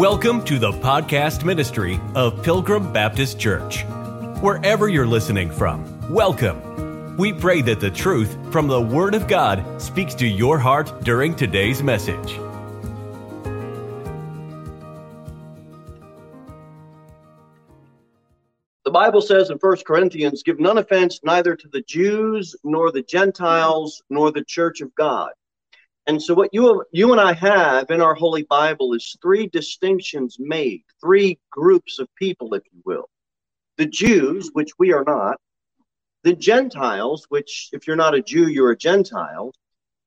Welcome 0.00 0.42
to 0.46 0.58
the 0.58 0.72
podcast 0.72 1.44
ministry 1.44 2.00
of 2.14 2.42
Pilgrim 2.42 2.90
Baptist 2.90 3.38
Church. 3.38 3.84
Wherever 4.40 4.88
you're 4.88 5.06
listening 5.06 5.50
from, 5.50 6.10
welcome. 6.10 7.18
We 7.18 7.34
pray 7.34 7.60
that 7.60 7.80
the 7.80 7.90
truth 7.90 8.34
from 8.50 8.66
the 8.66 8.80
Word 8.80 9.14
of 9.14 9.28
God 9.28 9.62
speaks 9.78 10.14
to 10.14 10.26
your 10.26 10.58
heart 10.58 11.04
during 11.04 11.36
today's 11.36 11.82
message. 11.82 12.38
The 18.86 18.90
Bible 18.90 19.20
says 19.20 19.50
in 19.50 19.58
1 19.58 19.76
Corinthians, 19.86 20.42
give 20.42 20.58
none 20.58 20.78
offense 20.78 21.20
neither 21.24 21.54
to 21.54 21.68
the 21.68 21.82
Jews, 21.82 22.56
nor 22.64 22.90
the 22.90 23.02
Gentiles, 23.02 24.02
nor 24.08 24.32
the 24.32 24.44
church 24.44 24.80
of 24.80 24.94
God. 24.94 25.32
And 26.10 26.20
so, 26.20 26.34
what 26.34 26.50
you, 26.52 26.84
you 26.90 27.12
and 27.12 27.20
I 27.20 27.34
have 27.34 27.92
in 27.92 28.02
our 28.02 28.16
Holy 28.16 28.42
Bible 28.42 28.94
is 28.94 29.16
three 29.22 29.46
distinctions 29.46 30.38
made, 30.40 30.82
three 31.00 31.38
groups 31.52 32.00
of 32.00 32.08
people, 32.16 32.52
if 32.54 32.64
you 32.72 32.82
will. 32.84 33.08
The 33.78 33.86
Jews, 33.86 34.50
which 34.52 34.72
we 34.76 34.92
are 34.92 35.04
not, 35.06 35.36
the 36.24 36.34
Gentiles, 36.34 37.26
which 37.28 37.68
if 37.70 37.86
you're 37.86 37.94
not 37.94 38.16
a 38.16 38.22
Jew, 38.22 38.48
you're 38.48 38.72
a 38.72 38.76
Gentile, 38.76 39.52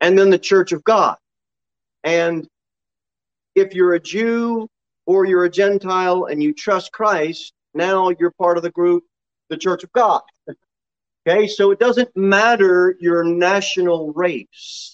and 0.02 0.20
then 0.20 0.30
the 0.30 0.38
church 0.38 0.74
of 0.74 0.84
God. 0.84 1.16
And 2.04 2.50
if 3.56 3.74
you're 3.74 3.94
a 3.94 4.00
Jew 4.02 4.68
or 5.06 5.24
you're 5.24 5.46
a 5.46 5.50
Gentile 5.50 6.26
and 6.26 6.44
you 6.44 6.54
trust 6.54 6.92
Christ, 6.92 7.54
now 7.74 8.10
you're 8.10 8.32
part 8.32 8.58
of 8.58 8.64
the 8.64 8.72
group, 8.72 9.06
the 9.48 9.56
church 9.56 9.86
of 9.86 9.92
God. 9.94 10.24
okay, 11.26 11.48
so 11.48 11.72
it 11.72 11.80
doesn't 11.80 12.10
matter 12.14 12.94
your 13.00 13.24
national 13.24 14.12
race 14.12 14.93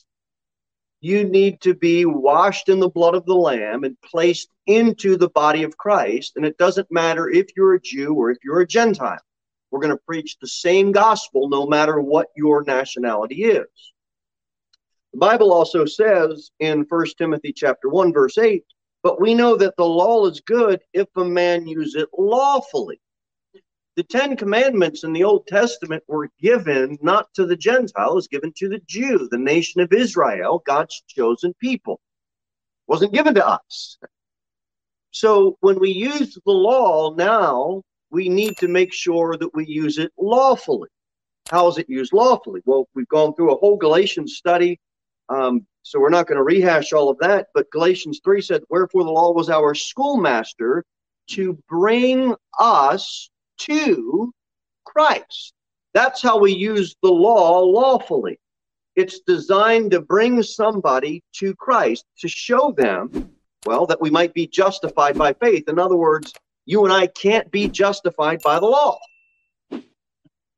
you 1.02 1.23
need 1.23 1.62
to 1.62 1.73
be 1.73 2.05
washed 2.05 2.67
in 2.70 2.80
the 2.80 2.89
blood 2.89 3.16
of 3.16 3.26
the 3.26 3.35
Lamb 3.35 3.84
and 3.84 3.99
placed 4.02 4.49
into 4.67 5.16
the 5.17 5.30
body 5.30 5.63
of 5.63 5.77
Christ. 5.77 6.33
And 6.36 6.45
it 6.45 6.58
doesn't 6.58 6.92
matter 6.92 7.30
if 7.30 7.47
you're 7.55 7.75
a 7.75 7.81
Jew 7.81 8.14
or 8.14 8.31
if 8.31 8.38
you're 8.44 8.61
a 8.61 8.67
Gentile. 8.67 9.20
We're 9.72 9.80
going 9.80 9.95
to 9.95 10.03
preach 10.05 10.38
the 10.39 10.47
same 10.47 10.92
gospel 10.92 11.47
no 11.47 11.67
matter 11.67 12.02
what 12.02 12.27
your 12.36 12.64
nationality 12.64 13.44
is. 13.44 13.67
The 15.14 15.20
Bible 15.20 15.53
also 15.53 15.86
says 15.86 16.52
in 16.59 16.86
1 16.88 17.05
Timothy 17.17 17.53
chapter 17.53 17.89
1 17.89 18.14
verse 18.14 18.38
8, 18.38 18.64
but 19.02 19.22
we 19.22 19.33
know 19.33 19.55
that 19.55 19.75
the 19.77 19.86
law 19.86 20.25
is 20.25 20.42
good 20.42 20.81
if 20.94 21.08
a 21.16 21.23
man 21.23 21.67
use 21.67 21.95
it 21.95 22.09
lawfully 22.17 23.00
the 24.00 24.03
Ten 24.03 24.38
Commandments 24.38 25.03
in 25.03 25.11
the 25.11 25.25
Old 25.25 25.45
Testament 25.45 26.02
were 26.08 26.30
given 26.39 26.97
not 27.02 27.28
to 27.33 27.45
the 27.45 27.58
Gentiles, 27.58 28.30
given 28.30 28.53
to 28.55 28.69
the 28.69 28.80
Jew, 28.88 29.28
the 29.30 29.38
nation 29.38 29.81
of 29.81 29.92
Israel, 29.92 30.64
God's 30.66 31.03
chosen 31.09 31.53
people. 31.59 31.95
It 31.95 32.92
wasn't 32.92 33.14
given 33.14 33.33
to 33.33 33.45
us. 33.45 33.97
So 35.11 35.58
when 35.59 35.81
we 35.81 35.92
use 35.92 36.33
the 36.33 36.52
law 36.53 37.14
now, 37.14 37.83
we 38.09 38.30
need 38.30 38.55
to 38.59 38.70
make 38.70 38.94
sure 38.94 39.36
that 39.36 39.53
we 39.53 39.66
use 39.66 39.97
it 39.97 40.14
lawfully. 40.17 40.88
How 41.50 41.67
is 41.67 41.77
it 41.77 41.89
used 41.89 42.14
lawfully? 42.14 42.61
Well, 42.64 42.88
we've 42.95 43.09
gone 43.09 43.36
through 43.36 43.52
a 43.53 43.58
whole 43.58 43.75
Galatians 43.75 44.38
study, 44.38 44.80
um, 45.27 45.67
so 45.83 46.00
we're 46.00 46.08
not 46.08 46.25
going 46.25 46.38
to 46.38 46.44
rehash 46.44 46.94
all 46.94 47.09
of 47.09 47.17
that. 47.17 47.47
But 47.53 47.70
Galatians 47.70 48.22
3 48.23 48.42
said, 48.44 48.61
Wherefore 48.70 49.03
the 49.03 49.11
law 49.11 49.33
was 49.33 49.50
our 49.50 49.75
schoolmaster 49.75 50.86
to 51.31 51.61
bring 51.67 52.33
us 52.58 53.30
to 53.59 54.33
Christ. 54.85 55.53
That's 55.93 56.21
how 56.21 56.39
we 56.39 56.53
use 56.53 56.95
the 57.02 57.11
law 57.11 57.59
lawfully. 57.59 58.39
It's 58.95 59.21
designed 59.21 59.91
to 59.91 60.02
bring 60.02 60.43
somebody 60.43 61.23
to 61.35 61.55
Christ, 61.55 62.05
to 62.19 62.27
show 62.27 62.73
them, 62.75 63.31
well, 63.65 63.85
that 63.85 64.02
we 64.02 64.09
might 64.09 64.33
be 64.33 64.47
justified 64.47 65.17
by 65.17 65.33
faith. 65.33 65.69
In 65.69 65.80
other 65.80 65.95
words, 65.95 66.33
you 66.65 66.83
and 66.83 66.93
I 66.93 67.07
can't 67.07 67.49
be 67.52 67.67
justified 67.67 68.41
by 68.43 68.59
the 68.59 68.65
law. 68.65 68.99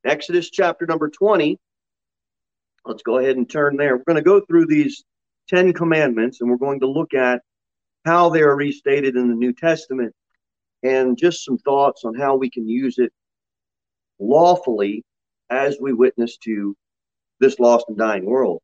Exodus 0.06 0.50
chapter 0.50 0.86
number 0.86 1.10
20. 1.10 1.60
Let's 2.86 3.04
go 3.04 3.20
ahead 3.20 3.38
and 3.38 3.50
turn 3.50 3.78
there. 3.78 3.98
We're 3.98 4.04
going 4.06 4.16
to 4.16 4.22
go 4.24 4.42
through 4.42 4.66
these 4.66 5.04
10 5.50 5.74
commandments 5.74 6.42
and 6.42 6.50
we're 6.50 6.58
going 6.58 6.80
to 6.80 6.88
look 6.88 7.14
at 7.14 7.42
how 8.06 8.30
they 8.30 8.42
are 8.42 8.56
restated 8.56 9.16
in 9.16 9.30
the 9.30 9.36
New 9.36 9.54
Testament 9.54 10.16
and 10.84 11.18
just 11.18 11.46
some 11.46 11.58
thoughts 11.58 12.04
on 12.06 12.16
how 12.16 12.36
we 12.36 12.50
can 12.50 12.68
use 12.68 12.98
it 12.98 13.12
lawfully 14.20 15.04
as 15.50 15.78
we 15.80 15.94
witness 15.94 16.38
to 16.38 16.76
this 17.40 17.60
lost 17.60 17.86
and 17.90 17.98
dying 17.98 18.26
world. 18.26 18.62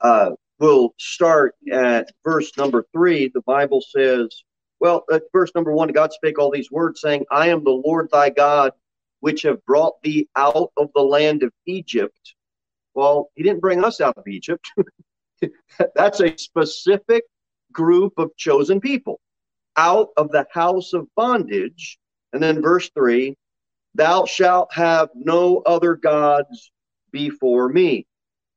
Uh, 0.00 0.30
we'll 0.58 0.94
start 0.98 1.54
at 1.72 2.10
verse 2.24 2.56
number 2.56 2.84
three. 2.92 3.28
The 3.28 3.42
Bible 3.42 3.80
says, 3.80 4.28
well, 4.80 5.04
at 5.12 5.22
verse 5.32 5.50
number 5.54 5.72
one, 5.72 5.88
God 5.88 6.12
spake 6.12 6.38
all 6.38 6.50
these 6.50 6.70
words, 6.70 7.00
saying, 7.00 7.24
I 7.30 7.48
am 7.48 7.64
the 7.64 7.70
Lord 7.70 8.08
thy 8.12 8.30
God, 8.30 8.72
which 9.20 9.42
have 9.42 9.64
brought 9.64 10.00
thee 10.02 10.28
out 10.36 10.70
of 10.76 10.90
the 10.94 11.02
land 11.02 11.42
of 11.42 11.52
Egypt. 11.66 12.34
Well, 12.94 13.30
he 13.34 13.42
didn't 13.42 13.60
bring 13.60 13.84
us 13.84 14.00
out 14.00 14.16
of 14.16 14.28
Egypt. 14.28 14.70
That's 15.94 16.20
a 16.20 16.36
specific 16.36 17.24
group 17.72 18.14
of 18.18 18.34
chosen 18.36 18.80
people 18.80 19.20
out 19.78 20.08
of 20.16 20.30
the 20.30 20.46
house 20.52 20.92
of 20.92 21.06
bondage. 21.16 21.98
And 22.34 22.42
then 22.42 22.60
verse 22.60 22.90
3 22.94 23.34
Thou 23.94 24.26
shalt 24.26 24.72
have 24.74 25.08
no 25.14 25.58
other 25.58 25.94
gods 25.94 26.70
before 27.10 27.70
me. 27.70 28.06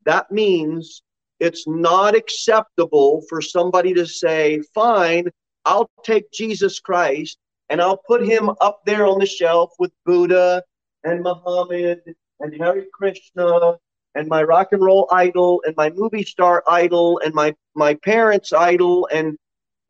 That 0.06 0.32
means 0.32 1.04
it's 1.40 1.68
not 1.68 2.16
acceptable 2.16 3.24
for 3.30 3.42
somebody 3.42 3.94
to 3.94 4.06
say, 4.06 4.62
Fine, 4.74 5.30
I'll 5.64 5.90
take 6.04 6.32
Jesus 6.32 6.80
Christ 6.80 7.38
and 7.70 7.82
I'll 7.82 8.02
put 8.06 8.26
him 8.26 8.50
up 8.60 8.82
there 8.86 9.06
on 9.06 9.20
the 9.20 9.26
shelf 9.26 9.72
with 9.80 9.92
Buddha 10.06 10.64
and 11.04 11.24
Muhammad 11.24 12.02
and 12.40 12.54
Hare 12.60 12.84
Krishna 12.94 13.78
and 14.16 14.28
my 14.28 14.44
rock 14.44 14.70
and 14.72 14.84
roll 14.84 15.08
idol 15.12 15.62
and 15.66 15.76
my 15.78 15.90
movie 15.92 16.24
star 16.24 16.64
idol 16.68 17.22
and 17.24 17.34
my 17.34 17.56
my 17.76 17.94
parents 17.96 18.52
idol 18.52 19.08
and 19.14 19.38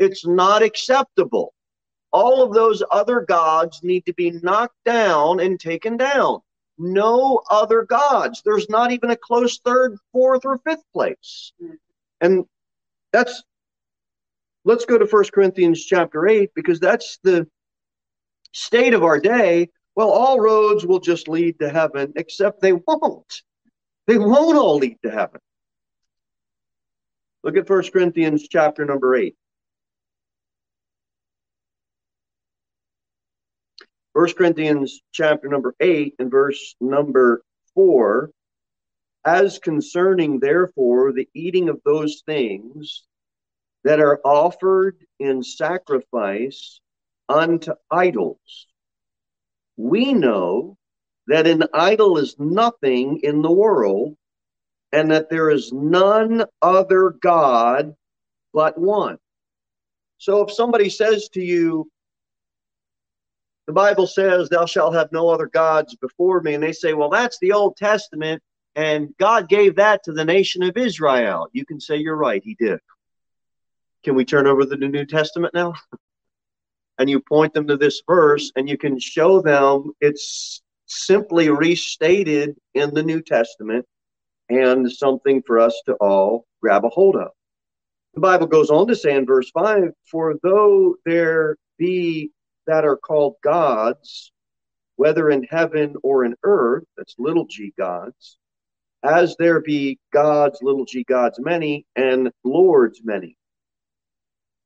it's 0.01 0.25
not 0.25 0.63
acceptable. 0.63 1.53
All 2.11 2.43
of 2.43 2.53
those 2.53 2.83
other 2.91 3.21
gods 3.21 3.81
need 3.83 4.05
to 4.07 4.13
be 4.13 4.31
knocked 4.31 4.83
down 4.83 5.39
and 5.39 5.59
taken 5.59 5.95
down. 5.95 6.39
No 6.77 7.41
other 7.49 7.83
gods. 7.83 8.41
There's 8.43 8.67
not 8.69 8.91
even 8.91 9.11
a 9.11 9.15
close 9.15 9.59
third, 9.59 9.97
fourth, 10.11 10.43
or 10.43 10.57
fifth 10.57 10.83
place. 10.91 11.53
And 12.19 12.45
that's 13.13 13.43
let's 14.65 14.85
go 14.85 14.97
to 14.97 15.05
First 15.05 15.31
Corinthians 15.31 15.85
chapter 15.85 16.27
8 16.27 16.51
because 16.55 16.79
that's 16.79 17.19
the 17.23 17.47
state 18.51 18.93
of 18.93 19.03
our 19.03 19.19
day. 19.19 19.69
Well, 19.95 20.09
all 20.09 20.39
roads 20.39 20.85
will 20.85 20.99
just 20.99 21.27
lead 21.27 21.59
to 21.59 21.69
heaven, 21.69 22.13
except 22.15 22.61
they 22.61 22.73
won't. 22.73 23.43
They 24.07 24.17
won't 24.17 24.57
all 24.57 24.77
lead 24.77 24.97
to 25.03 25.11
heaven. 25.11 25.39
Look 27.43 27.57
at 27.57 27.67
First 27.67 27.93
Corinthians 27.93 28.47
chapter 28.47 28.85
number 28.85 29.15
8. 29.15 29.35
First 34.13 34.35
Corinthians 34.35 35.01
chapter 35.11 35.47
number 35.47 35.75
8 35.79 36.15
and 36.19 36.29
verse 36.29 36.75
number 36.81 37.43
4 37.75 38.29
as 39.23 39.59
concerning 39.59 40.39
therefore 40.39 41.13
the 41.13 41.29
eating 41.33 41.69
of 41.69 41.79
those 41.85 42.23
things 42.25 43.03
that 43.83 43.99
are 43.99 44.19
offered 44.23 44.97
in 45.19 45.43
sacrifice 45.43 46.81
unto 47.29 47.73
idols 47.89 48.67
we 49.77 50.13
know 50.13 50.77
that 51.27 51.47
an 51.47 51.63
idol 51.73 52.17
is 52.17 52.35
nothing 52.37 53.19
in 53.23 53.41
the 53.41 53.51
world 53.51 54.15
and 54.91 55.11
that 55.11 55.29
there 55.29 55.49
is 55.49 55.71
none 55.71 56.45
other 56.61 57.15
god 57.21 57.95
but 58.53 58.77
one. 58.77 59.17
So 60.17 60.41
if 60.43 60.51
somebody 60.51 60.89
says 60.89 61.29
to 61.29 61.41
you 61.41 61.89
the 63.67 63.73
Bible 63.73 64.07
says, 64.07 64.49
Thou 64.49 64.65
shalt 64.65 64.95
have 64.95 65.11
no 65.11 65.29
other 65.29 65.47
gods 65.47 65.95
before 65.95 66.41
me. 66.41 66.53
And 66.53 66.63
they 66.63 66.73
say, 66.73 66.93
Well, 66.93 67.09
that's 67.09 67.37
the 67.39 67.53
Old 67.53 67.77
Testament, 67.77 68.41
and 68.75 69.13
God 69.17 69.49
gave 69.49 69.75
that 69.75 70.03
to 70.05 70.13
the 70.13 70.25
nation 70.25 70.63
of 70.63 70.77
Israel. 70.77 71.47
You 71.53 71.65
can 71.65 71.79
say, 71.79 71.97
You're 71.97 72.15
right, 72.15 72.41
He 72.43 72.55
did. 72.55 72.79
Can 74.03 74.15
we 74.15 74.25
turn 74.25 74.47
over 74.47 74.63
to 74.63 74.75
the 74.75 74.87
New 74.87 75.05
Testament 75.05 75.53
now? 75.53 75.73
and 77.01 77.09
you 77.09 77.19
point 77.19 77.51
them 77.53 77.65
to 77.65 77.77
this 77.77 78.03
verse, 78.05 78.51
and 78.55 78.69
you 78.69 78.77
can 78.77 78.99
show 78.99 79.41
them 79.41 79.91
it's 80.01 80.61
simply 80.85 81.49
restated 81.49 82.55
in 82.75 82.93
the 82.93 83.01
New 83.01 83.23
Testament 83.23 83.87
and 84.49 84.91
something 84.91 85.41
for 85.47 85.59
us 85.59 85.81
to 85.87 85.93
all 85.95 86.45
grab 86.61 86.85
a 86.85 86.89
hold 86.89 87.15
of. 87.15 87.29
The 88.13 88.21
Bible 88.21 88.45
goes 88.45 88.69
on 88.69 88.87
to 88.87 88.95
say 88.95 89.15
in 89.15 89.25
verse 89.25 89.49
5 89.49 89.93
For 90.11 90.35
though 90.43 90.95
there 91.03 91.57
be 91.79 92.29
that 92.67 92.85
are 92.85 92.97
called 92.97 93.35
gods, 93.43 94.31
whether 94.95 95.29
in 95.29 95.43
heaven 95.43 95.95
or 96.03 96.25
in 96.25 96.35
earth, 96.43 96.85
that's 96.97 97.15
little 97.17 97.45
g 97.45 97.73
gods, 97.77 98.37
as 99.03 99.35
there 99.37 99.61
be 99.61 99.99
gods, 100.13 100.59
little 100.61 100.85
g 100.85 101.03
gods 101.03 101.39
many, 101.39 101.85
and 101.95 102.31
lords 102.43 103.01
many. 103.03 103.35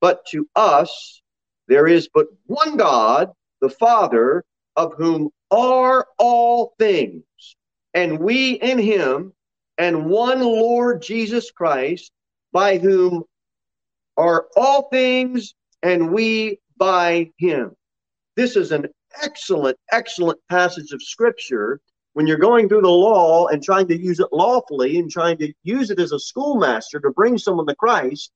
But 0.01 0.25
to 0.27 0.47
us 0.55 1.21
there 1.67 1.87
is 1.87 2.09
but 2.13 2.27
one 2.45 2.77
God, 2.77 3.31
the 3.61 3.69
Father, 3.69 4.43
of 4.75 4.93
whom 4.97 5.29
are 5.51 6.07
all 6.19 6.75
things, 6.77 7.23
and 7.93 8.19
we 8.19 8.51
in 8.53 8.77
him, 8.77 9.33
and 9.77 10.05
one 10.05 10.41
Lord 10.41 11.01
Jesus 11.01 11.49
Christ, 11.51 12.11
by 12.51 12.77
whom 12.77 13.23
are 14.17 14.47
all 14.55 14.89
things, 14.89 15.53
and 15.81 16.11
we 16.11 16.59
by 16.77 17.31
him. 17.37 17.75
This 18.35 18.55
is 18.55 18.71
an 18.71 18.87
excellent, 19.21 19.77
excellent 19.91 20.39
passage 20.49 20.91
of 20.91 21.01
scripture 21.01 21.79
when 22.13 22.27
you're 22.27 22.37
going 22.37 22.67
through 22.67 22.81
the 22.81 22.89
law 22.89 23.47
and 23.47 23.63
trying 23.63 23.87
to 23.87 23.97
use 23.97 24.19
it 24.19 24.27
lawfully 24.31 24.99
and 24.99 25.09
trying 25.09 25.37
to 25.37 25.53
use 25.63 25.89
it 25.89 25.99
as 25.99 26.11
a 26.11 26.19
schoolmaster 26.19 26.99
to 26.99 27.11
bring 27.11 27.37
someone 27.37 27.67
to 27.67 27.75
Christ. 27.75 28.31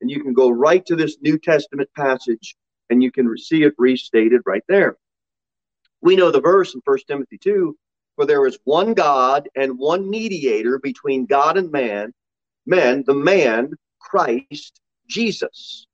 And 0.00 0.10
you 0.10 0.22
can 0.22 0.32
go 0.32 0.50
right 0.50 0.84
to 0.86 0.96
this 0.96 1.16
New 1.20 1.38
Testament 1.38 1.88
passage 1.96 2.56
and 2.90 3.02
you 3.02 3.10
can 3.12 3.36
see 3.38 3.62
it 3.62 3.74
restated 3.78 4.42
right 4.46 4.64
there. 4.68 4.96
We 6.00 6.16
know 6.16 6.30
the 6.30 6.40
verse 6.40 6.74
in 6.74 6.80
1 6.84 6.98
Timothy 7.06 7.38
2 7.38 7.76
for 8.16 8.26
there 8.26 8.46
is 8.46 8.58
one 8.64 8.94
God 8.94 9.48
and 9.56 9.78
one 9.78 10.08
mediator 10.08 10.78
between 10.78 11.26
God 11.26 11.56
and 11.56 11.70
man, 11.70 12.12
men, 12.66 13.04
the 13.06 13.14
man, 13.14 13.72
Christ 13.98 14.80
Jesus. 15.08 15.86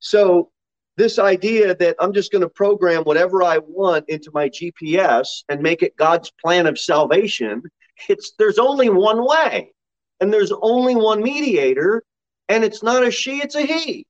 So 0.00 0.50
this 0.96 1.18
idea 1.18 1.74
that 1.74 1.96
I'm 1.98 2.12
just 2.12 2.30
going 2.30 2.42
to 2.42 2.48
program 2.48 3.02
whatever 3.02 3.42
I 3.42 3.58
want 3.58 4.08
into 4.08 4.30
my 4.32 4.48
GPS 4.48 5.42
and 5.48 5.60
make 5.60 5.82
it 5.82 5.96
God's 5.96 6.30
plan 6.42 6.66
of 6.66 6.78
salvation, 6.78 7.62
it's 8.08 8.32
there's 8.38 8.58
only 8.58 8.88
one 8.88 9.26
way. 9.26 9.72
And 10.20 10.32
there's 10.32 10.52
only 10.62 10.94
one 10.94 11.22
mediator, 11.22 12.02
and 12.48 12.64
it's 12.64 12.82
not 12.82 13.04
a 13.04 13.10
she, 13.10 13.38
it's 13.38 13.56
a 13.56 13.62
he. 13.62 14.06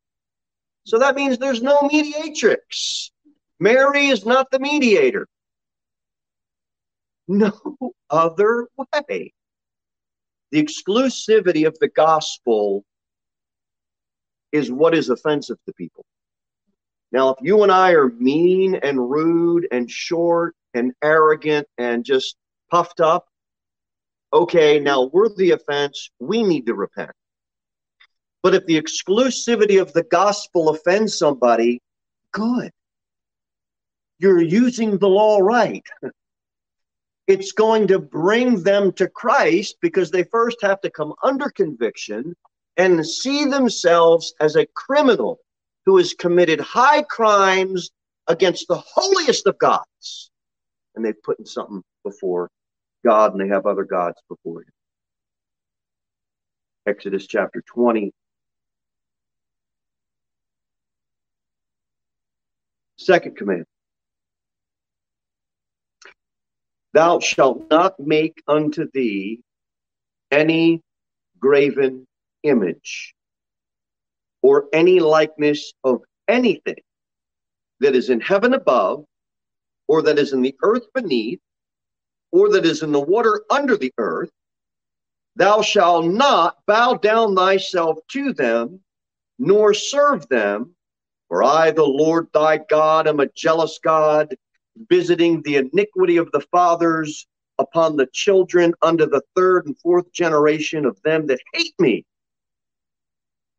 So 0.85 0.99
that 0.99 1.15
means 1.15 1.39
there's 1.39 1.63
no 1.63 1.89
mediatrix. 1.91 3.11
Mary 3.59 4.09
is 4.09 4.27
not 4.27 4.51
the 4.51 4.59
mediator. 4.59 5.27
No 7.27 7.53
other 8.11 8.69
way. 8.77 9.33
The 10.51 10.63
exclusivity 10.63 11.67
of 11.67 11.77
the 11.81 11.89
gospel 11.89 12.85
is 14.53 14.71
what 14.71 14.95
is 14.95 15.09
offensive 15.09 15.57
to 15.67 15.73
people. 15.73 16.05
Now, 17.15 17.29
if 17.29 17.37
you 17.43 17.63
and 17.63 17.71
I 17.71 17.93
are 17.93 18.09
mean 18.09 18.75
and 18.75 18.99
rude 18.99 19.69
and 19.71 19.89
short 19.89 20.57
and 20.75 20.93
arrogant 21.01 21.69
and 21.79 22.05
just 22.05 22.35
puffed 22.73 23.01
up, 23.01 23.29
okay, 24.33 24.81
now 24.81 25.11
we're 25.13 25.29
the 25.29 25.53
offense. 25.53 26.11
We 26.19 26.43
need 26.43 26.67
to 26.67 26.75
repent. 26.75 27.13
But 28.43 28.57
if 28.57 28.67
the 28.67 28.83
exclusivity 28.83 29.81
of 29.81 29.93
the 29.93 30.03
gospel 30.03 30.71
offends 30.71 31.17
somebody, 31.17 31.81
good. 32.33 32.73
You're 34.19 34.43
using 34.43 34.99
the 34.99 35.09
law 35.09 35.39
right. 35.39 35.87
it's 37.29 37.53
going 37.53 37.87
to 37.87 38.01
bring 38.01 38.65
them 38.65 38.93
to 38.95 39.07
Christ 39.07 39.77
because 39.81 40.11
they 40.11 40.25
first 40.25 40.57
have 40.63 40.81
to 40.81 40.91
come 40.91 41.15
under 41.23 41.49
conviction 41.51 42.35
and 42.77 43.07
see 43.07 43.45
themselves 43.45 44.35
as 44.41 44.57
a 44.57 44.67
criminal 44.75 45.39
who 45.87 45.99
has 45.99 46.15
committed 46.15 46.61
high 46.61 47.03
crimes 47.03 47.91
against 48.27 48.69
the 48.69 48.77
holiest 48.77 49.47
of 49.47 49.59
gods. 49.59 50.31
And 50.95 51.05
they've 51.05 51.23
put 51.23 51.39
in 51.39 51.47
something 51.47 51.83
before 52.05 52.49
God 53.05 53.33
and 53.33 53.41
they 53.41 53.49
have 53.49 53.67
other 53.67 53.85
gods 53.85 54.21
before 54.29 54.63
him. 54.63 54.73
Exodus 56.87 57.27
chapter 57.27 57.63
20. 57.67 58.13
Second 62.97 63.37
command. 63.37 63.67
Thou 66.93 67.19
shalt 67.19 67.69
not 67.71 67.99
make 67.99 68.43
unto 68.47 68.89
thee 68.93 69.41
any 70.31 70.81
graven 71.41 72.07
image 72.45 73.14
or 74.45 74.67
any 74.75 75.01
likeness 75.01 75.73
of 75.85 76.03
anything 76.29 76.83
that 77.81 77.97
is 77.97 78.11
in 78.11 78.21
heaven 78.21 78.53
above, 78.53 79.03
or 79.89 80.03
that 80.03 80.19
is 80.19 80.35
in 80.35 80.43
the 80.43 80.55
earth 80.63 80.83
beneath, 80.93 81.41
or 82.31 82.51
that 82.51 82.67
is 82.67 82.83
in 82.83 82.93
the 82.93 83.01
water 83.01 83.43
under 83.49 83.75
the 83.75 83.91
earth, 83.97 84.29
thou 85.35 85.63
shalt 85.63 86.05
not 86.05 86.59
bow 86.67 86.93
down 86.93 87.35
thyself 87.35 87.97
to 88.09 88.35
them, 88.35 88.81
nor 89.39 89.73
serve 89.73 90.29
them. 90.29 90.77
For 91.29 91.43
I, 91.43 91.71
the 91.71 91.83
Lord 91.83 92.27
thy 92.35 92.59
God, 92.69 93.09
am 93.09 93.21
a 93.21 93.31
jealous 93.35 93.81
God, 93.83 94.37
visiting 94.91 95.41
the 95.41 95.57
iniquity 95.57 96.19
of 96.19 96.31
the 96.33 96.45
fathers 96.53 97.27
upon 97.59 97.97
the 97.97 98.09
children 98.13 98.75
under 98.83 99.07
the 99.07 99.23
third 99.35 99.65
and 99.65 99.79
fourth 99.79 100.13
generation 100.13 100.85
of 100.85 101.01
them 101.03 101.29
that 101.29 101.41
hate 101.55 101.75
me, 101.79 102.05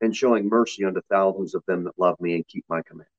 and 0.05 0.15
showing 0.15 0.47
mercy 0.47 0.85
unto 0.85 1.01
thousands 1.09 1.53
of 1.55 1.63
them 1.67 1.83
that 1.83 1.99
love 1.99 2.19
me 2.21 2.35
and 2.35 2.47
keep 2.47 2.63
my 2.69 2.81
command. 2.83 3.09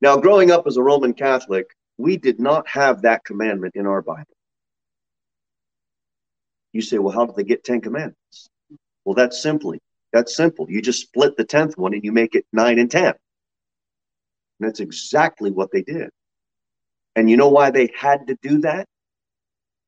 Now, 0.00 0.16
growing 0.16 0.50
up 0.50 0.66
as 0.66 0.76
a 0.76 0.82
Roman 0.82 1.14
Catholic, 1.14 1.66
we 1.98 2.16
did 2.16 2.40
not 2.40 2.68
have 2.68 3.02
that 3.02 3.24
commandment 3.24 3.76
in 3.76 3.86
our 3.86 4.02
Bible. 4.02 4.24
You 6.72 6.82
say, 6.82 6.98
well, 6.98 7.14
how 7.14 7.24
did 7.24 7.36
they 7.36 7.44
get 7.44 7.64
10 7.64 7.80
commandments? 7.80 8.48
Well, 9.04 9.14
that's 9.14 9.40
simply, 9.40 9.80
that's 10.12 10.36
simple. 10.36 10.70
You 10.70 10.82
just 10.82 11.02
split 11.02 11.36
the 11.36 11.44
10th 11.44 11.78
one 11.78 11.94
and 11.94 12.04
you 12.04 12.12
make 12.12 12.34
it 12.34 12.44
9 12.52 12.78
and 12.78 12.90
10. 12.90 13.04
And 13.04 13.14
that's 14.60 14.80
exactly 14.80 15.50
what 15.50 15.70
they 15.72 15.82
did. 15.82 16.10
And 17.14 17.30
you 17.30 17.38
know 17.38 17.48
why 17.48 17.70
they 17.70 17.90
had 17.96 18.26
to 18.26 18.36
do 18.42 18.60
that? 18.60 18.86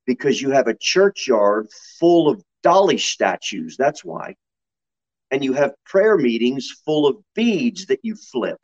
Because 0.06 0.40
you 0.40 0.50
have 0.50 0.66
a 0.66 0.76
churchyard 0.81 1.69
full 2.00 2.31
of 2.31 2.43
Dolly 2.62 2.96
statues. 2.96 3.76
That's 3.76 4.02
why 4.02 4.34
and 5.31 5.45
you 5.45 5.53
have 5.53 5.75
prayer 5.85 6.17
meetings 6.17 6.71
full 6.85 7.07
of 7.07 7.17
beads 7.35 7.87
that 7.87 8.01
you 8.03 8.15
flip 8.15 8.59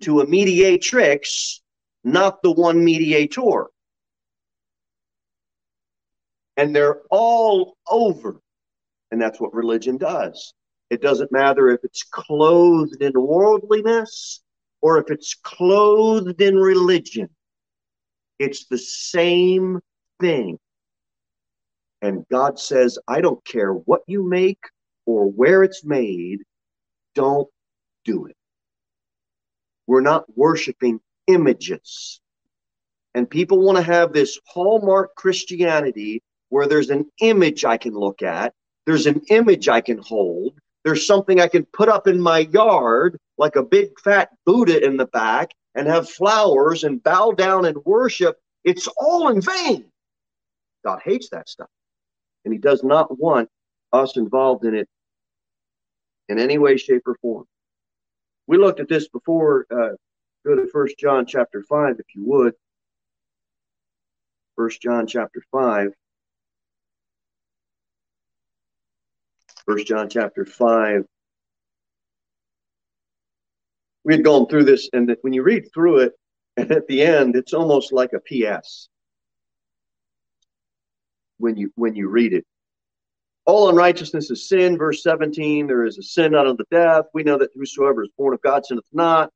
to 0.00 0.20
a 0.20 0.26
mediatrix, 0.26 1.60
not 2.02 2.42
the 2.42 2.52
one 2.52 2.84
mediator. 2.84 3.66
And 6.56 6.74
they're 6.74 7.02
all 7.10 7.76
over. 7.90 8.40
And 9.10 9.20
that's 9.20 9.40
what 9.40 9.54
religion 9.54 9.96
does. 9.96 10.54
It 10.90 11.00
doesn't 11.02 11.32
matter 11.32 11.70
if 11.70 11.80
it's 11.82 12.02
clothed 12.02 13.02
in 13.02 13.12
worldliness 13.14 14.42
or 14.82 14.98
if 14.98 15.10
it's 15.10 15.34
clothed 15.34 16.40
in 16.40 16.56
religion. 16.56 17.28
It's 18.38 18.66
the 18.66 18.78
same 18.78 19.80
thing. 20.20 20.58
And 22.02 22.26
God 22.30 22.58
says, 22.58 22.98
I 23.08 23.20
don't 23.20 23.42
care 23.44 23.72
what 23.72 24.02
you 24.06 24.28
make 24.28 24.58
or 25.06 25.30
where 25.30 25.62
it's 25.62 25.84
made, 25.84 26.40
don't 27.14 27.48
do 28.04 28.26
it. 28.26 28.36
We're 29.86 30.00
not 30.00 30.24
worshiping 30.36 31.00
images. 31.26 32.20
And 33.14 33.28
people 33.28 33.60
want 33.60 33.76
to 33.78 33.82
have 33.82 34.12
this 34.12 34.38
hallmark 34.46 35.14
Christianity 35.14 36.22
where 36.48 36.66
there's 36.66 36.90
an 36.90 37.06
image 37.20 37.64
I 37.64 37.76
can 37.76 37.94
look 37.94 38.22
at, 38.22 38.52
there's 38.86 39.06
an 39.06 39.22
image 39.28 39.68
I 39.68 39.80
can 39.80 39.98
hold, 39.98 40.58
there's 40.84 41.06
something 41.06 41.40
I 41.40 41.48
can 41.48 41.64
put 41.72 41.88
up 41.88 42.06
in 42.06 42.20
my 42.20 42.40
yard, 42.40 43.18
like 43.38 43.56
a 43.56 43.62
big 43.62 43.98
fat 44.00 44.30
Buddha 44.44 44.84
in 44.84 44.96
the 44.96 45.06
back, 45.06 45.52
and 45.74 45.86
have 45.86 46.08
flowers 46.08 46.84
and 46.84 47.02
bow 47.02 47.32
down 47.32 47.64
and 47.64 47.76
worship. 47.84 48.36
It's 48.64 48.86
all 48.98 49.28
in 49.28 49.40
vain. 49.40 49.86
God 50.84 51.00
hates 51.02 51.30
that 51.30 51.48
stuff. 51.48 51.70
And 52.44 52.52
He 52.52 52.58
does 52.58 52.84
not 52.84 53.18
want 53.18 53.48
us 53.94 54.16
involved 54.16 54.64
in 54.64 54.74
it 54.74 54.88
in 56.28 56.38
any 56.38 56.58
way, 56.58 56.76
shape, 56.76 57.02
or 57.06 57.16
form. 57.22 57.46
We 58.46 58.58
looked 58.58 58.80
at 58.80 58.88
this 58.88 59.08
before. 59.08 59.66
Uh, 59.70 59.96
go 60.44 60.56
to 60.56 60.66
First 60.72 60.98
John 60.98 61.26
chapter 61.26 61.62
5, 61.62 61.96
if 61.98 62.06
you 62.14 62.24
would. 62.26 62.54
First 64.56 64.82
John 64.82 65.06
chapter 65.06 65.42
5. 65.50 65.92
First 69.66 69.86
John 69.86 70.08
chapter 70.08 70.44
5. 70.44 71.04
We 74.04 74.14
had 74.14 74.24
gone 74.24 74.46
through 74.46 74.64
this, 74.64 74.90
and 74.92 75.16
when 75.22 75.32
you 75.32 75.42
read 75.42 75.72
through 75.72 76.00
it, 76.00 76.12
and 76.56 76.70
at 76.70 76.86
the 76.86 77.02
end, 77.02 77.36
it's 77.36 77.54
almost 77.54 77.92
like 77.92 78.12
a 78.12 78.20
PS 78.20 78.88
when 81.38 81.56
you 81.56 81.72
when 81.74 81.94
you 81.94 82.08
read 82.08 82.32
it. 82.32 82.44
All 83.46 83.68
unrighteousness 83.68 84.30
is 84.30 84.48
sin. 84.48 84.78
Verse 84.78 85.02
17, 85.02 85.66
there 85.66 85.84
is 85.84 85.98
a 85.98 86.02
sin 86.02 86.34
out 86.34 86.46
of 86.46 86.56
the 86.56 86.64
death. 86.70 87.04
We 87.14 87.22
know 87.24 87.38
that 87.38 87.50
whosoever 87.54 88.02
is 88.02 88.10
born 88.16 88.34
of 88.34 88.42
God 88.42 88.64
sinneth 88.64 88.84
not, 88.92 89.30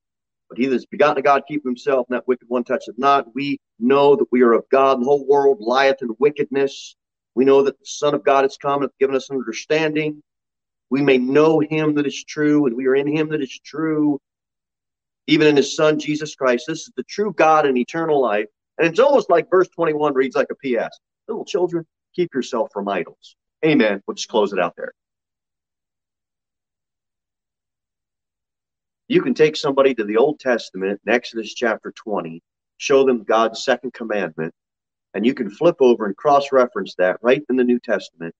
but 0.49 0.59
he 0.59 0.67
that 0.67 0.75
is 0.77 0.87
begotten 0.87 1.19
of 1.19 1.25
God 1.25 1.43
keep 1.47 1.65
himself, 1.65 2.07
and 2.09 2.17
that 2.17 2.27
wicked 2.29 2.49
one 2.49 2.65
toucheth 2.65 2.99
not. 2.99 3.35
We 3.35 3.59
know 3.79 4.17
that 4.17 4.33
we 4.33 4.43
are 4.43 4.53
of 4.55 4.65
God, 4.71 4.95
and 4.99 5.03
the 5.03 5.09
whole 5.09 5.27
world 5.27 5.59
lieth 5.61 6.03
in 6.03 6.15
wickedness. 6.19 6.97
We 7.35 7.45
know 7.45 7.63
that 7.65 7.79
the 7.79 7.87
Son 7.87 8.15
of 8.15 8.25
God 8.25 8.45
is 8.47 8.57
come 8.57 8.83
and 8.83 8.85
hath 8.85 8.99
given 8.99 9.17
us 9.17 9.31
understanding. 9.31 10.23
we 10.91 11.03
may 11.03 11.19
know 11.19 11.61
him 11.61 11.95
that 11.95 12.07
is 12.07 12.25
true, 12.25 12.67
and 12.67 12.77
we 12.77 12.87
are 12.87 12.95
in 12.97 13.07
him 13.07 13.29
that 13.31 13.43
is 13.43 13.59
true, 13.65 14.19
even 15.27 15.47
in 15.49 15.57
his 15.57 15.77
son 15.77 15.99
Jesus 15.99 16.35
Christ. 16.35 16.67
This 16.69 16.81
is 16.81 16.93
the 16.97 17.03
true 17.05 17.33
God 17.35 17.67
and 17.67 17.77
eternal 17.77 18.21
life. 18.21 18.47
And 18.79 18.89
it's 18.89 19.01
almost 19.01 19.31
like 19.31 19.51
verse 19.51 19.69
21 19.69 20.15
reads 20.15 20.37
like 20.37 20.49
a 20.51 20.55
PS. 20.55 20.99
Little 21.29 21.45
children, 21.45 21.87
keep 22.15 22.35
yourself 22.35 22.71
from 22.73 22.89
idols. 22.89 23.37
Amen. 23.65 24.03
We'll 24.07 24.15
just 24.15 24.29
close 24.29 24.53
it 24.53 24.59
out 24.59 24.75
there. 24.77 24.93
You 29.09 29.23
can 29.23 29.35
take 29.35 29.57
somebody 29.57 29.95
to 29.95 30.05
the 30.05 30.19
Old 30.19 30.39
Testament, 30.39 31.01
in 31.07 31.13
Exodus 31.13 31.55
chapter 31.55 31.93
20, 31.93 32.43
show 32.77 33.05
them 33.05 33.25
God's 33.25 33.65
second 33.65 33.95
commandment, 33.95 34.53
and 35.15 35.25
you 35.25 35.35
can 35.35 35.51
flip 35.51 35.77
over 35.81 36.05
and 36.05 36.17
cross-reference 36.17 36.95
that 36.97 37.19
right 37.23 37.43
in 37.49 37.57
the 37.57 37.65
New 37.65 37.81
Testament 37.81 38.35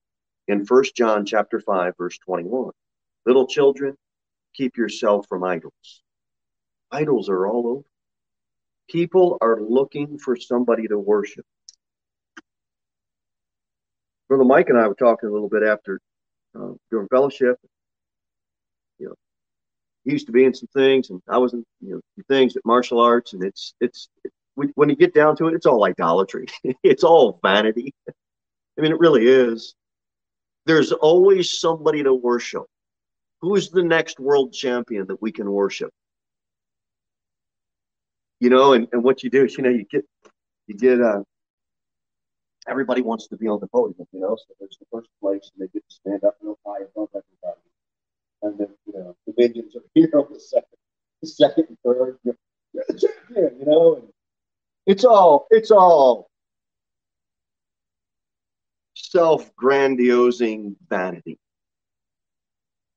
in 0.47 0.65
First 0.65 0.95
John 0.95 1.25
chapter 1.25 1.59
5, 1.59 1.93
verse 1.97 2.17
21. 2.19 2.71
Little 3.25 3.47
children, 3.47 3.95
keep 4.53 4.77
yourself 4.77 5.25
from 5.27 5.43
idols. 5.43 6.03
Idols 6.91 7.29
are 7.29 7.47
all 7.47 7.67
over. 7.67 7.85
People 8.89 9.37
are 9.41 9.59
looking 9.59 10.17
for 10.17 10.35
somebody 10.35 10.87
to 10.87 10.97
worship. 10.97 11.45
Brother 14.29 14.45
Mike 14.45 14.69
and 14.69 14.77
I 14.77 14.87
were 14.87 14.95
talking 14.95 15.27
a 15.27 15.31
little 15.31 15.49
bit 15.49 15.63
after 15.63 15.99
uh, 16.57 16.73
during 16.91 17.07
fellowship. 17.09 17.57
You 18.99 19.07
know, 19.07 19.15
he 20.05 20.11
used 20.11 20.27
to 20.27 20.31
be 20.31 20.45
in 20.45 20.53
some 20.53 20.69
things, 20.73 21.09
and 21.09 21.21
I 21.27 21.39
was 21.39 21.53
in 21.53 21.65
you 21.81 21.95
know 21.95 22.01
some 22.15 22.23
things 22.29 22.55
at 22.55 22.65
martial 22.65 22.99
arts, 22.99 23.33
and 23.33 23.43
it's 23.43 23.73
it's 23.81 24.07
it, 24.23 24.31
when 24.75 24.89
you 24.89 24.95
get 24.95 25.13
down 25.13 25.35
to 25.37 25.47
it, 25.47 25.55
it's 25.55 25.65
all 25.65 25.83
idolatry. 25.83 26.45
it's 26.83 27.03
all 27.03 27.39
vanity. 27.41 27.93
I 28.77 28.81
mean, 28.81 28.91
it 28.91 28.99
really 28.99 29.27
is. 29.27 29.75
There's 30.65 30.91
always 30.91 31.59
somebody 31.59 32.03
to 32.03 32.13
worship. 32.13 32.63
Who's 33.41 33.69
the 33.69 33.83
next 33.83 34.19
world 34.19 34.53
champion 34.53 35.07
that 35.07 35.21
we 35.21 35.31
can 35.31 35.49
worship? 35.49 35.91
You 38.39 38.49
know, 38.49 38.73
and, 38.73 38.87
and 38.91 39.03
what 39.03 39.23
you 39.23 39.29
do 39.29 39.45
is, 39.45 39.57
you 39.57 39.63
know, 39.63 39.69
you 39.69 39.85
get, 39.89 40.05
you 40.67 40.75
get, 40.75 41.01
uh, 41.01 41.23
everybody 42.69 43.01
wants 43.01 43.27
to 43.27 43.37
be 43.37 43.47
on 43.47 43.59
the 43.59 43.67
podium, 43.67 44.07
you 44.11 44.19
know, 44.19 44.35
so 44.35 44.53
there's 44.59 44.77
the 44.79 44.85
first 44.91 45.09
place 45.21 45.51
and 45.53 45.67
they 45.67 45.71
get 45.71 45.87
to 45.89 45.95
stand 45.95 46.23
up 46.23 46.37
real 46.41 46.57
high 46.65 46.83
above 46.83 47.09
everybody. 47.09 47.61
And 48.41 48.57
then, 48.57 48.67
you 48.85 48.93
know, 48.93 49.15
the 49.25 49.33
minions 49.37 49.75
are 49.75 49.81
here 49.93 50.11
on 50.13 50.27
the 50.31 50.39
second, 50.39 50.77
the 51.21 51.27
second 51.27 51.65
and 51.69 51.77
third, 51.83 52.17
you're, 52.23 52.37
the 52.73 52.93
champion, 52.93 53.59
you 53.59 53.65
know, 53.65 53.95
and 53.95 54.07
it's 54.85 55.03
all, 55.03 55.47
it's 55.49 55.71
all 55.71 56.29
self 58.95 59.53
grandiosing 59.55 60.75
vanity. 60.87 61.39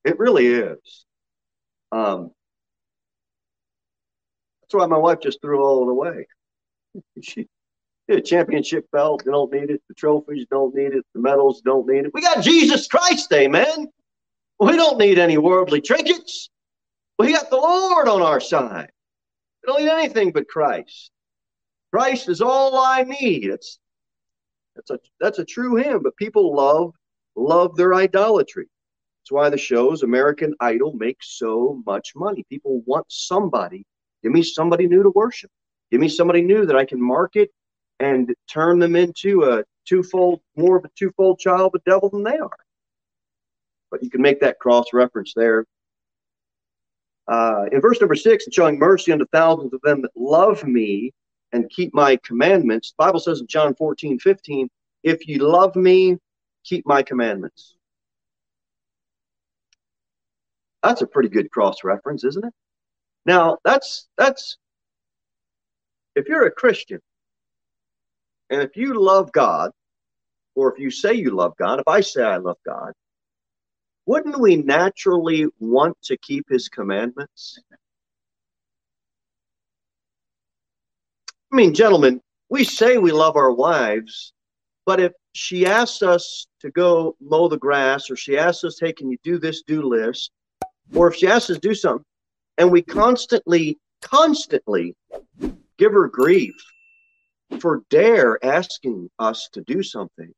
It 0.04 0.18
really 0.18 0.46
is. 0.46 1.06
Um, 1.90 2.32
that's 4.62 4.74
why 4.74 4.86
my 4.86 4.98
wife 4.98 5.20
just 5.20 5.40
threw 5.40 5.62
all 5.62 5.82
of 5.82 5.88
it 5.88 5.92
away. 5.92 6.26
she, 7.22 7.48
the 8.08 8.20
championship 8.20 8.90
belt, 8.90 9.22
don't 9.24 9.52
need 9.52 9.70
it. 9.70 9.82
The 9.88 9.94
trophies 9.94 10.46
don't 10.50 10.74
need 10.74 10.92
it. 10.92 11.04
The 11.14 11.20
medals 11.20 11.62
don't 11.62 11.86
need 11.86 12.06
it. 12.06 12.14
We 12.14 12.20
got 12.20 12.42
Jesus 12.42 12.86
Christ, 12.86 13.32
amen. 13.32 13.88
We 14.58 14.76
don't 14.76 14.98
need 14.98 15.18
any 15.18 15.38
worldly 15.38 15.80
trinkets. 15.80 16.50
We 17.18 17.32
got 17.32 17.50
the 17.50 17.56
Lord 17.56 18.08
on 18.08 18.22
our 18.22 18.40
side. 18.40 18.90
We 19.66 19.72
don't 19.72 19.82
need 19.82 19.90
anything 19.90 20.32
but 20.32 20.48
Christ. 20.48 21.10
Christ 21.92 22.28
is 22.28 22.40
all 22.40 22.78
I 22.78 23.02
need. 23.02 23.44
It's 23.44 23.78
that's 24.74 24.90
a 24.90 24.98
that's 25.20 25.38
a 25.38 25.44
true 25.44 25.76
hymn, 25.76 26.02
but 26.02 26.16
people 26.16 26.54
love 26.54 26.94
love 27.36 27.76
their 27.76 27.94
idolatry. 27.94 28.66
That's 29.20 29.32
why 29.32 29.50
the 29.50 29.58
shows 29.58 30.02
American 30.02 30.54
Idol 30.60 30.94
makes 30.94 31.38
so 31.38 31.80
much 31.86 32.12
money. 32.16 32.44
People 32.48 32.82
want 32.86 33.06
somebody. 33.08 33.84
Give 34.22 34.32
me 34.32 34.42
somebody 34.42 34.86
new 34.86 35.02
to 35.02 35.10
worship. 35.10 35.50
Give 35.90 36.00
me 36.00 36.08
somebody 36.08 36.42
new 36.42 36.66
that 36.66 36.76
I 36.76 36.84
can 36.84 37.00
market 37.00 37.50
and 38.02 38.34
turn 38.48 38.80
them 38.80 38.96
into 38.96 39.44
a 39.44 39.64
twofold, 39.86 40.40
more 40.56 40.76
of 40.76 40.84
a 40.84 40.90
twofold 40.98 41.38
child 41.38 41.66
of 41.66 41.72
the 41.72 41.90
devil 41.90 42.10
than 42.10 42.24
they 42.24 42.36
are. 42.36 42.50
But 43.90 44.02
you 44.02 44.10
can 44.10 44.20
make 44.20 44.40
that 44.40 44.58
cross 44.58 44.86
reference 44.92 45.32
there. 45.34 45.64
Uh, 47.28 47.66
in 47.70 47.80
verse 47.80 48.00
number 48.00 48.16
six, 48.16 48.46
showing 48.50 48.78
mercy 48.78 49.12
unto 49.12 49.26
thousands 49.26 49.72
of 49.72 49.80
them 49.82 50.02
that 50.02 50.10
love 50.16 50.64
me 50.64 51.12
and 51.52 51.70
keep 51.70 51.94
my 51.94 52.16
commandments. 52.24 52.90
The 52.90 53.04
Bible 53.04 53.20
says 53.20 53.40
in 53.40 53.46
John 53.46 53.74
14, 53.76 54.18
15, 54.18 54.68
if 55.04 55.28
you 55.28 55.38
love 55.38 55.76
me, 55.76 56.18
keep 56.64 56.84
my 56.84 57.02
commandments. 57.02 57.76
That's 60.82 61.02
a 61.02 61.06
pretty 61.06 61.28
good 61.28 61.50
cross 61.52 61.84
reference, 61.84 62.24
isn't 62.24 62.44
it? 62.44 62.52
Now, 63.24 63.58
that's 63.64 64.08
that's 64.18 64.56
if 66.16 66.28
you're 66.28 66.46
a 66.46 66.50
Christian 66.50 67.00
and 68.52 68.60
if 68.60 68.76
you 68.76 68.92
love 68.92 69.32
God, 69.32 69.70
or 70.54 70.70
if 70.70 70.78
you 70.78 70.90
say 70.90 71.14
you 71.14 71.30
love 71.30 71.56
God, 71.56 71.80
if 71.80 71.88
I 71.88 72.02
say 72.02 72.22
I 72.22 72.36
love 72.36 72.58
God, 72.66 72.92
wouldn't 74.04 74.38
we 74.38 74.56
naturally 74.56 75.46
want 75.58 75.96
to 76.02 76.18
keep 76.18 76.50
his 76.50 76.68
commandments? 76.68 77.58
I 81.50 81.56
mean, 81.56 81.72
gentlemen, 81.72 82.20
we 82.50 82.64
say 82.64 82.98
we 82.98 83.10
love 83.10 83.36
our 83.36 83.52
wives, 83.52 84.34
but 84.84 85.00
if 85.00 85.12
she 85.32 85.64
asks 85.64 86.02
us 86.02 86.46
to 86.60 86.70
go 86.70 87.16
mow 87.22 87.48
the 87.48 87.56
grass, 87.56 88.10
or 88.10 88.16
she 88.16 88.36
asks 88.36 88.64
us, 88.64 88.78
hey, 88.78 88.92
can 88.92 89.10
you 89.10 89.16
do 89.22 89.38
this 89.38 89.62
do 89.62 89.80
list? 89.80 90.30
Or 90.94 91.08
if 91.08 91.16
she 91.16 91.26
asks 91.26 91.48
us 91.48 91.56
to 91.56 91.68
do 91.68 91.74
something, 91.74 92.04
and 92.58 92.70
we 92.70 92.82
constantly, 92.82 93.78
constantly 94.02 94.94
give 95.78 95.92
her 95.92 96.06
grief 96.06 96.54
for 97.60 97.82
dare 97.90 98.44
asking 98.44 99.10
us 99.18 99.48
to 99.52 99.62
do 99.62 99.82
something, 99.82 100.32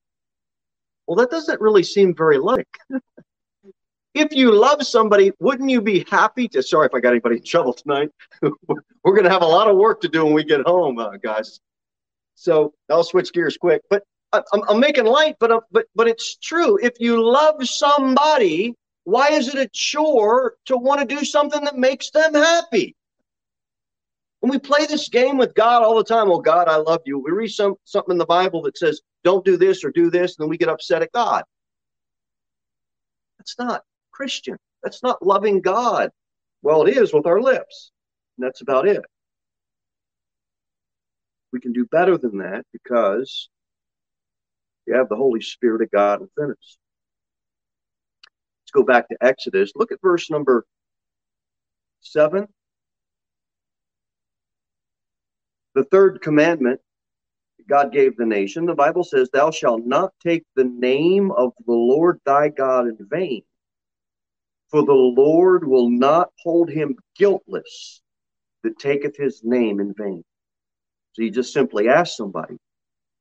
well, 1.06 1.16
that 1.16 1.30
doesn't 1.30 1.60
really 1.60 1.82
seem 1.82 2.14
very 2.14 2.38
like. 2.38 2.68
if 4.14 4.32
you 4.32 4.52
love 4.52 4.86
somebody, 4.86 5.32
wouldn't 5.38 5.70
you 5.70 5.82
be 5.82 6.06
happy 6.10 6.48
to? 6.48 6.62
Sorry 6.62 6.86
if 6.86 6.94
I 6.94 7.00
got 7.00 7.10
anybody 7.10 7.36
in 7.36 7.44
trouble 7.44 7.72
tonight. 7.72 8.10
We're 8.42 9.12
going 9.12 9.24
to 9.24 9.30
have 9.30 9.42
a 9.42 9.46
lot 9.46 9.68
of 9.68 9.76
work 9.76 10.00
to 10.02 10.08
do 10.08 10.24
when 10.24 10.34
we 10.34 10.44
get 10.44 10.62
home, 10.62 10.98
uh, 10.98 11.16
guys. 11.22 11.60
So 12.34 12.72
I'll 12.90 13.04
switch 13.04 13.32
gears 13.32 13.56
quick. 13.56 13.82
But 13.90 14.02
I'm, 14.32 14.62
I'm 14.68 14.80
making 14.80 15.04
light, 15.04 15.36
but 15.38 15.50
uh, 15.52 15.60
but 15.70 15.86
but 15.94 16.08
it's 16.08 16.36
true. 16.36 16.78
If 16.82 16.94
you 16.98 17.22
love 17.22 17.66
somebody, 17.66 18.74
why 19.04 19.28
is 19.28 19.48
it 19.48 19.60
a 19.60 19.68
chore 19.72 20.54
to 20.66 20.76
want 20.76 21.00
to 21.00 21.14
do 21.14 21.24
something 21.24 21.62
that 21.64 21.76
makes 21.76 22.10
them 22.10 22.34
happy? 22.34 22.96
And 24.44 24.50
we 24.50 24.58
play 24.58 24.84
this 24.84 25.08
game 25.08 25.38
with 25.38 25.54
God 25.54 25.82
all 25.82 25.96
the 25.96 26.04
time. 26.04 26.30
Oh, 26.30 26.38
God, 26.38 26.68
I 26.68 26.76
love 26.76 27.00
you. 27.06 27.18
We 27.18 27.30
read 27.30 27.48
some, 27.48 27.76
something 27.84 28.12
in 28.12 28.18
the 28.18 28.26
Bible 28.26 28.60
that 28.64 28.76
says, 28.76 29.00
don't 29.22 29.42
do 29.42 29.56
this 29.56 29.82
or 29.82 29.90
do 29.90 30.10
this, 30.10 30.36
and 30.36 30.44
then 30.44 30.50
we 30.50 30.58
get 30.58 30.68
upset 30.68 31.00
at 31.00 31.12
God. 31.12 31.44
That's 33.38 33.58
not 33.58 33.84
Christian. 34.10 34.58
That's 34.82 35.02
not 35.02 35.24
loving 35.24 35.62
God. 35.62 36.10
Well, 36.60 36.84
it 36.84 36.94
is 36.94 37.14
with 37.14 37.24
our 37.24 37.40
lips. 37.40 37.90
And 38.36 38.44
that's 38.44 38.60
about 38.60 38.86
it. 38.86 39.00
We 41.50 41.58
can 41.58 41.72
do 41.72 41.86
better 41.86 42.18
than 42.18 42.36
that 42.36 42.66
because 42.70 43.48
we 44.86 44.92
have 44.92 45.08
the 45.08 45.16
Holy 45.16 45.40
Spirit 45.40 45.80
of 45.80 45.90
God 45.90 46.20
within 46.20 46.50
us. 46.50 46.76
Let's 48.60 48.72
go 48.74 48.82
back 48.82 49.08
to 49.08 49.16
Exodus. 49.22 49.72
Look 49.74 49.90
at 49.90 50.02
verse 50.02 50.28
number 50.28 50.66
seven. 52.02 52.46
The 55.74 55.84
third 55.84 56.20
commandment 56.22 56.80
God 57.68 57.92
gave 57.92 58.16
the 58.16 58.26
nation, 58.26 58.66
the 58.66 58.74
Bible 58.74 59.04
says, 59.04 59.30
Thou 59.32 59.50
shalt 59.50 59.86
not 59.86 60.12
take 60.22 60.44
the 60.54 60.64
name 60.64 61.30
of 61.30 61.52
the 61.66 61.72
Lord 61.72 62.20
thy 62.26 62.48
God 62.50 62.86
in 62.86 62.98
vain 63.00 63.42
for 64.74 64.84
the 64.84 64.92
Lord 64.92 65.68
will 65.68 65.88
not 65.88 66.30
hold 66.42 66.68
him 66.68 66.96
guiltless 67.16 68.02
that 68.64 68.76
taketh 68.76 69.16
his 69.16 69.42
name 69.44 69.78
in 69.78 69.94
vain. 69.96 70.24
So 71.12 71.22
you 71.22 71.30
just 71.30 71.52
simply 71.52 71.88
ask 71.88 72.16
somebody. 72.16 72.56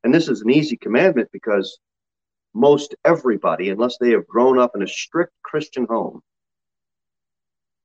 And 0.03 0.11
this 0.11 0.29
is 0.29 0.41
an 0.41 0.49
easy 0.49 0.75
commandment 0.75 1.29
because 1.31 1.77
most 2.55 2.95
everybody, 3.05 3.69
unless 3.69 3.99
they 3.99 4.09
have 4.09 4.25
grown 4.25 4.57
up 4.57 4.71
in 4.75 4.81
a 4.81 4.87
strict 4.87 5.33
Christian 5.43 5.85
home, 5.87 6.21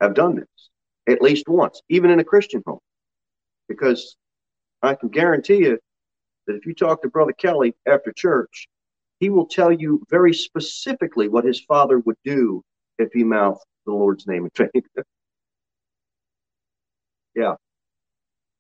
have 0.01 0.15
done 0.15 0.37
this 0.37 0.71
at 1.07 1.21
least 1.21 1.47
once, 1.47 1.83
even 1.91 2.09
in 2.09 2.21
a 2.21 2.25
Christian 2.25 2.63
home. 2.67 2.81
Because 3.69 4.17
I 4.83 4.95
can 4.95 5.09
guarantee 5.09 5.59
you 5.59 5.79
that 6.47 6.57
if 6.57 6.67
you 6.67 6.75
talk 6.75 7.03
to 7.03 7.09
Brother 7.09 7.33
Kelly 7.33 7.75
after 7.87 8.13
church, 8.13 8.69
he 9.21 9.31
will 9.31 9.47
tell 9.47 9.73
you 9.73 10.03
very 10.09 10.33
specifically 10.33 11.29
what 11.29 11.45
his 11.45 11.61
father 11.61 11.99
would 12.01 12.17
do 12.25 12.63
if 12.99 13.13
he 13.13 13.25
mouthed 13.25 13.65
the 13.87 13.93
Lord's 13.93 14.27
name 14.27 14.45
in 14.45 14.51
vain. 14.73 15.05
yeah. 17.35 17.55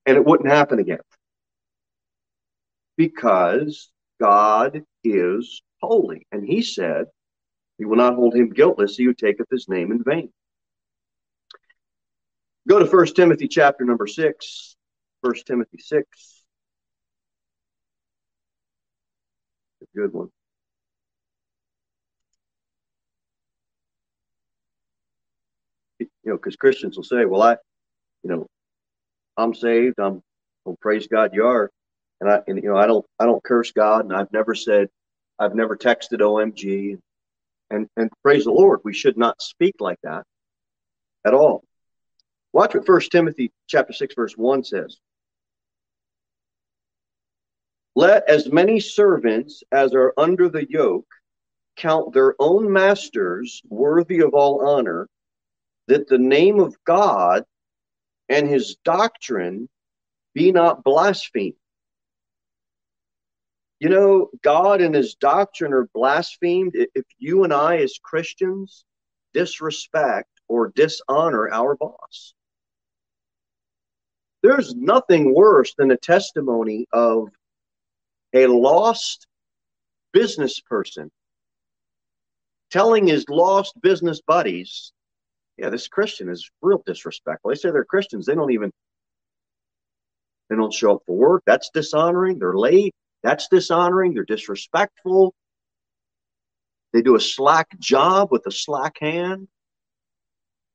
And 0.07 0.17
it 0.17 0.25
wouldn't 0.25 0.49
happen 0.49 0.79
again. 0.79 1.01
Because 2.97 3.91
God 4.21 4.83
is 5.05 5.63
holy. 5.81 6.27
And 6.33 6.45
he 6.45 6.63
said, 6.63 7.07
He 7.79 7.85
will 7.85 7.97
not 7.97 8.15
hold 8.15 8.35
him 8.35 8.51
guiltless, 8.51 8.97
he 8.97 9.05
who 9.05 9.15
taketh 9.15 9.47
his 9.51 9.69
name 9.69 9.93
in 9.93 10.03
vain. 10.03 10.31
Go 12.69 12.79
to 12.79 12.87
First 12.87 13.17
Timothy 13.17 13.49
chapter 13.49 13.85
number 13.85 14.07
6. 14.07 14.77
First 15.23 15.47
Timothy 15.47 15.79
6. 15.79 16.43
A 19.83 19.85
good 19.97 20.13
one. 20.13 20.29
You 26.01 26.09
know, 26.25 26.37
because 26.37 26.57
Christians 26.57 26.97
will 26.97 27.05
say, 27.05 27.25
well, 27.25 27.43
I, 27.43 27.57
you 28.23 28.31
know, 28.31 28.47
I'm 29.37 29.55
saved. 29.55 29.99
I'm, 29.99 30.23
well, 30.65 30.77
praise 30.81 31.07
God, 31.07 31.31
you 31.35 31.47
are. 31.47 31.71
And 32.21 32.31
I, 32.31 32.41
and, 32.47 32.63
you 32.63 32.71
know, 32.71 32.77
I 32.77 32.87
don't, 32.87 33.05
I 33.19 33.25
don't 33.25 33.43
curse 33.43 33.73
God. 33.73 34.05
And 34.05 34.15
I've 34.15 34.33
never 34.33 34.55
said, 34.55 34.89
I've 35.39 35.55
never 35.55 35.77
texted 35.77 36.21
OMG. 36.21 36.99
And, 37.71 37.89
and 37.97 38.11
praise 38.23 38.45
the 38.45 38.53
Lord, 38.53 38.81
we 38.85 38.95
should 38.95 39.17
not 39.17 39.41
speak 39.43 39.77
like 39.81 39.99
that 40.03 40.25
at 41.25 41.35
all. 41.35 41.63
Watch 42.53 42.75
what 42.75 42.87
First 42.87 43.13
Timothy 43.13 43.53
chapter 43.69 43.93
6, 43.93 44.15
verse 44.15 44.37
1 44.37 44.65
says. 44.65 44.97
Let 47.99 48.29
as 48.29 48.53
many 48.53 48.79
servants 48.79 49.65
as 49.73 49.93
are 49.93 50.15
under 50.17 50.49
the 50.49 50.65
yoke 50.71 51.09
count 51.75 52.13
their 52.13 52.37
own 52.39 52.73
masters 52.73 53.61
worthy 53.69 54.21
of 54.21 54.35
all 54.35 54.69
honor, 54.69 55.09
that 55.89 56.07
the 56.07 56.17
name 56.17 56.61
of 56.61 56.77
God 56.85 57.43
and 58.29 58.47
his 58.47 58.77
doctrine 58.85 59.69
be 60.33 60.53
not 60.53 60.85
blasphemed. 60.85 61.57
You 63.81 63.89
know, 63.89 64.31
God 64.45 64.81
and 64.81 64.95
his 64.95 65.17
doctrine 65.17 65.73
are 65.73 65.89
blasphemed 65.93 66.75
if 66.77 67.05
you 67.19 67.43
and 67.43 67.53
I, 67.53 67.79
as 67.79 67.99
Christians, 68.01 68.85
disrespect 69.35 70.31
or 70.47 70.69
dishonor 70.69 71.51
our 71.51 71.75
boss. 71.75 72.33
There's 74.45 74.73
nothing 74.77 75.35
worse 75.35 75.75
than 75.77 75.91
a 75.91 75.97
testimony 75.97 76.87
of 76.93 77.31
a 78.35 78.47
lost 78.47 79.27
business 80.13 80.61
person 80.61 81.11
telling 82.71 83.07
his 83.07 83.25
lost 83.29 83.81
business 83.81 84.21
buddies, 84.27 84.93
yeah, 85.57 85.71
this 85.71 85.89
Christian 85.89 86.29
is 86.29 86.51
real 86.63 86.83
disrespectful. 86.87 87.51
They 87.51 87.57
say 87.57 87.71
they're 87.71 87.85
Christians. 87.85 88.27
They 88.27 88.35
don't 88.35 88.53
even 88.53 88.73
they 90.49 90.57
don't 90.57 90.73
show 90.73 90.97
up 90.97 91.03
for 91.07 91.17
work. 91.17 91.43
That's 91.47 91.71
dishonoring. 91.75 92.39
They're 92.39 92.55
late. 92.55 92.95
That's 93.23 93.49
dishonoring. 93.49 94.15
They're 94.15 94.25
disrespectful. 94.25 95.35
They 96.93 97.03
do 97.03 97.17
a 97.17 97.21
slack 97.21 97.79
job 97.79 98.29
with 98.31 98.47
a 98.47 98.51
slack 98.51 98.97
hand. 99.01 99.49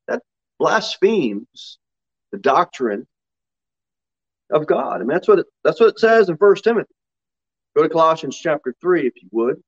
That 0.07 0.21
blasphemes 0.59 1.79
the 2.31 2.37
doctrine 2.37 3.07
of 4.51 4.67
God. 4.67 5.01
And 5.01 5.09
that's 5.09 5.27
what 5.27 5.39
it, 5.39 5.47
that's 5.63 5.79
what 5.79 5.89
it 5.89 5.99
says 5.99 6.29
in 6.29 6.37
First 6.37 6.63
Timothy. 6.63 6.93
Go 7.75 7.83
to 7.83 7.89
Colossians 7.89 8.37
chapter 8.37 8.75
3 8.79 9.07
if 9.07 9.13
you 9.21 9.29
would. 9.31 9.63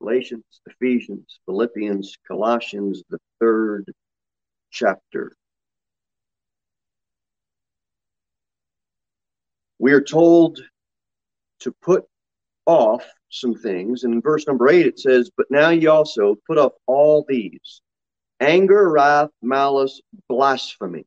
Galatians, 0.00 0.44
Ephesians, 0.66 1.40
Philippians, 1.46 2.16
Colossians, 2.26 3.02
the 3.10 3.18
third 3.40 3.92
chapter. 4.70 5.36
We 9.78 9.92
are 9.92 10.00
told 10.00 10.60
to 11.60 11.72
put 11.82 12.04
off 12.66 13.04
some 13.28 13.54
things. 13.54 14.04
And 14.04 14.14
in 14.14 14.20
verse 14.22 14.46
number 14.46 14.68
eight, 14.68 14.86
it 14.86 14.98
says, 14.98 15.30
But 15.36 15.50
now 15.50 15.70
ye 15.70 15.86
also 15.86 16.36
put 16.46 16.58
off 16.58 16.72
all 16.86 17.24
these 17.28 17.82
anger, 18.42 18.90
wrath, 18.90 19.30
malice, 19.40 20.00
blasphemy. 20.28 21.04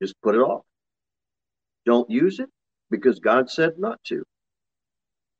Just 0.00 0.14
put 0.22 0.34
it 0.34 0.38
off. 0.38 0.64
Don't 1.84 2.08
use 2.08 2.38
it 2.38 2.48
because 2.90 3.18
God 3.18 3.50
said 3.50 3.78
not 3.78 3.98
to. 4.04 4.24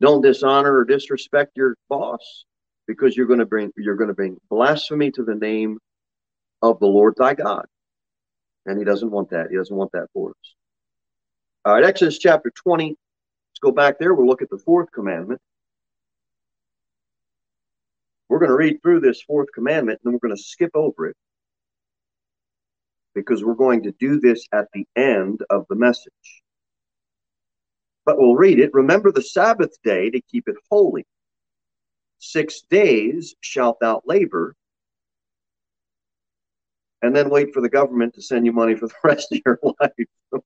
Don't 0.00 0.22
dishonor 0.22 0.76
or 0.76 0.84
disrespect 0.84 1.52
your 1.56 1.76
boss 1.88 2.44
because 2.88 3.16
you're 3.16 3.26
going 3.26 3.38
to 3.38 3.46
bring 3.46 3.70
you're 3.76 3.96
going 3.96 4.08
to 4.08 4.14
bring 4.14 4.36
blasphemy 4.50 5.12
to 5.12 5.24
the 5.24 5.34
name 5.34 5.78
of 6.60 6.80
the 6.80 6.86
Lord 6.86 7.14
thy 7.16 7.34
God. 7.34 7.66
And 8.66 8.78
he 8.78 8.84
doesn't 8.84 9.10
want 9.10 9.30
that. 9.30 9.48
He 9.50 9.56
doesn't 9.56 9.76
want 9.76 9.92
that 9.92 10.08
for 10.12 10.30
us. 10.30 10.54
All 11.64 11.74
right, 11.74 11.84
Exodus 11.84 12.18
chapter 12.18 12.50
20. 12.64 12.88
Let's 12.88 12.98
go 13.60 13.70
back 13.70 13.98
there. 13.98 14.14
We'll 14.14 14.26
look 14.26 14.42
at 14.42 14.50
the 14.50 14.58
fourth 14.58 14.90
commandment. 14.92 15.40
We're 18.32 18.38
going 18.38 18.48
to 18.48 18.56
read 18.56 18.80
through 18.80 19.00
this 19.00 19.20
fourth 19.20 19.48
commandment 19.54 20.00
and 20.02 20.08
then 20.08 20.14
we're 20.14 20.26
going 20.26 20.34
to 20.34 20.42
skip 20.42 20.70
over 20.72 21.06
it 21.06 21.16
because 23.14 23.44
we're 23.44 23.52
going 23.52 23.82
to 23.82 23.92
do 24.00 24.20
this 24.20 24.46
at 24.54 24.68
the 24.72 24.86
end 24.96 25.40
of 25.50 25.66
the 25.68 25.76
message. 25.76 26.42
But 28.06 28.16
we'll 28.16 28.34
read 28.34 28.58
it. 28.58 28.72
Remember 28.72 29.12
the 29.12 29.20
Sabbath 29.20 29.76
day 29.84 30.08
to 30.08 30.18
keep 30.22 30.48
it 30.48 30.56
holy. 30.70 31.04
Six 32.20 32.62
days 32.70 33.34
shalt 33.42 33.78
thou 33.80 34.00
labor, 34.06 34.54
and 37.02 37.14
then 37.14 37.28
wait 37.28 37.52
for 37.52 37.60
the 37.60 37.68
government 37.68 38.14
to 38.14 38.22
send 38.22 38.46
you 38.46 38.52
money 38.52 38.76
for 38.76 38.86
the 38.86 38.94
rest 39.04 39.30
of 39.32 39.40
your 39.44 39.58
life, 39.78 39.92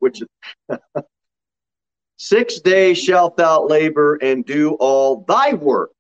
which 0.00 0.22
is 0.22 0.28
six 2.16 2.58
days 2.58 2.98
shalt 2.98 3.36
thou 3.36 3.64
labor 3.64 4.16
and 4.16 4.44
do 4.44 4.72
all 4.80 5.24
thy 5.28 5.52
work. 5.52 5.92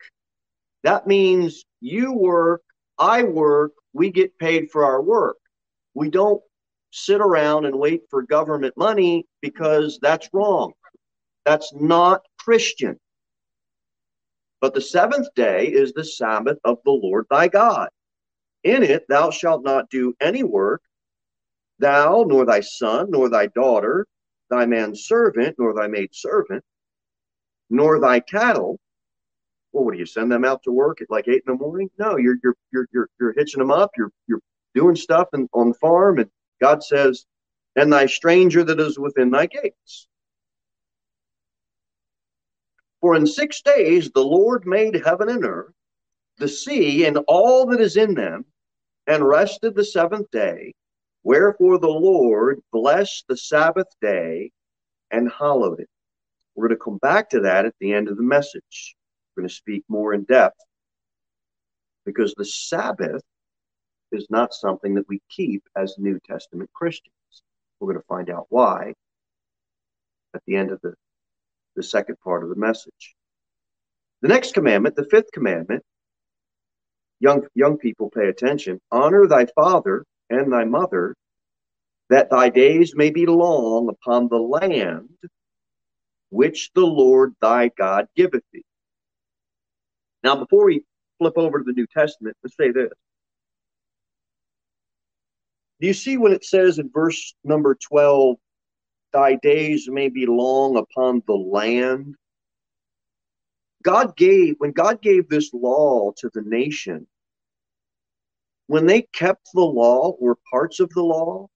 That 0.82 1.06
means 1.06 1.64
you 1.86 2.12
work, 2.12 2.62
I 2.98 3.22
work, 3.22 3.72
we 3.92 4.10
get 4.10 4.38
paid 4.38 4.70
for 4.70 4.84
our 4.84 5.00
work. 5.00 5.36
We 5.94 6.10
don't 6.10 6.42
sit 6.90 7.20
around 7.20 7.64
and 7.64 7.78
wait 7.78 8.02
for 8.10 8.22
government 8.22 8.74
money 8.76 9.26
because 9.40 9.98
that's 10.02 10.28
wrong. 10.32 10.72
That's 11.44 11.72
not 11.74 12.22
Christian. 12.40 12.98
But 14.60 14.74
the 14.74 14.80
seventh 14.80 15.28
day 15.36 15.66
is 15.66 15.92
the 15.92 16.04
Sabbath 16.04 16.58
of 16.64 16.78
the 16.84 16.90
Lord 16.90 17.26
thy 17.30 17.48
God. 17.48 17.88
In 18.64 18.82
it 18.82 19.04
thou 19.08 19.30
shalt 19.30 19.62
not 19.62 19.88
do 19.90 20.14
any 20.20 20.42
work, 20.42 20.82
thou, 21.78 22.24
nor 22.26 22.44
thy 22.44 22.60
son, 22.60 23.10
nor 23.10 23.28
thy 23.28 23.46
daughter, 23.46 24.06
thy 24.50 24.66
manservant, 24.66 25.54
nor 25.58 25.72
thy 25.72 25.86
maidservant, 25.86 26.64
nor 27.70 28.00
thy 28.00 28.18
cattle. 28.20 28.80
Well, 29.76 29.84
what 29.84 29.92
do 29.92 29.98
you 29.98 30.06
send 30.06 30.32
them 30.32 30.46
out 30.46 30.62
to 30.62 30.72
work 30.72 31.02
at 31.02 31.10
like 31.10 31.28
eight 31.28 31.42
in 31.46 31.52
the 31.52 31.54
morning? 31.54 31.90
No, 31.98 32.16
you're 32.16 32.38
you're 32.42 32.56
you're 32.72 32.88
you're, 32.94 33.10
you're 33.20 33.34
hitching 33.36 33.58
them 33.58 33.70
up. 33.70 33.90
You're 33.98 34.10
you're 34.26 34.40
doing 34.74 34.96
stuff 34.96 35.28
in, 35.34 35.50
on 35.52 35.68
the 35.68 35.74
farm, 35.74 36.18
and 36.18 36.30
God 36.62 36.82
says, 36.82 37.26
"And 37.76 37.92
thy 37.92 38.06
stranger 38.06 38.64
that 38.64 38.80
is 38.80 38.98
within 38.98 39.30
thy 39.30 39.44
gates." 39.44 40.08
For 43.02 43.16
in 43.16 43.26
six 43.26 43.60
days 43.60 44.10
the 44.10 44.24
Lord 44.24 44.64
made 44.64 45.04
heaven 45.04 45.28
and 45.28 45.44
earth, 45.44 45.74
the 46.38 46.48
sea, 46.48 47.04
and 47.04 47.18
all 47.28 47.66
that 47.66 47.80
is 47.80 47.98
in 47.98 48.14
them, 48.14 48.46
and 49.06 49.28
rested 49.28 49.74
the 49.74 49.84
seventh 49.84 50.30
day. 50.30 50.72
Wherefore 51.22 51.78
the 51.78 51.88
Lord 51.88 52.62
blessed 52.72 53.26
the 53.28 53.36
Sabbath 53.36 53.88
day 54.00 54.52
and 55.10 55.30
hallowed 55.30 55.80
it. 55.80 55.90
We're 56.54 56.68
going 56.68 56.78
to 56.78 56.82
come 56.82 56.98
back 57.02 57.28
to 57.30 57.40
that 57.40 57.66
at 57.66 57.74
the 57.78 57.92
end 57.92 58.08
of 58.08 58.16
the 58.16 58.22
message. 58.22 58.96
We're 59.36 59.42
going 59.42 59.48
to 59.48 59.54
speak 59.54 59.84
more 59.88 60.14
in 60.14 60.24
depth 60.24 60.58
because 62.06 62.34
the 62.34 62.44
Sabbath 62.44 63.22
is 64.12 64.26
not 64.30 64.54
something 64.54 64.94
that 64.94 65.08
we 65.08 65.20
keep 65.28 65.64
as 65.76 65.96
New 65.98 66.18
Testament 66.26 66.70
Christians. 66.72 67.12
We're 67.78 67.92
going 67.92 68.00
to 68.00 68.06
find 68.08 68.30
out 68.30 68.46
why 68.48 68.94
at 70.34 70.42
the 70.46 70.56
end 70.56 70.70
of 70.70 70.80
the, 70.82 70.94
the 71.74 71.82
second 71.82 72.16
part 72.20 72.42
of 72.42 72.48
the 72.48 72.56
message. 72.56 73.14
The 74.22 74.28
next 74.28 74.54
commandment, 74.54 74.96
the 74.96 75.06
fifth 75.10 75.30
commandment, 75.32 75.82
young 77.20 77.46
young 77.54 77.78
people 77.78 78.10
pay 78.10 78.28
attention 78.28 78.80
honor 78.92 79.26
thy 79.26 79.46
father 79.54 80.04
and 80.28 80.52
thy 80.52 80.64
mother 80.64 81.14
that 82.10 82.30
thy 82.30 82.48
days 82.48 82.94
may 82.94 83.10
be 83.10 83.26
long 83.26 83.88
upon 83.88 84.28
the 84.28 84.36
land 84.36 85.08
which 86.28 86.70
the 86.74 86.84
lord 86.84 87.34
thy 87.40 87.68
god 87.68 88.06
giveth 88.14 88.42
thee 88.52 88.64
now 90.26 90.36
before 90.36 90.66
we 90.66 90.84
flip 91.18 91.34
over 91.36 91.58
to 91.58 91.64
the 91.64 91.72
new 91.72 91.86
testament 91.86 92.36
let's 92.42 92.56
say 92.56 92.70
this. 92.70 92.90
Do 95.80 95.86
you 95.86 95.94
see 95.94 96.16
when 96.16 96.32
it 96.32 96.44
says 96.44 96.78
in 96.78 96.90
verse 96.92 97.34
number 97.44 97.76
12 97.88 98.36
thy 99.16 99.36
days 99.36 99.88
may 99.88 100.08
be 100.10 100.26
long 100.26 100.76
upon 100.76 101.22
the 101.26 101.34
land. 101.34 102.14
God 103.82 104.14
gave, 104.14 104.56
when 104.58 104.72
God 104.72 105.00
gave 105.00 105.28
this 105.28 105.50
law 105.54 106.12
to 106.18 106.30
the 106.34 106.42
nation, 106.42 107.06
when 108.66 108.84
they 108.84 109.02
kept 109.14 109.48
the 109.54 109.62
law 109.62 110.10
or 110.20 110.36
parts 110.50 110.80
of 110.80 110.90
the 110.90 111.02
law, 111.02 111.48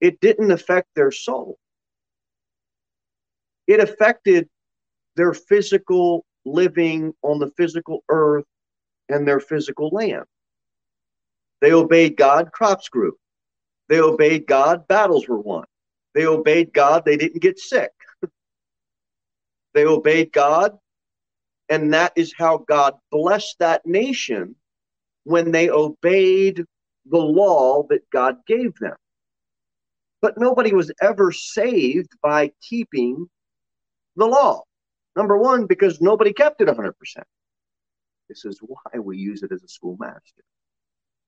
it 0.00 0.20
didn't 0.20 0.50
affect 0.50 0.88
their 0.96 1.12
soul. 1.12 1.58
It 3.68 3.78
affected 3.78 4.48
their 5.14 5.34
physical 5.34 6.24
living 6.52 7.12
on 7.22 7.38
the 7.38 7.50
physical 7.56 8.02
earth 8.08 8.44
and 9.08 9.26
their 9.26 9.40
physical 9.40 9.88
land. 9.90 10.24
They 11.60 11.72
obeyed 11.72 12.16
God, 12.16 12.52
crops 12.52 12.88
grew. 12.88 13.16
They 13.88 14.00
obeyed 14.00 14.46
God, 14.46 14.86
battles 14.88 15.28
were 15.28 15.40
won. 15.40 15.64
They 16.14 16.26
obeyed 16.26 16.72
God, 16.72 17.04
they 17.04 17.16
didn't 17.16 17.42
get 17.42 17.58
sick. 17.58 17.90
they 19.74 19.84
obeyed 19.84 20.32
God, 20.32 20.78
and 21.68 21.92
that 21.94 22.12
is 22.16 22.34
how 22.36 22.58
God 22.58 22.94
blessed 23.10 23.56
that 23.58 23.84
nation 23.84 24.56
when 25.24 25.50
they 25.50 25.70
obeyed 25.70 26.64
the 27.06 27.18
law 27.18 27.84
that 27.90 28.08
God 28.10 28.36
gave 28.46 28.74
them. 28.76 28.96
But 30.22 30.38
nobody 30.38 30.72
was 30.72 30.92
ever 31.02 31.32
saved 31.32 32.10
by 32.22 32.52
keeping 32.60 33.28
the 34.16 34.26
law. 34.26 34.62
Number 35.16 35.36
one, 35.36 35.66
because 35.66 36.00
nobody 36.00 36.32
kept 36.32 36.60
it 36.60 36.68
100%. 36.68 36.92
This 38.28 38.44
is 38.44 38.60
why 38.60 38.98
we 39.00 39.18
use 39.18 39.42
it 39.42 39.52
as 39.52 39.62
a 39.62 39.68
schoolmaster. 39.68 40.42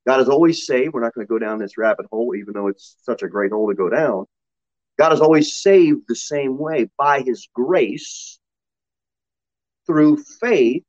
God 0.07 0.19
has 0.19 0.29
always 0.29 0.67
saved. 0.67 0.95
We're 0.95 1.01
not 1.03 1.15
going 1.15 1.27
to 1.27 1.31
go 1.31 1.39
down 1.39 1.59
this 1.59 1.79
rabbit 1.79 2.07
hole, 2.11 2.35
even 2.37 2.55
though 2.55 2.69
it's 2.69 2.97
such 3.03 3.23
a 3.23 3.29
great 3.29 3.53
hole 3.53 3.69
to 3.69 3.75
go 3.75 3.89
down. 3.89 4.27
God 4.99 5.11
has 5.11 5.21
always 5.21 5.57
saved 5.57 6.03
the 6.07 6.15
same 6.15 6.59
way 6.59 6.89
by 6.97 7.21
his 7.21 7.49
grace 7.53 8.39
through 9.87 10.23
faith 10.41 10.85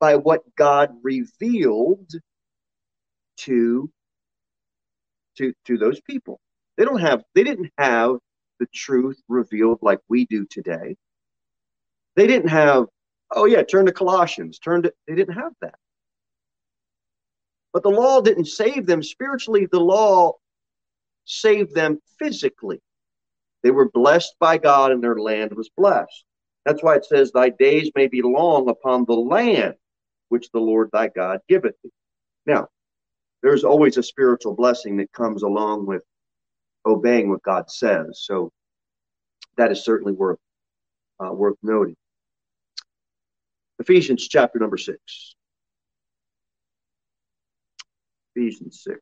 by 0.00 0.16
what 0.16 0.42
God 0.56 0.90
revealed 1.02 2.10
to, 3.38 3.90
to, 5.38 5.52
to 5.66 5.78
those 5.78 6.00
people. 6.00 6.40
They 6.76 6.84
don't 6.84 7.00
have, 7.00 7.22
they 7.34 7.44
didn't 7.44 7.72
have 7.78 8.16
the 8.58 8.66
truth 8.74 9.20
revealed 9.28 9.78
like 9.82 10.00
we 10.08 10.26
do 10.26 10.46
today. 10.46 10.96
They 12.16 12.26
didn't 12.26 12.48
have, 12.48 12.86
oh 13.34 13.44
yeah, 13.44 13.62
turn 13.62 13.86
to 13.86 13.92
Colossians, 13.92 14.58
turn 14.58 14.82
to, 14.82 14.92
they 15.06 15.14
didn't 15.14 15.34
have 15.34 15.52
that. 15.60 15.74
But 17.72 17.82
the 17.82 17.90
law 17.90 18.22
didn't 18.22 18.46
save 18.46 18.86
them 18.86 19.02
spiritually, 19.02 19.66
the 19.70 19.80
law 19.80 20.32
saved 21.26 21.74
them 21.74 22.00
physically. 22.18 22.80
They 23.62 23.70
were 23.70 23.90
blessed 23.90 24.34
by 24.40 24.58
God 24.58 24.92
and 24.92 25.02
their 25.02 25.18
land 25.18 25.52
was 25.52 25.68
blessed. 25.76 26.24
That's 26.64 26.82
why 26.82 26.96
it 26.96 27.04
says, 27.04 27.30
Thy 27.30 27.50
days 27.50 27.90
may 27.94 28.06
be 28.06 28.22
long 28.22 28.68
upon 28.68 29.04
the 29.04 29.14
land 29.14 29.74
which 30.28 30.50
the 30.50 30.58
Lord 30.60 30.88
thy 30.92 31.08
God 31.08 31.40
giveth 31.48 31.74
thee. 31.84 31.90
Now, 32.46 32.68
there's 33.42 33.64
always 33.64 33.96
a 33.96 34.02
spiritual 34.02 34.54
blessing 34.54 34.96
that 34.96 35.12
comes 35.12 35.42
along 35.42 35.86
with 35.86 36.02
obeying 36.84 37.28
what 37.28 37.42
God 37.42 37.70
says. 37.70 38.22
So 38.24 38.50
that 39.56 39.70
is 39.70 39.84
certainly 39.84 40.12
worth 40.12 40.38
uh, 41.20 41.32
worth 41.32 41.56
noting. 41.62 41.96
Ephesians 43.78 44.26
chapter 44.28 44.58
number 44.58 44.76
six. 44.76 45.36
Ephesians 48.36 48.82
6. 48.84 49.00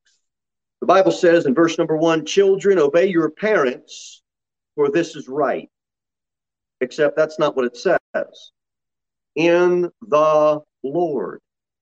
The 0.81 0.87
Bible 0.87 1.13
says 1.13 1.47
in 1.47 1.55
verse 1.55 1.77
number 1.77 1.97
one, 1.97 2.25
children, 2.25 2.79
obey 2.79 3.07
your 3.07 3.31
parents, 3.31 4.23
for 4.77 4.91
this 4.91 5.17
is 5.17 5.29
right. 5.29 5.69
Except 6.81 7.17
that's 7.17 7.39
not 7.39 7.57
what 7.57 7.65
it 7.65 7.77
says. 7.77 8.53
In 9.35 9.91
the 10.03 10.61
Lord. 10.83 11.41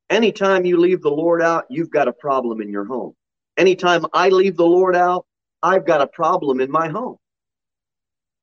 Anytime 0.09 0.65
you 0.65 0.79
leave 0.79 1.03
the 1.03 1.11
Lord 1.11 1.43
out, 1.43 1.65
you've 1.69 1.91
got 1.91 2.09
a 2.09 2.13
problem 2.13 2.61
in 2.61 2.71
your 2.71 2.85
home. 2.85 3.15
Anytime 3.57 4.07
I 4.13 4.29
leave 4.29 4.57
the 4.57 4.65
Lord 4.65 4.97
out, 4.97 5.27
I've 5.63 5.87
got 5.87 6.01
a 6.01 6.07
problem 6.07 6.61
in 6.61 6.71
my 6.71 6.89
home. 6.89 7.17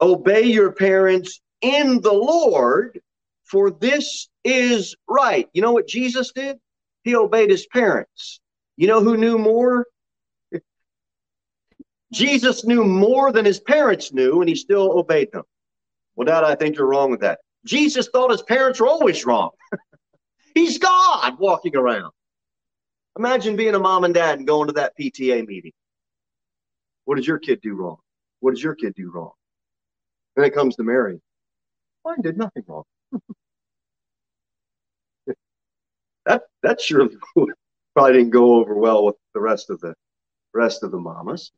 Obey 0.02 0.44
your 0.44 0.72
parents 0.72 1.42
in 1.62 2.02
the 2.02 2.14
Lord, 2.14 3.00
for 3.44 3.72
this 3.72 4.30
is 4.44 4.96
right. 5.08 5.48
You 5.54 5.62
know 5.62 5.72
what 5.72 5.88
Jesus 5.88 6.32
did? 6.34 6.58
He 7.04 7.16
obeyed 7.16 7.50
his 7.50 7.68
parents. 7.68 8.40
You 8.78 8.88
know 8.88 9.02
who 9.02 9.18
knew 9.18 9.38
more? 9.38 9.86
Jesus 12.14 12.66
knew 12.66 12.84
more 12.84 13.32
than 13.32 13.46
his 13.46 13.60
parents 13.60 14.14
knew, 14.14 14.42
and 14.42 14.50
he 14.50 14.56
still 14.56 14.98
obeyed 14.98 15.32
them. 15.32 15.44
Well, 16.16 16.26
Dad, 16.26 16.44
I 16.44 16.56
think 16.56 16.76
you're 16.76 16.88
wrong 16.88 17.12
with 17.12 17.22
that. 17.22 17.40
Jesus 17.66 18.08
thought 18.08 18.32
his 18.32 18.42
parents 18.42 18.80
were 18.80 18.88
always 18.88 19.26
wrong. 19.26 19.52
He's 20.56 20.78
God 20.78 21.38
walking 21.40 21.76
around. 21.76 22.12
Imagine 23.18 23.56
being 23.56 23.76
a 23.76 23.80
mom 23.80 24.06
and 24.06 24.14
dad 24.14 24.38
and 24.38 24.48
going 24.48 24.68
to 24.68 24.74
that 24.74 24.94
PTA 25.00 25.46
meeting. 25.46 25.74
What 27.06 27.18
does 27.18 27.28
your 27.28 27.40
kid 27.40 27.60
do 27.62 27.74
wrong? 27.74 27.98
What 28.40 28.52
does 28.52 28.64
your 28.64 28.76
kid 28.76 28.94
do 28.96 29.12
wrong? 29.12 29.32
Then 30.36 30.46
it 30.46 30.54
comes 30.54 30.76
to 30.78 30.84
Mary. 30.84 31.20
Mine 32.06 32.22
did 32.22 32.38
nothing 32.38 32.64
wrong. 32.68 32.84
that 36.30 36.44
that 36.62 36.80
surely 36.80 37.18
probably 37.96 38.14
didn't 38.14 38.30
go 38.30 38.56
over 38.56 38.76
well 38.76 39.04
with 39.06 39.16
the 39.34 39.42
rest 39.42 39.70
of 39.70 39.80
the 39.80 39.96
rest 40.54 40.84
of 40.84 40.92
the 40.92 41.00
mamas. 41.00 41.52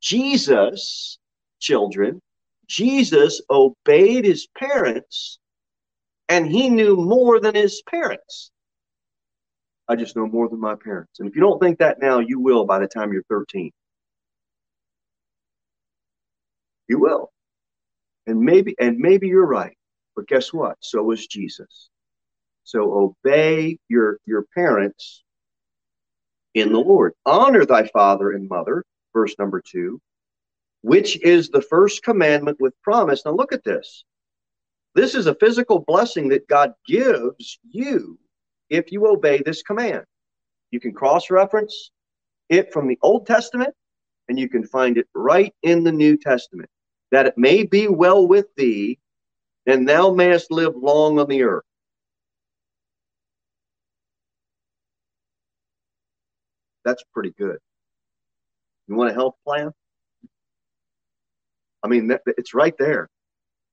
Jesus, 0.00 1.18
children, 1.60 2.20
Jesus 2.66 3.42
obeyed 3.50 4.24
his 4.24 4.48
parents 4.56 5.38
and 6.28 6.46
he 6.46 6.70
knew 6.70 6.96
more 6.96 7.40
than 7.40 7.54
his 7.54 7.82
parents. 7.82 8.50
I 9.88 9.96
just 9.96 10.16
know 10.16 10.26
more 10.26 10.48
than 10.48 10.60
my 10.60 10.74
parents. 10.74 11.20
And 11.20 11.28
if 11.28 11.34
you 11.34 11.40
don't 11.40 11.58
think 11.60 11.78
that 11.78 12.00
now, 12.00 12.18
you 12.20 12.40
will 12.40 12.64
by 12.64 12.78
the 12.78 12.88
time 12.88 13.12
you're 13.12 13.22
13. 13.28 13.70
You 16.88 16.98
will. 16.98 17.30
And 18.26 18.40
maybe 18.40 18.74
and 18.78 18.98
maybe 18.98 19.28
you're 19.28 19.46
right. 19.46 19.76
But 20.16 20.28
guess 20.28 20.52
what? 20.52 20.76
So 20.80 21.02
was 21.02 21.26
Jesus. 21.26 21.90
So 22.68 23.14
obey 23.24 23.78
your, 23.88 24.18
your 24.26 24.44
parents 24.54 25.24
in 26.52 26.70
the 26.70 26.78
Lord. 26.78 27.14
Honor 27.24 27.64
thy 27.64 27.86
father 27.86 28.32
and 28.32 28.46
mother, 28.46 28.84
verse 29.14 29.34
number 29.38 29.62
two, 29.62 30.02
which 30.82 31.18
is 31.22 31.48
the 31.48 31.62
first 31.62 32.02
commandment 32.02 32.58
with 32.60 32.74
promise. 32.82 33.22
Now 33.24 33.32
look 33.32 33.54
at 33.54 33.64
this. 33.64 34.04
This 34.94 35.14
is 35.14 35.26
a 35.26 35.34
physical 35.36 35.78
blessing 35.78 36.28
that 36.28 36.46
God 36.46 36.74
gives 36.86 37.58
you 37.70 38.18
if 38.68 38.92
you 38.92 39.06
obey 39.06 39.40
this 39.42 39.62
command. 39.62 40.04
You 40.70 40.78
can 40.78 40.92
cross 40.92 41.30
reference 41.30 41.90
it 42.50 42.70
from 42.70 42.86
the 42.86 42.98
Old 43.00 43.26
Testament 43.26 43.72
and 44.28 44.38
you 44.38 44.46
can 44.50 44.66
find 44.66 44.98
it 44.98 45.08
right 45.14 45.54
in 45.62 45.84
the 45.84 45.92
New 45.92 46.18
Testament. 46.18 46.68
That 47.12 47.24
it 47.24 47.38
may 47.38 47.62
be 47.62 47.88
well 47.88 48.28
with 48.28 48.54
thee, 48.58 48.98
and 49.64 49.88
thou 49.88 50.12
mayest 50.12 50.50
live 50.50 50.76
long 50.76 51.18
on 51.18 51.30
the 51.30 51.44
earth. 51.44 51.64
That's 56.88 57.04
pretty 57.12 57.34
good. 57.36 57.58
You 58.86 58.94
want 58.94 59.10
a 59.10 59.12
health 59.12 59.34
plan? 59.44 59.72
I 61.82 61.88
mean, 61.88 62.10
it's 62.26 62.54
right 62.54 62.74
there. 62.78 63.10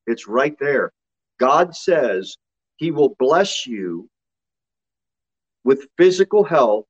It's 0.06 0.28
right 0.28 0.54
there. 0.60 0.92
God 1.40 1.74
says 1.74 2.36
he 2.76 2.92
will 2.92 3.16
bless 3.18 3.66
you 3.66 4.10
with 5.64 5.88
physical 5.98 6.44
health 6.44 6.88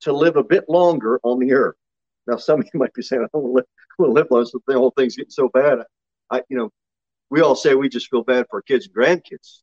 to 0.00 0.12
live 0.12 0.34
a 0.34 0.42
bit 0.42 0.64
longer 0.68 1.20
on 1.22 1.38
the 1.38 1.52
earth. 1.52 1.76
Now, 2.26 2.36
some 2.36 2.58
of 2.58 2.68
you 2.74 2.80
might 2.80 2.92
be 2.92 3.02
saying, 3.02 3.22
I 3.22 3.28
don't 3.32 3.44
want 3.44 3.64
to 4.00 4.06
live, 4.08 4.26
long, 4.28 4.46
so 4.46 4.60
the 4.66 4.74
whole 4.74 4.92
thing's 4.96 5.14
getting 5.14 5.30
so 5.30 5.48
bad. 5.50 5.78
I, 6.30 6.42
you 6.48 6.58
know, 6.58 6.70
we 7.30 7.42
all 7.42 7.54
say 7.54 7.76
we 7.76 7.88
just 7.88 8.10
feel 8.10 8.24
bad 8.24 8.46
for 8.50 8.60
kids 8.60 8.88
and 8.88 8.94
grandkids 8.96 9.60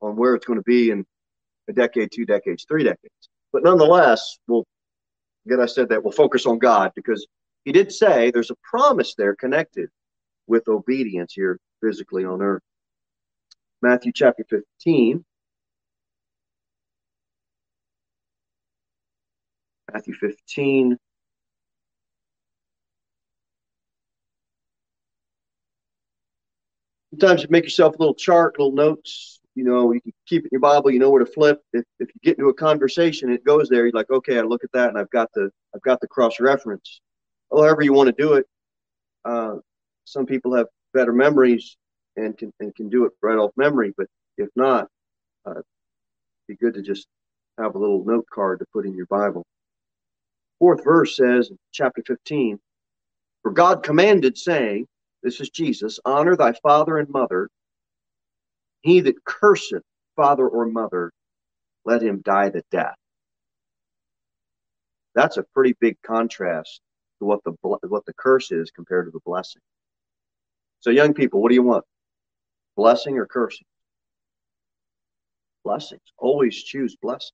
on 0.00 0.14
where 0.14 0.36
it's 0.36 0.46
going 0.46 0.60
to 0.60 0.64
be 0.64 0.90
in 0.90 1.04
a 1.68 1.72
decade, 1.72 2.10
two 2.12 2.26
decades, 2.26 2.64
three 2.68 2.84
decades. 2.84 3.28
But 3.52 3.64
nonetheless, 3.64 4.38
we'll 4.46 4.64
Again, 5.46 5.60
I 5.60 5.66
said 5.66 5.88
that 5.90 6.02
we'll 6.02 6.12
focus 6.12 6.44
on 6.44 6.58
God 6.58 6.90
because 6.96 7.24
he 7.64 7.70
did 7.70 7.92
say 7.92 8.30
there's 8.30 8.50
a 8.50 8.56
promise 8.68 9.14
there 9.14 9.36
connected 9.36 9.88
with 10.48 10.66
obedience 10.66 11.34
here 11.34 11.60
physically 11.80 12.24
on 12.24 12.42
earth. 12.42 12.62
Matthew 13.80 14.10
chapter 14.12 14.44
15. 14.48 15.24
Matthew 19.92 20.14
15. 20.14 20.98
Sometimes 27.10 27.42
you 27.42 27.48
make 27.50 27.64
yourself 27.64 27.94
a 27.94 27.98
little 27.98 28.14
chart, 28.14 28.58
little 28.58 28.74
notes, 28.74 29.35
you 29.56 29.64
know, 29.64 29.92
you 29.92 30.00
can 30.00 30.12
keep 30.28 30.42
it 30.42 30.46
in 30.46 30.50
your 30.52 30.60
Bible. 30.60 30.90
You 30.90 31.00
know 31.00 31.10
where 31.10 31.24
to 31.24 31.32
flip. 31.32 31.60
If, 31.72 31.84
if 31.98 32.08
you 32.14 32.20
get 32.22 32.38
into 32.38 32.50
a 32.50 32.54
conversation, 32.54 33.32
it 33.32 33.42
goes 33.44 33.68
there. 33.68 33.86
You're 33.86 33.92
like, 33.94 34.10
okay, 34.10 34.38
I 34.38 34.42
look 34.42 34.62
at 34.62 34.70
that, 34.72 34.90
and 34.90 34.98
I've 34.98 35.10
got 35.10 35.30
the 35.34 35.50
I've 35.74 35.82
got 35.82 36.00
the 36.00 36.06
cross 36.06 36.38
reference. 36.38 37.00
However 37.50 37.82
you 37.82 37.92
want 37.92 38.14
to 38.14 38.22
do 38.22 38.34
it. 38.34 38.46
Uh, 39.24 39.56
some 40.04 40.24
people 40.24 40.54
have 40.54 40.66
better 40.94 41.12
memories 41.12 41.76
and 42.16 42.38
can 42.38 42.52
and 42.60 42.74
can 42.76 42.88
do 42.88 43.06
it 43.06 43.12
right 43.22 43.38
off 43.38 43.50
memory, 43.56 43.92
but 43.96 44.06
if 44.38 44.48
not, 44.54 44.88
uh, 45.46 45.50
it'd 45.50 45.64
be 46.46 46.56
good 46.56 46.74
to 46.74 46.82
just 46.82 47.08
have 47.58 47.74
a 47.74 47.78
little 47.78 48.04
note 48.04 48.26
card 48.32 48.58
to 48.58 48.66
put 48.72 48.86
in 48.86 48.94
your 48.94 49.06
Bible. 49.06 49.44
Fourth 50.58 50.84
verse 50.84 51.16
says, 51.16 51.50
chapter 51.72 52.02
15, 52.06 52.58
For 53.42 53.50
God 53.50 53.82
commanded, 53.82 54.38
saying, 54.38 54.86
This 55.22 55.40
is 55.40 55.50
Jesus, 55.50 55.98
honor 56.04 56.36
thy 56.36 56.52
father 56.62 56.98
and 56.98 57.08
mother. 57.08 57.48
He 58.86 59.00
that 59.00 59.24
curseth 59.24 59.82
father 60.14 60.46
or 60.46 60.64
mother, 60.64 61.10
let 61.84 62.02
him 62.02 62.22
die 62.24 62.50
the 62.50 62.62
death. 62.70 62.94
That's 65.16 65.38
a 65.38 65.42
pretty 65.42 65.74
big 65.80 65.96
contrast 66.06 66.80
to 67.18 67.24
what 67.24 67.42
the 67.42 67.54
what 67.60 68.06
the 68.06 68.14
curse 68.16 68.52
is 68.52 68.70
compared 68.70 69.06
to 69.06 69.10
the 69.10 69.18
blessing. 69.26 69.60
So, 70.78 70.90
young 70.90 71.14
people, 71.14 71.42
what 71.42 71.48
do 71.48 71.56
you 71.56 71.64
want? 71.64 71.84
Blessing 72.76 73.18
or 73.18 73.26
cursing? 73.26 73.66
Blessings. 75.64 76.02
Always 76.16 76.62
choose 76.62 76.94
blessings. 77.02 77.32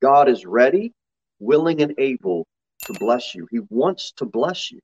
God 0.00 0.26
is 0.26 0.46
ready, 0.46 0.94
willing, 1.38 1.82
and 1.82 1.92
able 1.98 2.46
to 2.86 2.94
bless 2.94 3.34
you. 3.34 3.46
He 3.50 3.60
wants 3.68 4.12
to 4.12 4.24
bless 4.24 4.72
you. 4.72 4.80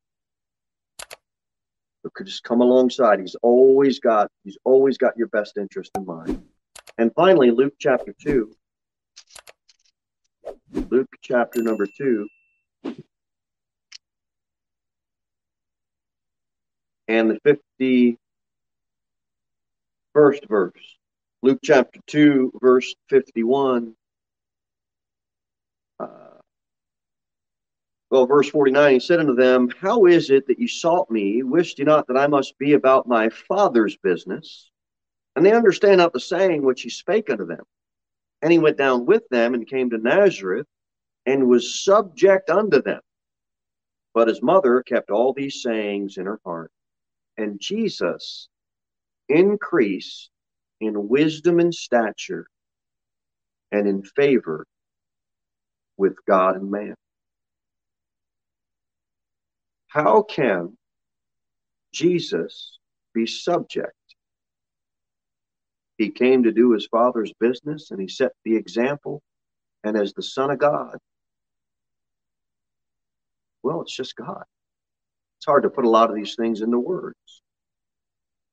Could 2.14 2.26
just 2.26 2.42
come 2.42 2.60
alongside. 2.60 3.20
He's 3.20 3.36
always 3.42 3.98
got 4.00 4.28
he's 4.44 4.58
always 4.64 4.98
got 4.98 5.16
your 5.16 5.28
best 5.28 5.56
interest 5.56 5.92
in 5.96 6.04
mind. 6.04 6.42
And 6.98 7.12
finally, 7.14 7.50
Luke 7.50 7.74
chapter 7.78 8.14
two. 8.20 8.52
Luke 10.90 11.08
chapter 11.22 11.62
number 11.62 11.86
two. 11.86 12.28
And 17.08 17.30
the 17.30 18.18
51st 20.16 20.48
verse. 20.48 20.98
Luke 21.44 21.58
chapter 21.64 21.98
2, 22.06 22.52
verse 22.60 22.94
51. 23.08 23.94
Uh, 25.98 26.06
well, 28.12 28.26
verse 28.26 28.50
49, 28.50 28.92
he 28.92 29.00
said 29.00 29.20
unto 29.20 29.34
them, 29.34 29.70
How 29.80 30.04
is 30.04 30.28
it 30.28 30.46
that 30.46 30.58
ye 30.58 30.66
sought 30.66 31.10
me? 31.10 31.42
Wist 31.42 31.78
ye 31.78 31.86
not 31.86 32.06
that 32.08 32.16
I 32.18 32.26
must 32.26 32.58
be 32.58 32.74
about 32.74 33.08
my 33.08 33.30
Father's 33.30 33.96
business? 33.96 34.70
And 35.34 35.46
they 35.46 35.52
understand 35.52 35.96
not 35.96 36.12
the 36.12 36.20
saying 36.20 36.62
which 36.62 36.82
he 36.82 36.90
spake 36.90 37.30
unto 37.30 37.46
them. 37.46 37.64
And 38.42 38.52
he 38.52 38.58
went 38.58 38.76
down 38.76 39.06
with 39.06 39.26
them 39.30 39.54
and 39.54 39.66
came 39.66 39.88
to 39.88 39.96
Nazareth 39.96 40.66
and 41.24 41.48
was 41.48 41.82
subject 41.82 42.50
unto 42.50 42.82
them. 42.82 43.00
But 44.12 44.28
his 44.28 44.42
mother 44.42 44.82
kept 44.82 45.10
all 45.10 45.32
these 45.32 45.62
sayings 45.62 46.18
in 46.18 46.26
her 46.26 46.40
heart. 46.44 46.70
And 47.38 47.58
Jesus 47.58 48.50
increased 49.30 50.28
in 50.82 51.08
wisdom 51.08 51.60
and 51.60 51.74
stature 51.74 52.46
and 53.70 53.88
in 53.88 54.02
favor 54.02 54.66
with 55.96 56.16
God 56.26 56.56
and 56.56 56.70
man. 56.70 56.94
How 59.92 60.22
can 60.22 60.78
Jesus 61.92 62.78
be 63.12 63.26
subject? 63.26 63.92
He 65.98 66.08
came 66.08 66.44
to 66.44 66.50
do 66.50 66.72
his 66.72 66.86
Father's 66.86 67.30
business 67.38 67.90
and 67.90 68.00
he 68.00 68.08
set 68.08 68.32
the 68.46 68.56
example. 68.56 69.20
And 69.84 69.94
as 69.94 70.14
the 70.14 70.22
Son 70.22 70.50
of 70.50 70.58
God, 70.58 70.96
well, 73.62 73.82
it's 73.82 73.94
just 73.94 74.16
God. 74.16 74.44
It's 75.38 75.46
hard 75.46 75.64
to 75.64 75.70
put 75.70 75.84
a 75.84 75.90
lot 75.90 76.08
of 76.08 76.16
these 76.16 76.36
things 76.36 76.62
into 76.62 76.78
words. 76.78 77.42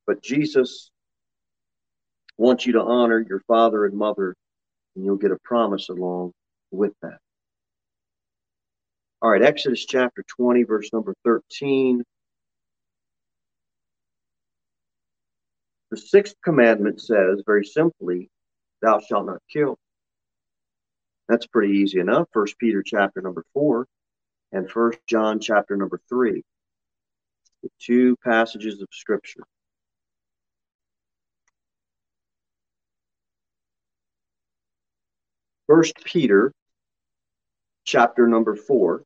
But 0.05 0.21
Jesus 0.21 0.91
wants 2.37 2.65
you 2.65 2.73
to 2.73 2.81
honor 2.81 3.25
your 3.29 3.43
father 3.47 3.85
and 3.85 3.97
mother, 3.97 4.35
and 4.97 5.05
you'll 5.05 5.15
get 5.15 5.31
a 5.31 5.39
promise 5.45 5.87
along 5.87 6.33
with 6.71 6.91
that. 7.01 7.19
All 9.21 9.29
right, 9.29 9.43
Exodus 9.43 9.85
chapter 9.85 10.23
20, 10.23 10.63
verse 10.63 10.93
number 10.93 11.13
13. 11.25 12.03
The 15.91 15.97
sixth 15.97 16.35
commandment 16.41 17.01
says, 17.01 17.43
very 17.45 17.65
simply, 17.65 18.29
thou 18.81 18.99
shalt 18.99 19.25
not 19.25 19.41
kill. 19.51 19.77
That's 21.27 21.47
pretty 21.47 21.73
easy 21.79 21.99
enough. 21.99 22.29
First 22.31 22.57
Peter 22.59 22.81
chapter 22.81 23.21
number 23.21 23.43
4 23.53 23.85
and 24.53 24.69
First 24.71 24.99
John 25.05 25.41
chapter 25.41 25.75
number 25.75 25.99
3. 26.07 26.41
The 27.63 27.69
two 27.77 28.15
passages 28.23 28.81
of 28.81 28.87
Scripture. 28.91 29.43
First 35.67 35.95
Peter 36.05 36.53
chapter 37.83 38.27
number 38.27 38.55
four, 38.55 39.03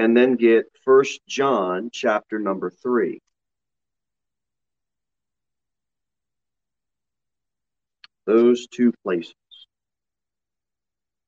and 0.00 0.16
then 0.16 0.34
get 0.34 0.64
First 0.82 1.20
John 1.28 1.90
chapter 1.92 2.38
number 2.38 2.70
three. 2.70 3.20
Those 8.24 8.66
two 8.68 8.94
places. 9.04 9.34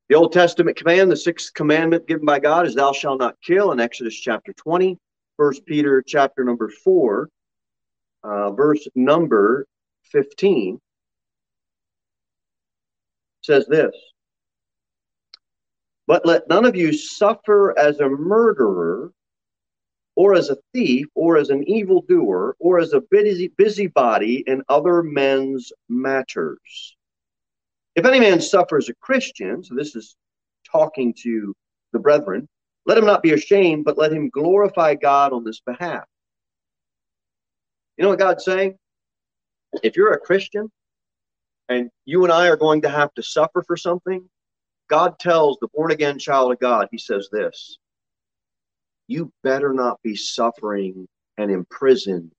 The 0.08 0.14
Old 0.14 0.32
Testament 0.32 0.78
command, 0.78 1.10
the 1.10 1.16
sixth 1.16 1.52
commandment 1.52 2.06
given 2.06 2.24
by 2.24 2.38
God 2.38 2.66
is 2.66 2.74
thou 2.74 2.92
shalt 2.92 3.18
not 3.20 3.36
kill 3.44 3.72
in 3.72 3.80
Exodus 3.80 4.14
chapter 4.14 4.54
20. 4.54 4.98
First 5.36 5.66
Peter 5.66 6.02
chapter 6.06 6.42
number 6.42 6.70
4, 6.70 7.28
uh, 8.24 8.50
verse 8.52 8.86
number 8.94 9.66
15 10.04 10.78
says 13.42 13.66
this 13.66 13.94
But 16.06 16.26
let 16.26 16.48
none 16.48 16.64
of 16.64 16.76
you 16.76 16.92
suffer 16.92 17.78
as 17.78 18.00
a 18.00 18.08
murderer, 18.08 19.12
or 20.14 20.34
as 20.34 20.50
a 20.50 20.58
thief, 20.74 21.06
or 21.14 21.36
as 21.38 21.50
an 21.50 21.66
evildoer, 21.68 22.56
or 22.58 22.78
as 22.78 22.92
a 22.92 23.00
busy, 23.00 23.48
busybody 23.56 24.44
in 24.46 24.62
other 24.68 25.02
men's 25.02 25.72
matters. 25.88 26.96
If 27.94 28.04
any 28.04 28.20
man 28.20 28.40
suffers 28.40 28.88
a 28.88 28.94
Christian, 28.94 29.62
so 29.62 29.74
this 29.74 29.94
is 29.94 30.16
talking 30.70 31.14
to 31.22 31.54
the 31.92 31.98
brethren, 31.98 32.48
let 32.84 32.98
him 32.98 33.06
not 33.06 33.22
be 33.22 33.32
ashamed, 33.32 33.84
but 33.84 33.98
let 33.98 34.12
him 34.12 34.28
glorify 34.28 34.94
God 34.94 35.32
on 35.32 35.44
this 35.44 35.60
behalf. 35.60 36.04
You 37.96 38.02
know 38.02 38.08
what 38.10 38.18
God's 38.18 38.44
saying? 38.44 38.76
If 39.82 39.96
you're 39.96 40.12
a 40.12 40.18
Christian, 40.18 40.70
and 41.68 41.90
you 42.04 42.24
and 42.24 42.32
I 42.32 42.48
are 42.48 42.56
going 42.56 42.82
to 42.82 42.88
have 42.88 43.14
to 43.14 43.22
suffer 43.22 43.62
for 43.66 43.76
something, 43.76 44.28
God 44.88 45.18
tells 45.18 45.58
the 45.60 45.68
born 45.74 45.90
again 45.90 46.18
child 46.18 46.52
of 46.52 46.60
God, 46.60 46.88
He 46.90 46.98
says 46.98 47.28
this 47.32 47.78
You 49.08 49.32
better 49.42 49.72
not 49.72 50.00
be 50.02 50.14
suffering 50.14 51.06
and 51.38 51.50
imprisoned 51.50 52.32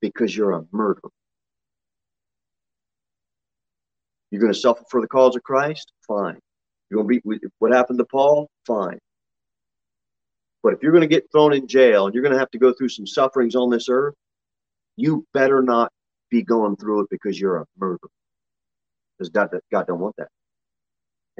because 0.00 0.36
you're 0.36 0.52
a 0.52 0.64
murderer. 0.72 1.10
You're 4.30 4.40
going 4.40 4.52
to 4.52 4.58
suffer 4.58 4.84
for 4.90 5.00
the 5.00 5.08
cause 5.08 5.36
of 5.36 5.42
Christ? 5.42 5.92
Fine. 6.06 6.38
You're 6.88 7.02
going 7.02 7.20
to 7.20 7.30
be 7.30 7.48
what 7.58 7.72
happened 7.72 7.98
to 7.98 8.04
Paul? 8.04 8.48
Fine. 8.66 8.98
But 10.62 10.74
if 10.74 10.82
you're 10.82 10.92
going 10.92 11.02
to 11.02 11.08
get 11.08 11.30
thrown 11.32 11.54
in 11.54 11.66
jail 11.66 12.06
and 12.06 12.14
you're 12.14 12.22
going 12.22 12.34
to 12.34 12.38
have 12.38 12.50
to 12.50 12.58
go 12.58 12.72
through 12.72 12.90
some 12.90 13.06
sufferings 13.06 13.56
on 13.56 13.70
this 13.70 13.88
earth, 13.88 14.14
you 14.96 15.26
better 15.32 15.62
not 15.62 15.90
be 16.30 16.42
going 16.42 16.76
through 16.76 17.02
it 17.02 17.08
because 17.10 17.40
you're 17.40 17.58
a 17.58 17.66
murderer 17.78 18.10
because 19.18 19.30
God, 19.30 19.50
God 19.70 19.86
don't 19.86 20.00
want 20.00 20.16
that. 20.16 20.28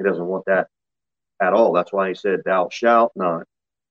He 0.01 0.09
doesn't 0.09 0.25
want 0.25 0.45
that 0.47 0.67
at 1.39 1.53
all. 1.53 1.73
That's 1.73 1.93
why 1.93 2.09
he 2.09 2.15
said, 2.15 2.41
"Thou 2.43 2.69
shalt 2.71 3.11
not 3.15 3.45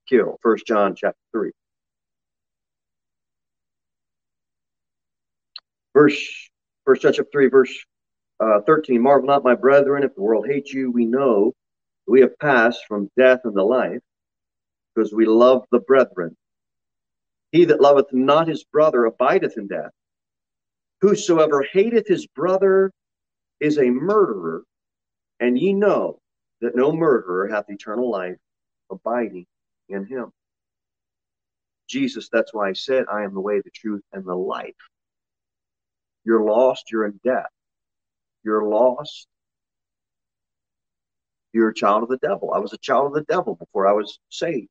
kill." 0.09 0.39
First 0.43 0.67
John 0.67 0.97
chapter 0.97 1.21
three, 1.31 1.53
verse 5.95 6.51
First 6.85 7.03
John 7.03 7.13
chapter 7.13 7.31
three, 7.31 7.49
verse 7.49 7.73
uh, 8.41 8.61
thirteen. 8.63 9.03
Marvel 9.03 9.29
not, 9.29 9.45
my 9.45 9.55
brethren, 9.55 10.03
if 10.03 10.15
the 10.17 10.23
world 10.23 10.47
hates 10.49 10.73
you. 10.73 10.91
We 10.91 11.07
know 11.07 11.53
we 12.09 12.21
have 12.23 12.37
passed 12.41 12.81
from 12.89 13.09
death 13.17 13.41
unto 13.45 13.61
life, 13.61 14.01
because 14.93 15.13
we 15.13 15.27
love 15.27 15.65
the 15.71 15.79
brethren. 15.79 16.37
He 17.53 17.67
that 17.67 17.81
loveth 17.81 18.13
not 18.13 18.49
his 18.49 18.65
brother 18.65 19.05
abideth 19.05 19.57
in 19.57 19.69
death. 19.69 19.93
Whosoever 21.03 21.65
hateth 21.73 22.09
his 22.09 22.27
brother 22.27 22.91
is 23.61 23.79
a 23.79 23.91
murderer, 23.91 24.65
and 25.41 25.59
ye 25.59 25.73
know 25.73 26.21
that 26.61 26.77
no 26.77 26.93
murderer 26.93 27.49
hath 27.49 27.65
eternal 27.69 28.11
life 28.11 28.37
abiding 28.91 29.47
in 29.89 30.05
him. 30.05 30.31
Jesus, 31.89 32.29
that's 32.31 32.55
why 32.55 32.69
I 32.69 32.75
said, 32.75 33.07
I 33.11 33.25
am 33.25 33.35
the 33.35 33.41
way, 33.41 33.61
the 33.61 33.71
truth, 33.71 34.03
and 34.13 34.25
the 34.25 34.35
life. 34.35 34.77
You're 36.25 36.45
lost, 36.45 36.91
you're 36.93 37.07
in 37.07 37.19
death. 37.25 37.49
You're 38.45 38.65
lost. 38.65 39.27
You're 41.53 41.71
a 41.71 41.75
child 41.75 42.05
of 42.05 42.09
the 42.11 42.19
devil. 42.19 42.53
I 42.55 42.59
was 42.59 42.73
a 42.73 42.79
child 42.79 43.09
of 43.09 43.15
the 43.15 43.23
devil 43.23 43.57
before 43.57 43.89
I 43.89 43.93
was 43.93 44.21
saved. 44.29 44.69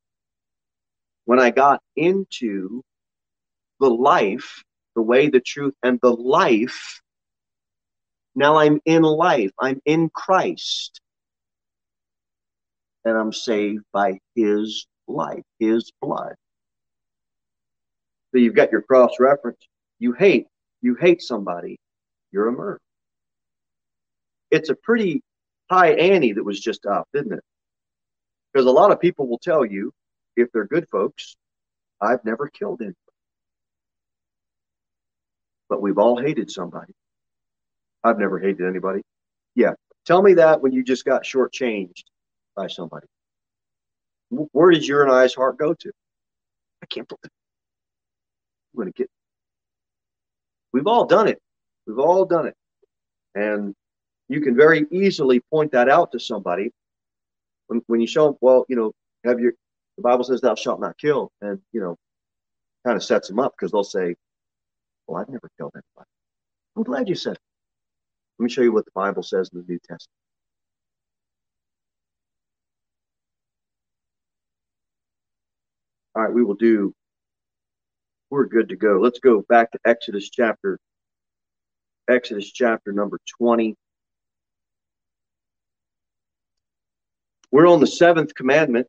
When 1.25 1.39
I 1.39 1.49
got 1.49 1.81
into 1.95 2.83
the 3.79 3.89
life, 3.89 4.63
the 4.95 5.01
way, 5.01 5.29
the 5.29 5.41
truth, 5.41 5.73
and 5.83 5.99
the 6.01 6.11
life, 6.11 7.01
now 8.39 8.57
I'm 8.57 8.79
in 8.85 9.03
life, 9.03 9.51
I'm 9.59 9.81
in 9.85 10.09
Christ, 10.09 10.99
and 13.05 13.17
I'm 13.17 13.33
saved 13.33 13.83
by 13.93 14.19
His 14.35 14.87
life, 15.09 15.43
his 15.59 15.91
blood. 16.01 16.35
So 18.31 18.39
you've 18.39 18.55
got 18.55 18.71
your 18.71 18.81
cross 18.81 19.11
reference. 19.19 19.57
You 19.97 20.13
hate, 20.13 20.47
you 20.81 20.95
hate 20.95 21.21
somebody, 21.21 21.77
you're 22.31 22.47
a 22.47 22.51
murderer. 22.51 22.79
It's 24.51 24.69
a 24.69 24.75
pretty 24.75 25.21
high 25.69 25.91
ante 25.93 26.33
that 26.33 26.43
was 26.43 26.59
just 26.59 26.85
up, 26.85 27.07
didn't 27.13 27.33
it? 27.33 27.43
Because 28.53 28.65
a 28.65 28.71
lot 28.71 28.91
of 28.91 28.99
people 28.99 29.27
will 29.27 29.39
tell 29.39 29.65
you, 29.65 29.91
if 30.35 30.51
they're 30.51 30.65
good 30.65 30.87
folks, 30.89 31.35
I've 32.01 32.23
never 32.23 32.47
killed 32.47 32.81
anybody. 32.81 32.95
But 35.67 35.81
we've 35.81 35.97
all 35.97 36.17
hated 36.19 36.49
somebody. 36.49 36.93
I've 38.03 38.19
never 38.19 38.39
hated 38.39 38.65
anybody. 38.65 39.01
Yeah. 39.55 39.73
Tell 40.05 40.21
me 40.21 40.33
that 40.35 40.61
when 40.61 40.71
you 40.71 40.83
just 40.83 41.05
got 41.05 41.23
shortchanged 41.23 42.03
by 42.55 42.67
somebody. 42.67 43.07
Where 44.29 44.71
did 44.71 44.87
your 44.87 45.03
and 45.03 45.11
I's 45.11 45.33
heart 45.33 45.57
go 45.57 45.73
to? 45.73 45.91
I 46.81 46.85
can't 46.85 47.07
believe 47.07 47.19
it. 47.23 47.31
I'm 48.73 48.77
going 48.77 48.93
to 48.93 48.97
get. 48.97 49.09
We've 50.71 50.87
all 50.87 51.05
done 51.05 51.27
it. 51.27 51.41
We've 51.87 51.99
all 51.99 52.25
done 52.25 52.47
it. 52.47 52.55
And 53.35 53.75
you 54.27 54.41
can 54.41 54.55
very 54.55 54.85
easily 54.91 55.41
point 55.51 55.71
that 55.71 55.89
out 55.89 56.11
to 56.11 56.19
somebody 56.19 56.71
when, 57.67 57.81
when 57.87 57.99
you 57.99 58.07
show 58.07 58.25
them, 58.27 58.35
well, 58.41 58.65
you 58.69 58.75
know, 58.75 58.93
have 59.25 59.39
your, 59.39 59.53
the 59.97 60.03
Bible 60.03 60.23
says 60.23 60.41
thou 60.41 60.55
shalt 60.55 60.79
not 60.79 60.97
kill. 60.97 61.31
And, 61.41 61.59
you 61.73 61.81
know, 61.81 61.97
kind 62.85 62.95
of 62.95 63.03
sets 63.03 63.27
them 63.27 63.39
up 63.39 63.53
because 63.57 63.71
they'll 63.71 63.83
say, 63.83 64.15
well, 65.07 65.21
I've 65.21 65.29
never 65.29 65.49
killed 65.57 65.73
anybody. 65.75 66.09
I'm 66.77 66.83
glad 66.83 67.09
you 67.09 67.15
said 67.15 67.33
it. 67.33 67.39
Let 68.39 68.45
me 68.45 68.49
show 68.49 68.61
you 68.61 68.71
what 68.71 68.85
the 68.85 68.91
Bible 68.95 69.21
says 69.21 69.49
in 69.53 69.59
the 69.59 69.65
New 69.67 69.79
Testament. 69.79 70.07
All 76.15 76.23
right, 76.23 76.33
we 76.33 76.43
will 76.43 76.55
do, 76.55 76.93
we're 78.29 78.45
good 78.45 78.69
to 78.69 78.77
go. 78.77 78.99
Let's 79.01 79.19
go 79.19 79.43
back 79.49 79.71
to 79.71 79.79
Exodus 79.85 80.29
chapter, 80.29 80.79
Exodus 82.09 82.49
chapter 82.51 82.93
number 82.93 83.19
20. 83.39 83.75
We're 87.51 87.67
on 87.67 87.81
the 87.81 87.87
seventh 87.87 88.33
commandment. 88.35 88.87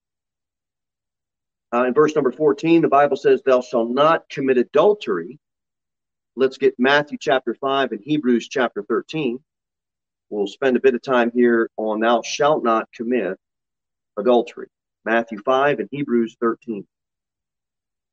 Uh, 1.75 1.87
in 1.87 1.95
verse 1.95 2.15
number 2.15 2.31
14, 2.31 2.83
the 2.83 2.89
Bible 2.89 3.17
says, 3.17 3.43
Thou 3.45 3.63
shalt 3.63 3.91
not 3.91 4.29
commit 4.29 4.59
adultery. 4.59 5.41
Let's 6.37 6.59
get 6.59 6.75
Matthew 6.79 7.19
chapter 7.21 7.55
5 7.55 7.93
and 7.93 8.01
Hebrews 8.03 8.49
chapter 8.49 8.83
13. 8.83 9.41
We'll 10.29 10.47
spend 10.47 10.77
a 10.77 10.81
bit 10.81 10.95
of 10.95 11.03
time 11.03 11.33
here 11.35 11.71
on 11.77 12.01
Thou 12.01 12.23
shalt 12.23 12.63
not 12.63 12.89
commit 12.93 13.37
adultery. 14.17 14.69
Matthew 15.05 15.39
5 15.45 15.81
and 15.81 15.89
Hebrews 15.91 16.37
13. 16.41 16.87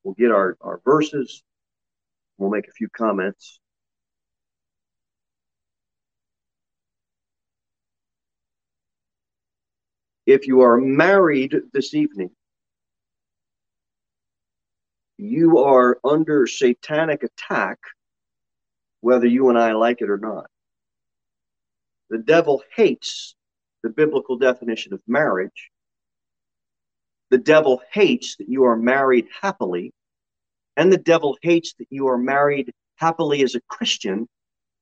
We'll 0.04 0.16
get 0.16 0.32
our, 0.32 0.58
our 0.62 0.82
verses. 0.84 1.44
We'll 2.38 2.50
make 2.50 2.68
a 2.68 2.72
few 2.72 2.90
comments. 2.90 3.60
If 10.26 10.48
you 10.48 10.62
are 10.62 10.78
married 10.78 11.56
this 11.72 11.94
evening, 11.94 12.32
you 15.18 15.60
are 15.60 16.00
under 16.04 16.48
satanic 16.48 17.24
attack, 17.24 17.80
whether 19.02 19.28
you 19.28 19.50
and 19.50 19.58
I 19.58 19.74
like 19.74 20.02
it 20.02 20.10
or 20.10 20.18
not. 20.18 20.48
The 22.10 22.18
devil 22.18 22.64
hates 22.76 23.36
the 23.84 23.90
biblical 23.90 24.38
definition 24.38 24.94
of 24.94 25.02
marriage. 25.08 25.72
The 27.30 27.38
devil 27.38 27.82
hates 27.92 28.38
that 28.38 28.50
you 28.50 28.64
are 28.64 28.78
married 28.78 29.28
happily. 29.42 29.94
And 30.78 30.92
the 30.92 30.98
devil 30.98 31.38
hates 31.42 31.74
that 31.80 31.88
you 31.90 32.08
are 32.08 32.18
married 32.18 32.72
happily 32.96 33.44
as 33.44 33.56
a 33.56 33.62
Christian 33.68 34.28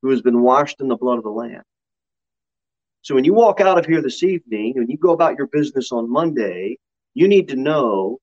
who 0.02 0.10
has 0.12 0.22
been 0.22 0.42
washed 0.42 0.82
in 0.82 0.88
the 0.88 0.98
blood 0.98 1.18
of 1.18 1.24
the 1.24 1.30
Lamb. 1.30 1.64
So 3.02 3.16
when 3.16 3.24
you 3.24 3.34
walk 3.34 3.62
out 3.62 3.78
of 3.78 3.86
here 3.86 4.02
this 4.02 4.24
evening 4.24 4.74
and 4.78 4.90
you 4.90 4.98
go 4.98 5.12
about 5.12 5.38
your 5.38 5.48
business 5.48 5.92
on 5.92 6.10
Monday, 6.10 6.78
you 7.14 7.28
need 7.28 7.48
to 7.50 7.56
know 7.56 8.20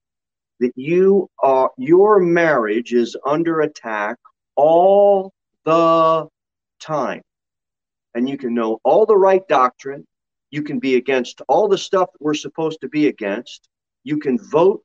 that 0.60 0.72
you 0.76 1.28
are 1.42 1.70
your 1.78 2.20
marriage 2.20 2.92
is 2.92 3.16
under 3.26 3.60
attack 3.60 4.16
all 4.56 5.32
the 5.64 6.28
time. 6.80 7.22
And 8.14 8.28
you 8.28 8.36
can 8.36 8.54
know 8.54 8.80
all 8.84 9.06
the 9.06 9.16
right 9.16 9.46
doctrine. 9.48 10.06
You 10.50 10.62
can 10.62 10.78
be 10.78 10.96
against 10.96 11.40
all 11.48 11.68
the 11.68 11.78
stuff 11.78 12.12
that 12.12 12.22
we're 12.22 12.34
supposed 12.34 12.80
to 12.82 12.88
be 12.88 13.06
against. 13.08 13.68
You 14.04 14.18
can 14.18 14.38
vote 14.38 14.82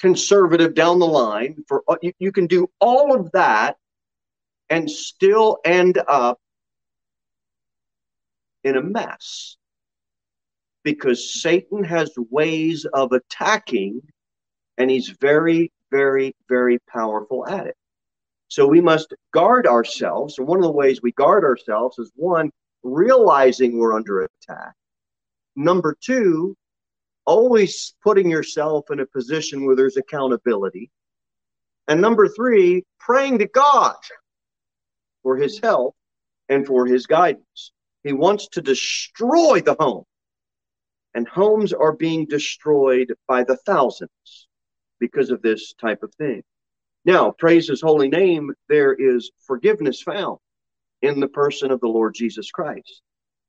conservative 0.00 0.74
down 0.74 0.98
the 0.98 1.06
line 1.06 1.64
for 1.68 1.82
uh, 1.88 1.96
you, 2.02 2.12
you 2.18 2.32
can 2.32 2.46
do 2.46 2.68
all 2.80 3.14
of 3.14 3.30
that 3.32 3.76
and 4.70 4.90
still 4.90 5.58
end 5.64 6.00
up 6.08 6.40
in 8.64 8.76
a 8.76 8.82
mess 8.82 9.56
because 10.82 11.40
Satan 11.40 11.84
has 11.84 12.12
ways 12.30 12.86
of 12.92 13.12
attacking 13.12 14.00
and 14.76 14.90
he's 14.90 15.08
very, 15.20 15.72
very, 15.90 16.34
very 16.48 16.78
powerful 16.90 17.46
at 17.46 17.66
it. 17.66 17.76
So 18.54 18.68
we 18.68 18.80
must 18.80 19.12
guard 19.32 19.66
ourselves. 19.66 20.38
And 20.38 20.46
one 20.46 20.58
of 20.58 20.62
the 20.62 20.70
ways 20.70 21.02
we 21.02 21.10
guard 21.10 21.42
ourselves 21.42 21.98
is 21.98 22.12
one, 22.14 22.52
realizing 22.84 23.76
we're 23.76 23.96
under 23.96 24.20
attack. 24.20 24.74
Number 25.56 25.96
two, 26.00 26.56
always 27.26 27.96
putting 28.00 28.30
yourself 28.30 28.92
in 28.92 29.00
a 29.00 29.06
position 29.06 29.66
where 29.66 29.74
there's 29.74 29.96
accountability. 29.96 30.92
And 31.88 32.00
number 32.00 32.28
three, 32.28 32.84
praying 33.00 33.40
to 33.40 33.48
God 33.48 33.96
for 35.24 35.36
his 35.36 35.58
help 35.58 35.96
and 36.48 36.64
for 36.64 36.86
his 36.86 37.08
guidance. 37.08 37.72
He 38.04 38.12
wants 38.12 38.46
to 38.52 38.62
destroy 38.62 39.62
the 39.62 39.74
home. 39.80 40.04
And 41.14 41.26
homes 41.26 41.72
are 41.72 41.92
being 41.92 42.24
destroyed 42.26 43.14
by 43.26 43.42
the 43.42 43.56
thousands 43.56 44.46
because 45.00 45.30
of 45.30 45.42
this 45.42 45.72
type 45.72 46.04
of 46.04 46.14
thing. 46.14 46.44
Now, 47.04 47.32
praise 47.32 47.68
his 47.68 47.82
holy 47.82 48.08
name, 48.08 48.52
there 48.68 48.94
is 48.94 49.30
forgiveness 49.46 50.00
found 50.00 50.38
in 51.02 51.20
the 51.20 51.28
person 51.28 51.70
of 51.70 51.80
the 51.80 51.88
Lord 51.88 52.14
Jesus 52.14 52.50
Christ. 52.50 53.02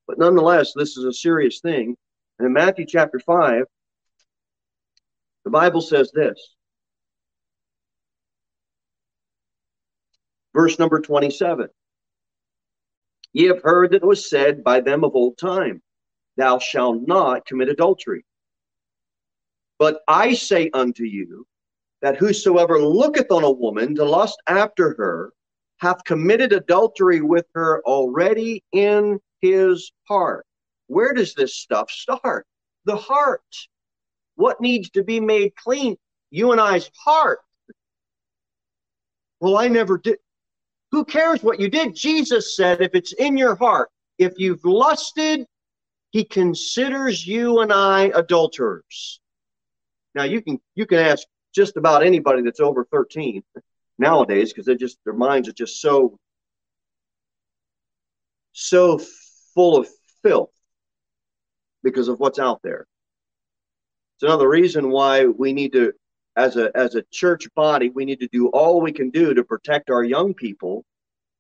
But 0.08 0.20
nonetheless, 0.20 0.74
this 0.76 0.98
is 0.98 1.06
a 1.06 1.14
serious 1.14 1.62
thing. 1.62 1.96
And 2.38 2.48
in 2.48 2.54
Matthew 2.54 2.86
chapter 2.86 3.20
5, 3.20 3.64
the 5.46 5.50
Bible 5.50 5.82
says 5.82 6.12
this. 6.14 6.38
Verse 10.54 10.78
number 10.80 11.00
27. 11.00 11.68
Ye 13.34 13.46
have 13.48 13.62
heard 13.64 13.92
that 13.92 14.04
it 14.04 14.06
was 14.06 14.30
said 14.30 14.64
by 14.64 14.82
them 14.82 15.04
of 15.04 15.16
old 15.16 15.38
time, 15.38 15.82
Thou 16.38 16.60
shalt 16.60 17.08
not 17.08 17.46
commit 17.46 17.70
adultery. 17.70 18.26
But 19.78 20.02
I 20.08 20.34
say 20.34 20.70
unto 20.74 21.04
you, 21.04 21.46
that 22.02 22.18
whosoever 22.18 22.80
looketh 22.80 23.32
on 23.32 23.44
a 23.44 23.52
woman 23.52 23.96
to 23.96 24.06
lust 24.06 24.42
after 24.48 24.96
her 24.98 25.32
hath 25.78 26.04
committed 26.06 26.54
adultery 26.54 27.22
with 27.22 27.46
her 27.54 27.82
already 27.86 28.64
in 28.72 29.20
his 29.42 29.92
heart. 30.08 30.46
Where 30.88 31.14
does 31.14 31.34
this 31.34 31.56
stuff 31.56 31.90
start? 31.90 32.46
The 32.86 32.96
heart. 32.96 33.42
What 34.36 34.62
needs 34.62 34.90
to 34.92 35.04
be 35.04 35.20
made 35.20 35.56
clean? 35.56 35.98
You 36.30 36.52
and 36.52 36.62
I's 36.62 36.90
heart. 37.04 37.40
Well, 39.40 39.58
I 39.58 39.68
never 39.68 39.98
did. 39.98 40.18
Who 40.92 41.06
cares 41.06 41.44
what 41.44 41.60
you 41.60 41.70
did? 41.70 41.96
Jesus 41.96 42.56
said, 42.56 42.82
if 42.82 42.94
it's 42.94 43.14
in 43.14 43.38
your 43.38 43.56
heart, 43.56 43.90
if 44.18 44.34
you've 44.38 44.64
lusted, 44.64 45.46
he 46.12 46.24
considers 46.24 47.28
you 47.28 47.60
and 47.60 47.74
I 47.74 48.12
adulterers. 48.16 49.20
Now 50.14 50.24
you 50.24 50.42
can 50.42 50.62
you 50.76 50.86
can 50.86 51.00
ask 51.00 51.28
just 51.56 51.78
about 51.78 52.04
anybody 52.04 52.42
that's 52.42 52.60
over 52.60 52.86
13 52.92 53.42
nowadays 53.98 54.52
because 54.52 54.66
they 54.66 54.76
just 54.76 54.98
their 55.06 55.14
minds 55.14 55.48
are 55.48 55.54
just 55.54 55.82
so 55.82 56.18
so 58.52 59.00
full 59.54 59.78
of 59.78 59.88
filth 60.22 60.52
because 61.84 62.08
of 62.08 62.20
what's 62.20 62.40
out 62.40 62.60
there. 62.64 62.86
It's 64.16 64.24
another 64.24 64.50
reason 64.50 64.90
why 64.90 65.26
we 65.26 65.54
need 65.54 65.74
to 65.74 65.94
as 66.36 66.58
a 66.58 66.76
as 66.76 66.96
a 66.96 67.04
church 67.12 67.48
body, 67.56 67.90
we 67.90 68.06
need 68.06 68.20
to 68.20 68.28
do 68.28 68.48
all 68.50 68.82
we 68.82 68.92
can 68.92 69.10
do 69.10 69.34
to 69.34 69.44
protect 69.44 69.90
our 69.90 70.04
young 70.04 70.34
people 70.34 70.84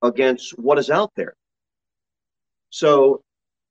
against 0.01 0.57
what 0.57 0.79
is 0.79 0.89
out 0.89 1.11
there. 1.15 1.35
So 2.69 3.23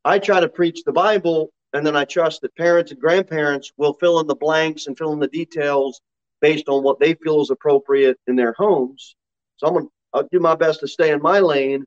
I 0.04 0.18
try 0.18 0.40
to 0.40 0.48
preach 0.48 0.82
the 0.84 0.92
Bible, 0.92 1.50
and 1.72 1.86
then 1.86 1.96
I 1.96 2.04
trust 2.04 2.42
that 2.42 2.54
parents 2.56 2.90
and 2.90 3.00
grandparents 3.00 3.72
will 3.76 3.94
fill 3.94 4.20
in 4.20 4.26
the 4.26 4.34
blanks 4.34 4.86
and 4.86 4.96
fill 4.96 5.12
in 5.12 5.20
the 5.20 5.28
details 5.28 6.00
based 6.44 6.68
on 6.68 6.82
what 6.82 7.00
they 7.00 7.14
feel 7.14 7.40
is 7.40 7.48
appropriate 7.48 8.18
in 8.26 8.36
their 8.36 8.52
homes. 8.52 9.16
So 9.56 9.66
I'm 9.66 9.72
gonna 9.72 9.86
I'll 10.12 10.28
do 10.30 10.40
my 10.40 10.54
best 10.54 10.80
to 10.80 10.86
stay 10.86 11.10
in 11.10 11.22
my 11.22 11.38
lane, 11.38 11.86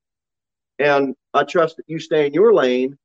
and 0.79 1.13
I 1.31 1.43
trust 1.43 1.77
that 1.77 1.85
you 1.87 1.99
stay 1.99 2.25
in 2.25 2.33
your 2.33 2.55
lane, 2.55 2.97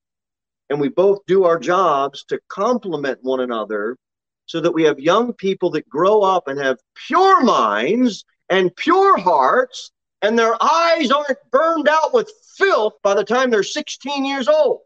and 0.71 0.81
we 0.81 0.89
both 0.89 1.19
do 1.27 1.45
our 1.45 1.59
jobs 1.59 2.25
to 2.29 2.41
complement 2.49 3.19
one 3.21 3.41
another 3.41 3.99
so 4.47 4.63
that 4.63 4.73
we 4.73 4.85
have 4.85 4.99
young 4.99 5.35
people 5.35 5.69
that 5.73 5.87
grow 5.91 6.23
up 6.23 6.49
and 6.49 6.59
have 6.59 6.79
pure 7.07 7.45
minds 7.45 8.25
and 8.49 8.75
pure 8.75 9.19
hearts, 9.19 9.93
and 10.23 10.39
their 10.39 10.57
eyes 10.59 11.11
aren't 11.11 11.51
burned 11.51 11.87
out 11.87 12.15
with 12.15 12.33
filth 12.57 12.95
by 13.03 13.13
the 13.13 13.25
time 13.25 13.51
they're 13.51 13.63
16 13.63 14.25
years 14.25 14.49
old. 14.49 14.81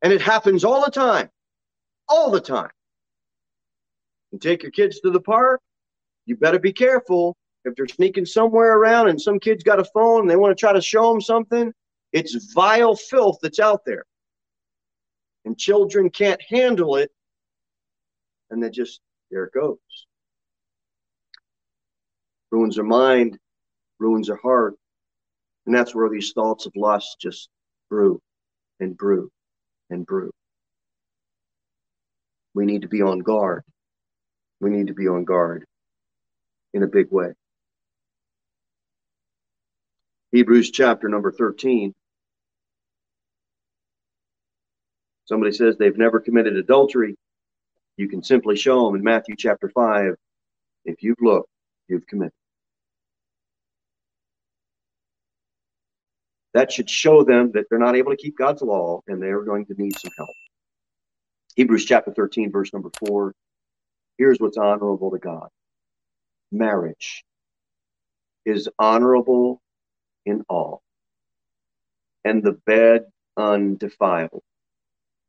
And 0.00 0.12
it 0.12 0.22
happens 0.22 0.62
all 0.62 0.84
the 0.84 0.92
time, 0.92 1.28
all 2.08 2.30
the 2.30 2.40
time. 2.40 2.70
You 4.32 4.38
take 4.38 4.62
your 4.62 4.72
kids 4.72 5.00
to 5.00 5.10
the 5.10 5.20
park, 5.20 5.60
you 6.26 6.36
better 6.36 6.58
be 6.58 6.72
careful. 6.72 7.36
If 7.64 7.74
they're 7.74 7.88
sneaking 7.88 8.24
somewhere 8.24 8.78
around 8.78 9.08
and 9.08 9.20
some 9.20 9.38
kid's 9.38 9.62
got 9.62 9.80
a 9.80 9.84
phone 9.84 10.22
and 10.22 10.30
they 10.30 10.36
want 10.36 10.56
to 10.56 10.60
try 10.60 10.72
to 10.72 10.80
show 10.80 11.10
them 11.12 11.20
something, 11.20 11.72
it's 12.12 12.52
vile 12.54 12.96
filth 12.96 13.38
that's 13.42 13.58
out 13.58 13.80
there. 13.84 14.04
And 15.44 15.58
children 15.58 16.08
can't 16.10 16.40
handle 16.48 16.96
it. 16.96 17.10
And 18.50 18.62
they 18.62 18.70
just, 18.70 19.00
there 19.30 19.44
it 19.44 19.52
goes. 19.52 19.78
Ruins 22.50 22.76
their 22.76 22.84
mind, 22.84 23.38
ruins 23.98 24.28
their 24.28 24.36
heart. 24.36 24.74
And 25.66 25.74
that's 25.74 25.94
where 25.94 26.08
these 26.08 26.32
thoughts 26.32 26.66
of 26.66 26.72
lust 26.74 27.16
just 27.20 27.48
brew 27.90 28.20
and 28.80 28.96
brew 28.96 29.30
and 29.90 30.06
brew. 30.06 30.30
We 32.54 32.64
need 32.64 32.82
to 32.82 32.88
be 32.88 33.02
on 33.02 33.20
guard. 33.20 33.62
We 34.60 34.70
need 34.70 34.88
to 34.88 34.94
be 34.94 35.08
on 35.08 35.24
guard 35.24 35.64
in 36.74 36.82
a 36.82 36.86
big 36.86 37.10
way. 37.10 37.32
Hebrews 40.32 40.70
chapter 40.70 41.08
number 41.08 41.32
13. 41.32 41.94
Somebody 45.24 45.52
says 45.52 45.76
they've 45.76 45.96
never 45.96 46.20
committed 46.20 46.56
adultery. 46.56 47.16
You 47.96 48.08
can 48.08 48.22
simply 48.22 48.56
show 48.56 48.86
them 48.86 48.96
in 48.96 49.02
Matthew 49.02 49.36
chapter 49.36 49.68
5. 49.68 50.14
If 50.84 51.02
you've 51.02 51.20
looked, 51.20 51.48
you've 51.88 52.06
committed. 52.06 52.32
That 56.54 56.72
should 56.72 56.90
show 56.90 57.22
them 57.22 57.52
that 57.52 57.66
they're 57.70 57.78
not 57.78 57.96
able 57.96 58.10
to 58.10 58.16
keep 58.16 58.36
God's 58.36 58.62
law 58.62 59.00
and 59.06 59.22
they're 59.22 59.42
going 59.42 59.66
to 59.66 59.74
need 59.74 59.96
some 59.98 60.10
help. 60.16 60.30
Hebrews 61.54 61.84
chapter 61.84 62.12
13, 62.12 62.50
verse 62.50 62.72
number 62.72 62.90
4. 63.06 63.32
Here's 64.20 64.38
what's 64.38 64.58
honorable 64.58 65.12
to 65.12 65.18
God 65.18 65.48
marriage 66.52 67.24
is 68.44 68.68
honorable 68.78 69.62
in 70.26 70.44
all, 70.46 70.82
and 72.22 72.42
the 72.42 72.52
bed 72.52 73.06
undefiled. 73.38 74.42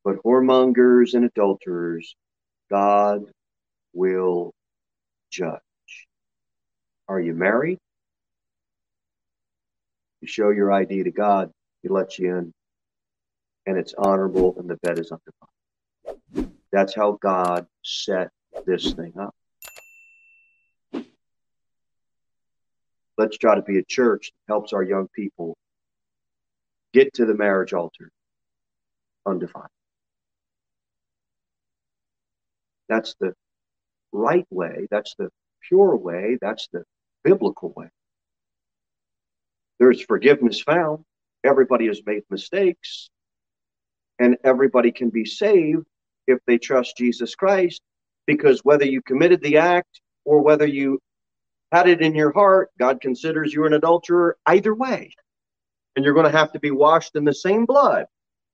But 0.04 0.18
whoremongers 0.26 1.14
and 1.14 1.24
adulterers, 1.24 2.18
God 2.70 3.22
will 3.94 4.54
judge. 5.32 5.62
Are 7.08 7.22
you 7.22 7.34
married? 7.34 7.80
You 10.20 10.28
show 10.28 10.50
your 10.50 10.74
ID 10.74 11.04
to 11.04 11.12
God, 11.12 11.50
He 11.82 11.88
lets 11.88 12.20
you 12.20 12.36
in, 12.36 12.54
and 13.66 13.78
it's 13.78 13.94
honorable, 13.98 14.54
and 14.60 14.70
the 14.70 14.76
bed 14.84 15.00
is 15.00 15.14
undefiled. 15.14 16.52
That's 16.74 16.94
how 16.94 17.18
God 17.22 17.68
set 17.84 18.32
this 18.66 18.94
thing 18.94 19.14
up. 19.20 19.36
Let's 23.18 23.38
try 23.38 23.56
to 23.56 23.62
be 23.62 23.78
a 23.78 23.84
church 23.84 24.32
that 24.32 24.54
helps 24.54 24.74
our 24.74 24.84
young 24.84 25.08
people 25.16 25.58
get 26.94 27.14
to 27.16 27.26
the 27.26 27.36
marriage 27.36 27.74
altar 27.74 28.10
undefiled. 29.26 29.68
That's 32.90 33.16
the 33.20 33.34
right 34.12 34.48
way. 34.50 34.88
That's 34.90 35.16
the 35.16 35.30
pure 35.68 35.96
way. 35.96 36.38
That's 36.42 36.68
the 36.74 36.84
biblical 37.24 37.74
way. 37.76 37.90
There's 39.80 40.02
forgiveness 40.02 40.62
found. 40.62 41.04
Everybody 41.44 41.88
has 41.88 42.02
made 42.06 42.24
mistakes, 42.30 43.10
and 44.20 44.38
everybody 44.44 44.92
can 44.92 45.10
be 45.10 45.26
saved 45.26 45.86
if 46.28 46.40
they 46.46 46.58
trust 46.58 46.98
Jesus 46.98 47.34
Christ. 47.36 47.82
Because 48.32 48.62
whether 48.64 48.86
you 48.86 49.02
committed 49.02 49.42
the 49.42 49.58
act 49.58 50.00
or 50.24 50.42
whether 50.42 50.66
you 50.66 51.00
had 51.74 51.90
it 51.90 52.00
in 52.00 52.16
your 52.16 52.32
heart, 52.32 52.70
God 52.80 53.02
considers 53.02 53.54
you 53.54 53.66
an 53.66 53.74
adulterer 53.74 54.38
either 54.46 54.74
way. 54.74 55.14
And 55.98 56.06
you're 56.06 56.14
going 56.14 56.32
to 56.32 56.38
have 56.38 56.54
to 56.54 56.60
be 56.60 56.72
washed 56.72 57.18
in 57.18 57.26
the 57.26 57.34
same 57.34 57.66
blood. 57.66 58.06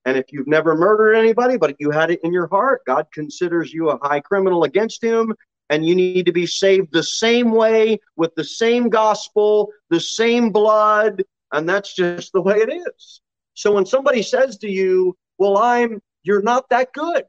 And 0.03 0.17
if 0.17 0.25
you've 0.31 0.47
never 0.47 0.75
murdered 0.75 1.13
anybody, 1.13 1.57
but 1.57 1.75
you 1.77 1.91
had 1.91 2.09
it 2.09 2.21
in 2.23 2.33
your 2.33 2.47
heart, 2.47 2.81
God 2.87 3.05
considers 3.13 3.71
you 3.71 3.91
a 3.91 3.99
high 4.01 4.19
criminal 4.19 4.63
against 4.63 5.03
him. 5.03 5.35
And 5.69 5.85
you 5.85 5.93
need 5.93 6.25
to 6.25 6.31
be 6.31 6.47
saved 6.47 6.91
the 6.91 7.03
same 7.03 7.51
way 7.51 7.99
with 8.15 8.33
the 8.33 8.43
same 8.43 8.89
gospel, 8.89 9.69
the 9.91 9.99
same 9.99 10.49
blood. 10.49 11.23
And 11.51 11.69
that's 11.69 11.93
just 11.93 12.33
the 12.33 12.41
way 12.41 12.55
it 12.55 12.73
is. 12.73 13.21
So 13.53 13.73
when 13.73 13.85
somebody 13.85 14.23
says 14.23 14.57
to 14.59 14.71
you, 14.71 15.15
Well, 15.37 15.59
I'm, 15.59 16.01
you're 16.23 16.41
not 16.41 16.67
that 16.71 16.93
good. 16.93 17.25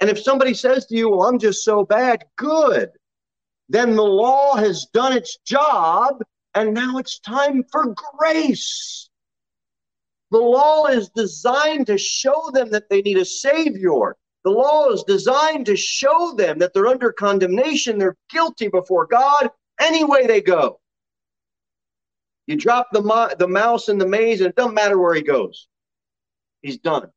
And 0.00 0.08
if 0.08 0.22
somebody 0.22 0.54
says 0.54 0.86
to 0.86 0.96
you, 0.96 1.10
Well, 1.10 1.28
I'm 1.28 1.38
just 1.38 1.64
so 1.64 1.84
bad, 1.84 2.24
good 2.36 2.90
then 3.70 3.94
the 3.94 4.02
law 4.02 4.56
has 4.56 4.86
done 4.86 5.12
its 5.12 5.38
job, 5.46 6.24
and 6.56 6.74
now 6.74 6.98
it's 6.98 7.20
time 7.20 7.64
for 7.70 7.94
grace. 8.18 9.08
The 10.32 10.38
law 10.38 10.86
is 10.86 11.08
designed 11.10 11.86
to 11.86 11.96
show 11.96 12.50
them 12.52 12.70
that 12.70 12.90
they 12.90 13.00
need 13.00 13.16
a 13.16 13.24
Savior. 13.24 14.16
The 14.42 14.50
law 14.50 14.88
is 14.88 15.04
designed 15.04 15.66
to 15.66 15.76
show 15.76 16.34
them 16.36 16.58
that 16.58 16.74
they're 16.74 16.88
under 16.88 17.12
condemnation, 17.12 17.96
they're 17.96 18.16
guilty 18.28 18.66
before 18.66 19.06
God 19.06 19.50
any 19.80 20.02
way 20.02 20.26
they 20.26 20.40
go. 20.40 20.80
You 22.48 22.56
drop 22.56 22.88
the, 22.92 23.36
the 23.38 23.46
mouse 23.46 23.88
in 23.88 23.98
the 23.98 24.06
maze, 24.06 24.40
and 24.40 24.50
it 24.50 24.56
doesn't 24.56 24.74
matter 24.74 24.98
where 24.98 25.14
he 25.14 25.22
goes, 25.22 25.68
he's 26.60 26.78
done. 26.78 27.08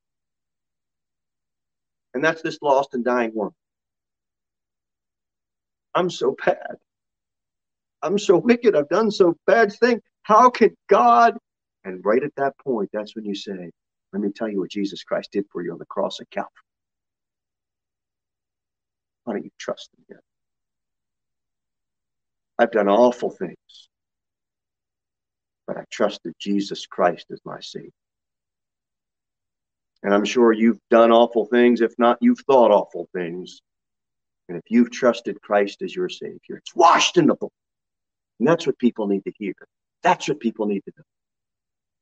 And 2.13 2.23
that's 2.23 2.41
this 2.41 2.59
lost 2.61 2.93
and 2.93 3.03
dying 3.03 3.31
one. 3.33 3.51
I'm 5.95 6.09
so 6.09 6.35
bad. 6.45 6.75
I'm 8.01 8.19
so 8.19 8.37
wicked. 8.37 8.75
I've 8.75 8.89
done 8.89 9.11
so 9.11 9.35
bad 9.47 9.73
thing. 9.73 10.01
How 10.23 10.49
could 10.49 10.75
God? 10.89 11.37
And 11.83 12.03
right 12.05 12.23
at 12.23 12.35
that 12.37 12.57
point, 12.59 12.89
that's 12.93 13.15
when 13.15 13.25
you 13.25 13.35
say, 13.35 13.71
let 14.11 14.21
me 14.21 14.29
tell 14.35 14.49
you 14.49 14.59
what 14.59 14.71
Jesus 14.71 15.03
Christ 15.03 15.29
did 15.31 15.45
for 15.51 15.63
you 15.63 15.71
on 15.71 15.79
the 15.79 15.85
cross 15.85 16.19
at 16.19 16.29
Calvary. 16.29 16.49
Why 19.23 19.33
don't 19.33 19.43
you 19.43 19.51
trust 19.57 19.89
him 19.97 20.05
yet? 20.09 20.19
I've 22.59 22.71
done 22.71 22.89
awful 22.89 23.31
things, 23.31 23.89
but 25.65 25.77
I 25.77 25.83
trusted 25.91 26.33
Jesus 26.39 26.85
Christ 26.85 27.27
as 27.31 27.39
my 27.45 27.59
Savior. 27.61 27.89
And 30.03 30.13
I'm 30.13 30.25
sure 30.25 30.51
you've 30.51 30.79
done 30.89 31.11
awful 31.11 31.45
things. 31.45 31.81
If 31.81 31.93
not, 31.97 32.17
you've 32.21 32.41
thought 32.41 32.71
awful 32.71 33.07
things. 33.15 33.61
And 34.49 34.57
if 34.57 34.63
you've 34.69 34.91
trusted 34.91 35.41
Christ 35.41 35.81
as 35.81 35.95
your 35.95 36.09
Savior, 36.09 36.57
it's 36.57 36.75
washed 36.75 37.17
in 37.17 37.27
the 37.27 37.35
blood. 37.35 37.51
And 38.39 38.47
that's 38.47 38.67
what 38.67 38.77
people 38.77 39.07
need 39.07 39.23
to 39.23 39.31
hear. 39.37 39.53
That's 40.03 40.27
what 40.27 40.41
people 40.41 40.65
need 40.65 40.83
to 40.85 40.91
know. 40.97 41.03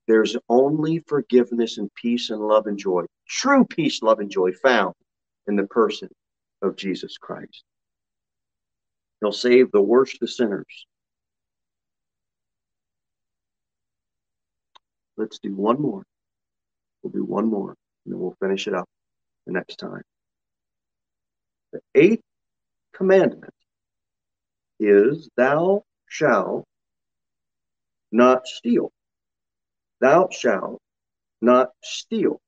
There's 0.08 0.36
only 0.50 1.04
forgiveness 1.08 1.78
and 1.78 1.94
peace 1.94 2.32
and 2.32 2.42
love 2.42 2.66
and 2.66 2.78
joy, 2.78 3.06
true 3.30 3.64
peace, 3.66 4.02
love, 4.02 4.20
and 4.20 4.32
joy 4.32 4.52
found 4.54 4.96
in 5.48 5.56
the 5.56 5.68
person 5.68 6.10
of 6.64 6.76
Jesus 6.76 7.18
Christ. 7.18 7.64
He'll 9.20 9.32
save 9.32 9.72
the 9.72 9.82
worst 9.82 10.22
of 10.24 10.32
sinners. 10.32 10.88
Let's 15.18 15.38
do 15.38 15.56
one 15.56 15.80
more. 15.80 16.04
We'll 17.04 17.12
do 17.12 17.24
one 17.24 17.48
more, 17.48 17.76
and 18.06 18.14
then 18.14 18.20
we'll 18.20 18.36
finish 18.42 18.68
it 18.68 18.74
up 18.74 18.88
the 19.46 19.54
next 19.54 19.78
time. 19.78 20.04
The 21.74 21.82
eighth 21.96 22.24
commandment 22.94 23.54
is 24.80 25.30
thou 25.38 25.84
shalt 26.08 26.66
not 28.12 28.48
steal. 28.48 28.92
Thou 30.00 30.30
shalt 30.32 30.82
not 31.42 31.70
steal. 31.84 32.42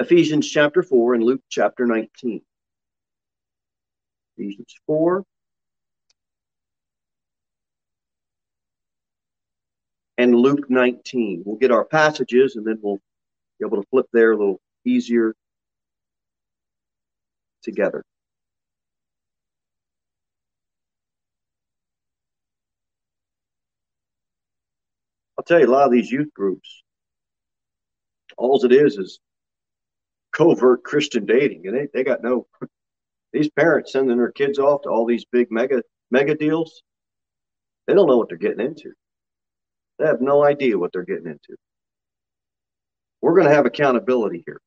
Ephesians 0.00 0.48
chapter 0.48 0.82
4 0.82 1.14
and 1.14 1.22
Luke 1.22 1.42
chapter 1.48 1.86
19. 1.86 2.40
Ephesians 4.36 4.74
4 4.86 5.24
and 10.16 10.34
Luke 10.34 10.68
19. 10.68 11.42
We'll 11.44 11.56
get 11.56 11.70
our 11.70 11.84
passages 11.84 12.56
and 12.56 12.66
then 12.66 12.78
we'll 12.82 13.00
be 13.58 13.66
able 13.66 13.82
to 13.82 13.88
flip 13.90 14.06
there 14.12 14.32
a 14.32 14.36
little 14.36 14.60
easier 14.84 15.34
together. 17.62 18.04
I'll 25.36 25.44
tell 25.44 25.60
you, 25.60 25.66
a 25.66 25.70
lot 25.70 25.86
of 25.86 25.92
these 25.92 26.10
youth 26.10 26.32
groups, 26.34 26.82
all 28.36 28.64
it 28.64 28.72
is 28.72 28.96
is 28.98 29.20
covert 30.32 30.82
Christian 30.82 31.26
dating, 31.26 31.66
and 31.66 31.76
they, 31.76 31.88
they 31.92 32.04
got 32.04 32.22
no. 32.22 32.46
These 33.32 33.50
parents 33.50 33.92
sending 33.92 34.16
their 34.16 34.32
kids 34.32 34.58
off 34.58 34.82
to 34.82 34.88
all 34.88 35.04
these 35.04 35.26
big 35.26 35.48
mega 35.50 35.82
mega 36.10 36.34
deals, 36.34 36.82
they 37.86 37.92
don't 37.92 38.06
know 38.06 38.16
what 38.16 38.28
they're 38.28 38.38
getting 38.38 38.64
into. 38.64 38.92
They 39.98 40.06
have 40.06 40.22
no 40.22 40.44
idea 40.44 40.78
what 40.78 40.92
they're 40.92 41.04
getting 41.04 41.26
into. 41.26 41.56
We're 43.22 43.34
going 43.34 43.48
to 43.48 43.54
have 43.54 43.66
accountability 43.66 44.42
here. 44.46 44.60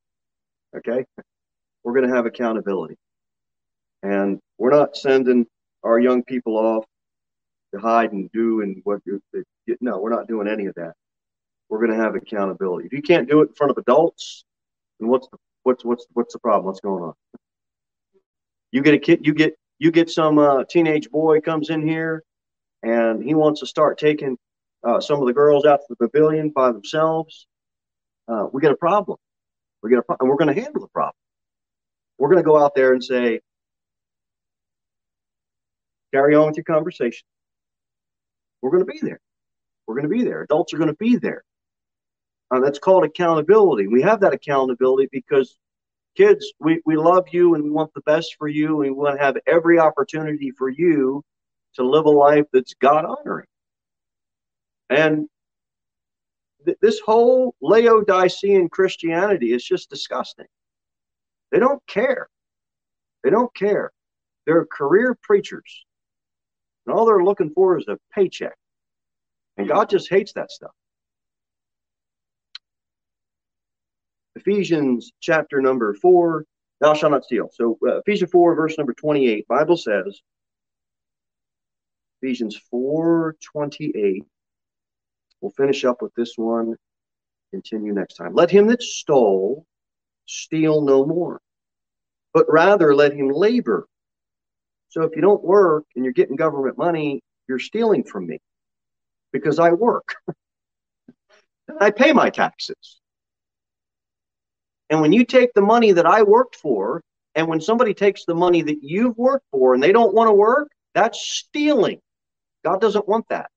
Okay? 0.76 1.06
We're 1.84 1.93
going 1.93 2.08
to 2.08 2.16
have 2.16 2.26
accountability. 2.26 2.95
And 4.04 4.39
we're 4.58 4.72
not 4.72 4.95
sending 4.95 5.45
our 5.84 5.99
young 5.99 6.24
people 6.24 6.58
off 6.58 6.86
to 7.74 7.80
hide 7.80 8.12
and 8.12 8.30
do 8.32 8.62
and 8.62 8.82
what 8.84 9.02
you 9.06 9.22
no, 9.80 9.99
we're 9.99 10.10
not 10.10 10.28
doing 10.28 10.47
any 10.47 10.66
of 10.66 10.76
that. 10.76 10.93
We're 11.70 11.80
going 11.80 11.97
to 11.97 12.04
have 12.04 12.16
accountability. 12.16 12.86
If 12.86 12.93
you 12.93 13.02
can't 13.02 13.30
do 13.30 13.41
it 13.41 13.49
in 13.49 13.54
front 13.54 13.72
of 13.72 13.78
adults, 13.78 14.43
then 14.99 15.08
what's 15.08 15.28
the 15.30 15.38
what's 15.64 15.86
what's 15.86 16.06
what's 16.14 16.34
the 16.34 16.39
problem? 16.39 16.66
What's 16.66 16.82
going 16.82 17.04
on? 17.04 17.14
You 18.72 18.82
get 18.82 18.93
a 18.93 18.99
kid, 18.99 19.26
you 19.26 19.34
get 19.34 19.56
you 19.80 19.91
get 19.91 20.10
some 20.10 20.38
uh, 20.38 20.64
teenage 20.66 21.10
boy 21.10 21.41
comes 21.41 21.70
in 21.70 21.88
here, 21.88 22.24
and 22.84 23.24
he 23.24 23.34
wants 23.34 23.62
to 23.62 23.66
start 23.66 23.97
taking 23.97 24.38
uh, 24.84 24.99
some 24.99 25.20
of 25.20 25.28
the 25.28 25.34
girls 25.34 25.66
out 25.66 25.80
to 25.80 25.86
the 25.89 26.08
pavilion 26.08 26.49
by 26.49 26.72
themselves. 26.72 27.47
Uh, 28.32 28.48
we 28.54 28.62
get 28.62 28.72
a 28.72 28.78
problem. 28.78 29.18
We 29.84 29.90
get 29.90 30.00
a 30.00 30.04
problem, 30.04 30.26
and 30.26 30.30
we're 30.30 30.38
going 30.44 30.56
to 30.56 30.62
handle 30.62 30.82
the 30.82 30.88
problem. 30.88 31.16
We're 32.18 32.30
going 32.30 32.42
to 32.42 32.48
go 32.48 32.58
out 32.58 32.76
there 32.76 32.94
and 32.94 33.04
say, 33.04 33.42
carry 36.14 36.36
on 36.36 36.48
with 36.48 36.56
your 36.56 36.64
conversation. 36.64 37.26
We're 38.62 38.72
going 38.72 38.86
to 38.86 38.92
be 38.92 39.00
there. 39.02 39.20
We're 39.86 39.96
going 39.96 40.10
to 40.10 40.16
be 40.16 40.24
there. 40.24 40.44
Adults 40.44 40.74
are 40.74 40.78
going 40.78 40.90
to 40.90 40.96
be 40.96 41.18
there. 41.18 41.44
Uh, 42.52 42.60
that's 42.60 42.80
called 42.80 43.04
accountability. 43.04 43.88
We 43.88 44.02
have 44.04 44.22
that 44.22 44.34
accountability 44.34 45.10
because 45.12 45.58
kids, 46.16 46.54
we, 46.60 46.82
we 46.86 46.96
love 46.96 47.26
you 47.32 47.56
and 47.56 47.64
we 47.64 47.70
want 47.70 47.94
the 47.94 48.02
best 48.02 48.36
for 48.38 48.48
you. 48.48 48.82
And 48.82 48.96
we 48.96 49.04
want 49.04 49.18
to 49.18 49.24
have 49.24 49.38
every 49.48 49.80
opportunity 49.80 50.52
for 50.52 50.70
you 50.70 51.24
to 51.76 51.84
live 51.84 52.06
a 52.06 52.10
life 52.10 52.46
that's 52.54 52.76
God 52.76 53.06
honoring. 53.06 53.48
And 54.90 55.28
th- 56.66 56.78
this 56.82 56.99
whole 56.99 57.55
Laodicean 57.62 58.70
Christianity 58.70 59.53
is 59.53 59.64
just 59.64 59.89
disgusting. 59.89 60.47
They 61.51 61.59
don't 61.59 61.86
care. 61.88 62.30
They 63.24 63.30
don't 63.30 63.53
care. 63.55 63.91
They're 64.45 64.66
career 64.66 65.18
preachers. 65.22 65.86
And 66.86 66.95
all 66.95 67.05
they're 67.05 67.24
looking 67.24 67.51
for 67.51 67.78
is 67.78 67.86
a 67.88 67.97
paycheck. 68.14 68.55
And 69.57 69.68
God 69.68 69.89
just 69.89 70.09
hates 70.09 70.34
that 70.34 70.51
stuff. 70.51 70.72
Ephesians 74.36 75.12
chapter 75.20 75.62
number 75.62 75.93
4, 75.93 76.45
thou 76.80 76.93
shalt 76.93 77.12
not 77.12 77.26
steal. 77.26 77.49
So 77.53 77.78
uh, 77.86 77.99
Ephesians 77.99 78.32
4, 78.32 78.55
verse 78.55 78.78
number 78.78 78.93
28, 78.93 79.47
Bible 79.47 79.78
says, 79.78 80.22
Ephesians 82.22 82.55
4, 82.70 83.36
28. 83.41 84.24
We'll 85.42 85.52
finish 85.52 85.84
up 85.86 86.02
with 86.02 86.14
this 86.16 86.34
one, 86.38 86.76
continue 87.52 87.94
next 87.94 88.16
time. 88.16 88.34
Let 88.34 88.52
him 88.52 88.68
that 88.68 88.82
stole 88.82 89.66
steal 90.26 90.82
no 90.82 91.06
more, 91.06 91.42
but 92.34 92.46
rather 92.48 92.96
let 92.96 93.14
him 93.14 93.30
labor. 93.30 93.88
So 94.89 95.04
if 95.04 95.16
you 95.16 95.22
don't 95.22 95.44
work 95.44 95.86
and 95.96 96.06
you're 96.06 96.14
getting 96.14 96.36
government 96.36 96.78
money, 96.78 97.22
you're 97.48 97.60
stealing 97.60 98.04
from 98.04 98.28
me 98.28 98.39
because 99.34 99.60
I 99.60 99.72
work. 99.72 100.16
and 101.68 101.78
I 101.80 101.92
pay 101.92 102.14
my 102.14 102.30
taxes. 102.30 103.00
And 104.89 105.02
when 105.02 105.14
you 105.14 105.26
take 105.26 105.54
the 105.54 105.62
money 105.62 105.94
that 105.94 106.06
I 106.06 106.24
worked 106.24 106.58
for, 106.58 107.02
and 107.36 107.48
when 107.48 107.62
somebody 107.62 107.94
takes 107.94 108.26
the 108.26 108.36
money 108.36 108.62
that 108.62 108.80
you've 108.82 109.18
worked 109.18 109.46
for 109.52 109.74
and 109.74 109.82
they 109.82 109.94
don't 109.94 110.14
want 110.14 110.28
to 110.28 110.34
work, 110.34 110.70
that's 110.94 111.22
stealing. 111.22 112.00
God 112.66 112.82
doesn't 112.82 113.08
want 113.08 113.26
that. 113.30 113.50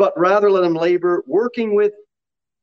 But 0.00 0.18
rather 0.18 0.50
let 0.50 0.64
him 0.64 0.72
labor, 0.72 1.22
working 1.26 1.74
with 1.74 1.92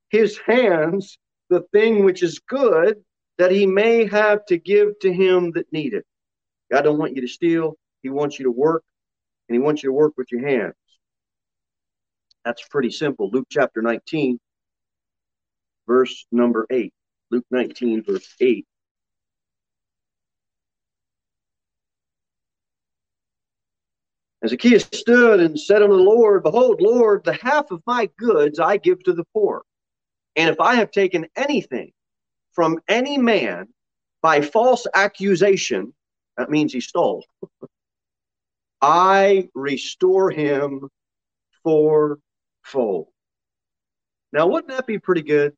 his 0.09 0.39
hands 0.39 1.19
the 1.51 1.61
thing 1.71 2.03
which 2.03 2.23
is 2.23 2.39
good, 2.39 3.03
that 3.37 3.51
he 3.51 3.67
may 3.67 4.07
have 4.07 4.43
to 4.47 4.57
give 4.57 4.97
to 5.01 5.13
him 5.13 5.51
that 5.51 5.71
needeth. 5.71 6.03
God 6.71 6.81
don't 6.81 6.97
want 6.97 7.15
you 7.15 7.21
to 7.21 7.27
steal. 7.27 7.77
He 8.01 8.09
wants 8.09 8.39
you 8.39 8.45
to 8.45 8.51
work, 8.51 8.83
and 9.47 9.55
he 9.55 9.59
wants 9.59 9.83
you 9.83 9.89
to 9.89 9.93
work 9.93 10.13
with 10.17 10.31
your 10.31 10.47
hands. 10.47 10.73
That's 12.43 12.67
pretty 12.69 12.89
simple. 12.89 13.29
Luke 13.31 13.45
chapter 13.51 13.83
19, 13.83 14.39
verse 15.85 16.25
number 16.31 16.65
8. 16.71 16.91
Luke 17.29 17.45
19, 17.51 18.01
verse 18.01 18.33
8. 18.41 18.65
Zacchaeus 24.47 24.87
stood 24.93 25.39
and 25.39 25.59
said 25.59 25.81
unto 25.81 25.95
the 25.95 26.01
Lord, 26.01 26.43
Behold, 26.43 26.81
Lord, 26.81 27.23
the 27.23 27.33
half 27.41 27.71
of 27.71 27.81
my 27.85 28.09
goods 28.17 28.59
I 28.59 28.77
give 28.77 29.03
to 29.03 29.13
the 29.13 29.25
poor. 29.33 29.63
And 30.35 30.49
if 30.49 30.59
I 30.59 30.75
have 30.75 30.91
taken 30.91 31.27
anything 31.35 31.91
from 32.51 32.79
any 32.87 33.17
man 33.17 33.67
by 34.21 34.41
false 34.41 34.85
accusation, 34.93 35.93
that 36.37 36.49
means 36.49 36.73
he 36.73 36.81
stole, 36.81 37.25
I 38.81 39.49
restore 39.55 40.29
him 40.29 40.89
fourfold. 41.63 43.07
Now, 44.33 44.47
wouldn't 44.47 44.69
that 44.69 44.85
be 44.85 44.99
pretty 44.99 45.23
good? 45.23 45.53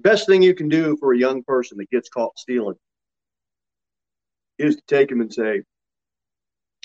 Best 0.00 0.26
thing 0.26 0.42
you 0.42 0.54
can 0.54 0.68
do 0.68 0.96
for 0.98 1.14
a 1.14 1.18
young 1.18 1.42
person 1.44 1.78
that 1.78 1.90
gets 1.90 2.10
caught 2.10 2.38
stealing 2.38 2.76
is 4.58 4.76
to 4.76 4.82
take 4.86 5.10
him 5.10 5.20
and 5.20 5.32
say, 5.32 5.62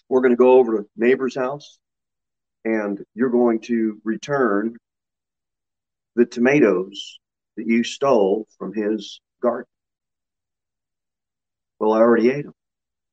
We're 0.09 0.21
going 0.21 0.33
to 0.33 0.37
go 0.37 0.53
over 0.53 0.77
to 0.77 0.89
neighbor's 0.95 1.35
house 1.35 1.79
and 2.65 3.03
you're 3.15 3.29
going 3.29 3.61
to 3.61 3.99
return 4.03 4.75
the 6.15 6.25
tomatoes 6.25 7.19
that 7.57 7.67
you 7.67 7.83
stole 7.83 8.47
from 8.57 8.73
his 8.73 9.21
garden. 9.41 9.67
Well, 11.79 11.93
I 11.93 11.99
already 11.99 12.29
ate 12.29 12.45
them. 12.45 12.53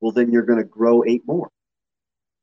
Well, 0.01 0.13
then 0.13 0.33
you're 0.33 0.43
going 0.43 0.59
to 0.59 0.65
grow 0.65 1.05
eight 1.05 1.23
more 1.27 1.51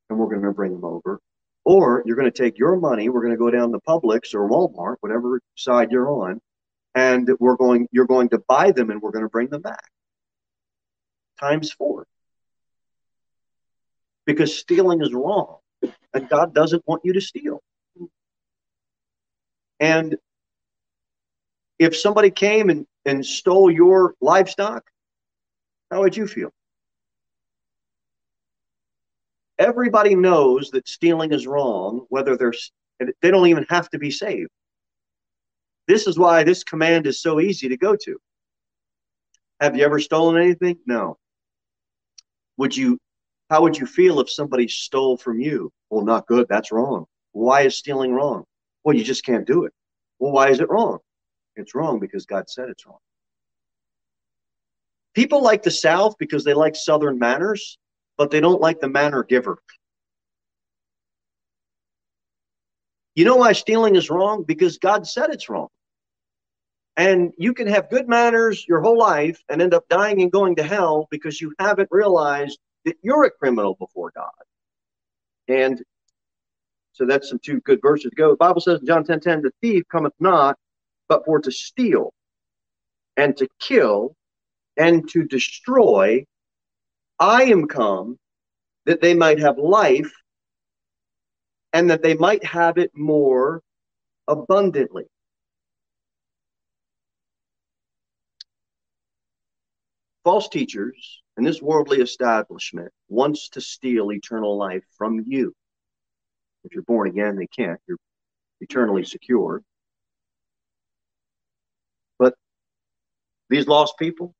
and 0.09 0.17
we're 0.17 0.27
going 0.27 0.41
to 0.41 0.51
bring 0.51 0.71
them 0.71 0.85
over. 0.85 1.19
Or 1.65 2.03
you're 2.05 2.17
going 2.17 2.31
to 2.31 2.43
take 2.43 2.57
your 2.57 2.75
money, 2.75 3.07
we're 3.07 3.21
going 3.21 3.33
to 3.33 3.37
go 3.37 3.49
down 3.49 3.71
to 3.71 3.79
Publix 3.87 4.33
or 4.33 4.49
Walmart, 4.49 4.97
whatever 4.99 5.39
side 5.55 5.91
you're 5.91 6.09
on, 6.09 6.41
and 6.93 7.29
we're 7.39 7.55
going 7.55 7.87
you're 7.91 8.05
going 8.05 8.29
to 8.29 8.39
buy 8.47 8.71
them 8.71 8.89
and 8.89 9.01
we're 9.01 9.11
going 9.11 9.23
to 9.23 9.29
bring 9.29 9.47
them 9.47 9.61
back. 9.61 9.92
Times 11.39 11.71
four. 11.71 12.05
Because 14.25 14.57
stealing 14.57 15.01
is 15.01 15.13
wrong 15.13 15.57
and 16.13 16.29
God 16.29 16.53
doesn't 16.53 16.87
want 16.87 17.03
you 17.03 17.13
to 17.13 17.21
steal. 17.21 17.61
And 19.79 20.15
if 21.79 21.97
somebody 21.97 22.31
came 22.31 22.69
and, 22.69 22.85
and 23.05 23.25
stole 23.25 23.69
your 23.69 24.15
livestock, 24.21 24.83
how 25.91 26.01
would 26.01 26.15
you 26.15 26.27
feel? 26.27 26.51
Everybody 29.59 30.15
knows 30.15 30.71
that 30.71 30.87
stealing 30.87 31.31
is 31.31 31.45
wrong, 31.45 32.05
whether 32.09 32.37
they're 32.37 32.53
they 33.21 33.31
don't 33.31 33.47
even 33.47 33.65
have 33.69 33.89
to 33.89 33.99
be 33.99 34.11
saved. 34.11 34.49
This 35.87 36.07
is 36.07 36.17
why 36.17 36.43
this 36.43 36.63
command 36.63 37.05
is 37.05 37.21
so 37.21 37.39
easy 37.39 37.69
to 37.69 37.77
go 37.77 37.95
to. 37.95 38.17
Have 39.59 39.75
you 39.75 39.83
ever 39.83 39.99
stolen 39.99 40.41
anything? 40.41 40.77
No. 40.85 41.17
Would 42.57 42.75
you 42.75 42.97
how 43.49 43.61
would 43.61 43.77
you 43.77 43.85
feel 43.85 44.19
if 44.19 44.31
somebody 44.31 44.67
stole 44.67 45.17
from 45.17 45.39
you? 45.39 45.71
Well, 45.89 46.03
not 46.03 46.27
good. 46.27 46.47
That's 46.49 46.71
wrong. 46.71 47.05
Why 47.33 47.61
is 47.61 47.75
stealing 47.75 48.13
wrong? 48.13 48.45
Well, 48.83 48.95
you 48.95 49.03
just 49.03 49.25
can't 49.25 49.45
do 49.45 49.65
it. 49.65 49.73
Well, 50.19 50.31
why 50.31 50.49
is 50.49 50.59
it 50.59 50.69
wrong? 50.69 50.99
It's 51.55 51.75
wrong 51.75 51.99
because 51.99 52.25
God 52.25 52.49
said 52.49 52.69
it's 52.69 52.85
wrong. 52.85 52.97
People 55.13 55.43
like 55.43 55.61
the 55.61 55.71
South 55.71 56.15
because 56.17 56.43
they 56.43 56.53
like 56.53 56.75
Southern 56.75 57.19
manners, 57.19 57.77
but 58.17 58.31
they 58.31 58.39
don't 58.39 58.61
like 58.61 58.79
the 58.79 58.89
manner 58.89 59.23
giver. 59.23 59.59
You 63.15 63.25
know 63.25 63.35
why 63.35 63.53
stealing 63.53 63.95
is 63.95 64.09
wrong? 64.09 64.43
Because 64.43 64.79
God 64.79 65.05
said 65.05 65.29
it's 65.29 65.49
wrong. 65.49 65.67
And 66.95 67.33
you 67.37 67.53
can 67.53 67.67
have 67.67 67.89
good 67.89 68.07
manners 68.07 68.67
your 68.67 68.81
whole 68.81 68.97
life 68.97 69.41
and 69.49 69.61
end 69.61 69.73
up 69.73 69.87
dying 69.89 70.21
and 70.21 70.31
going 70.31 70.55
to 70.57 70.63
hell 70.63 71.07
because 71.09 71.41
you 71.41 71.53
haven't 71.59 71.89
realized 71.91 72.59
that 72.85 72.97
you're 73.01 73.23
a 73.23 73.31
criminal 73.31 73.75
before 73.75 74.11
God. 74.15 74.29
And 75.47 75.81
so 76.91 77.05
that's 77.05 77.29
some 77.29 77.39
two 77.39 77.59
good 77.61 77.81
verses 77.81 78.11
to 78.11 78.15
go. 78.15 78.29
The 78.31 78.37
Bible 78.37 78.61
says 78.61 78.79
in 78.79 78.85
John 78.85 79.03
10 79.03 79.19
10, 79.19 79.41
the 79.41 79.51
thief 79.61 79.83
cometh 79.91 80.13
not 80.19 80.57
but 81.09 81.25
for 81.25 81.39
to 81.39 81.51
steal 81.51 82.13
and 83.17 83.35
to 83.37 83.47
kill 83.59 84.15
and 84.77 85.07
to 85.09 85.23
destroy. 85.23 86.25
I 87.19 87.43
am 87.43 87.67
come 87.67 88.17
that 88.85 89.01
they 89.01 89.13
might 89.13 89.39
have 89.39 89.57
life 89.57 90.11
and 91.71 91.89
that 91.89 92.03
they 92.03 92.15
might 92.15 92.43
have 92.43 92.77
it 92.77 92.91
more 92.95 93.61
abundantly. 94.27 95.05
False 100.23 100.47
teachers 100.47 101.21
and 101.35 101.45
this 101.45 101.61
worldly 101.61 101.99
establishment 101.99 102.91
wants 103.09 103.49
to 103.49 103.61
steal 103.61 104.11
eternal 104.11 104.57
life 104.57 104.83
from 104.97 105.23
you. 105.27 105.53
If 106.63 106.73
you're 106.73 106.83
born 106.83 107.09
again, 107.09 107.35
they 107.35 107.47
can't. 107.47 107.79
You're 107.87 107.97
eternally 108.61 109.03
secure. 109.03 109.61
But 112.17 112.35
these 113.49 113.67
lost 113.67 113.97
people, 113.97 114.33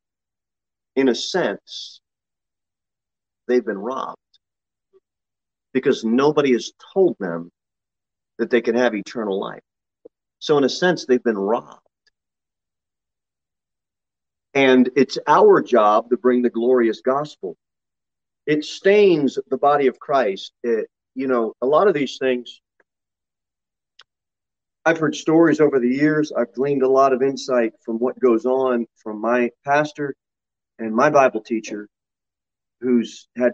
in 0.95 1.09
a 1.09 1.15
sense, 1.15 1.99
they've 3.47 3.65
been 3.65 3.77
robbed 3.77 4.17
because 5.73 6.05
nobody 6.05 6.53
has 6.53 6.71
told 6.93 7.17
them 7.19 7.51
that 8.38 8.49
they 8.49 8.61
can 8.61 8.75
have 8.75 8.95
eternal 8.95 9.39
life. 9.39 9.61
So, 10.39 10.57
in 10.57 10.63
a 10.63 10.69
sense, 10.69 11.05
they've 11.05 11.23
been 11.23 11.38
robbed. 11.38 11.82
And 14.54 14.89
it's 14.95 15.18
our 15.28 15.62
job 15.62 16.10
to 16.10 16.18
bring 16.18 16.41
the 16.41 16.49
glorious 16.49 17.01
gospel. 17.01 17.58
It 18.45 18.66
stains 18.66 19.39
the 19.49 19.58
body 19.58 19.88
of 19.88 19.99
Christ. 19.99 20.54
It, 20.64 20.88
you 21.16 21.28
know, 21.28 21.54
a 21.62 21.66
lot 21.66 21.88
of 21.88 21.93
these 21.93 22.18
things, 22.18 22.62
I've 24.86 24.97
heard 24.97 25.16
stories 25.16 25.60
over 25.60 25.80
the 25.80 25.89
years. 25.89 26.32
I've 26.32 26.54
gleaned 26.54 26.84
a 26.84 26.89
lot 26.89 27.14
of 27.14 27.22
insight 27.22 27.74
from 27.84 27.97
what 27.97 28.20
goes 28.20 28.45
on 28.45 28.86
from 29.01 29.22
my 29.22 29.49
pastor 29.66 30.14
and 30.78 30.93
my 30.93 31.10
Bible 31.10 31.41
teacher 31.41 31.88
who's 32.82 33.28
had 33.38 33.54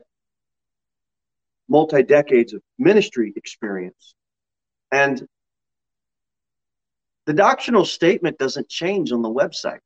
multi 1.70 2.02
decades 2.04 2.54
of 2.54 2.62
ministry 2.80 3.32
experience. 3.36 4.16
And 4.92 5.26
the 7.28 7.34
doctrinal 7.34 7.86
statement 7.86 8.40
doesn't 8.40 8.70
change 8.70 9.12
on 9.12 9.22
the 9.22 9.30
website. 9.30 9.80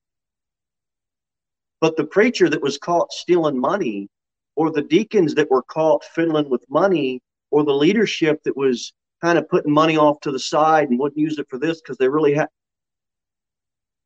But 1.83 1.97
the 1.97 2.05
preacher 2.05 2.49
that 2.49 2.61
was 2.61 2.77
caught 2.77 3.11
stealing 3.11 3.59
money, 3.59 4.07
or 4.55 4.71
the 4.71 4.83
deacons 4.83 5.35
that 5.35 5.51
were 5.51 5.63
caught 5.63 6.05
fiddling 6.05 6.49
with 6.49 6.63
money, 6.69 7.19
or 7.51 7.65
the 7.65 7.73
leadership 7.73 8.41
that 8.45 8.55
was 8.55 8.93
kind 9.21 9.37
of 9.37 9.49
putting 9.49 9.73
money 9.73 9.97
off 9.97 10.21
to 10.21 10.31
the 10.31 10.39
side 10.39 10.87
and 10.87 10.97
wouldn't 10.97 11.19
use 11.19 11.37
it 11.39 11.47
for 11.49 11.59
this 11.59 11.81
because 11.81 11.97
they 11.97 12.07
really 12.07 12.35
had 12.35 12.47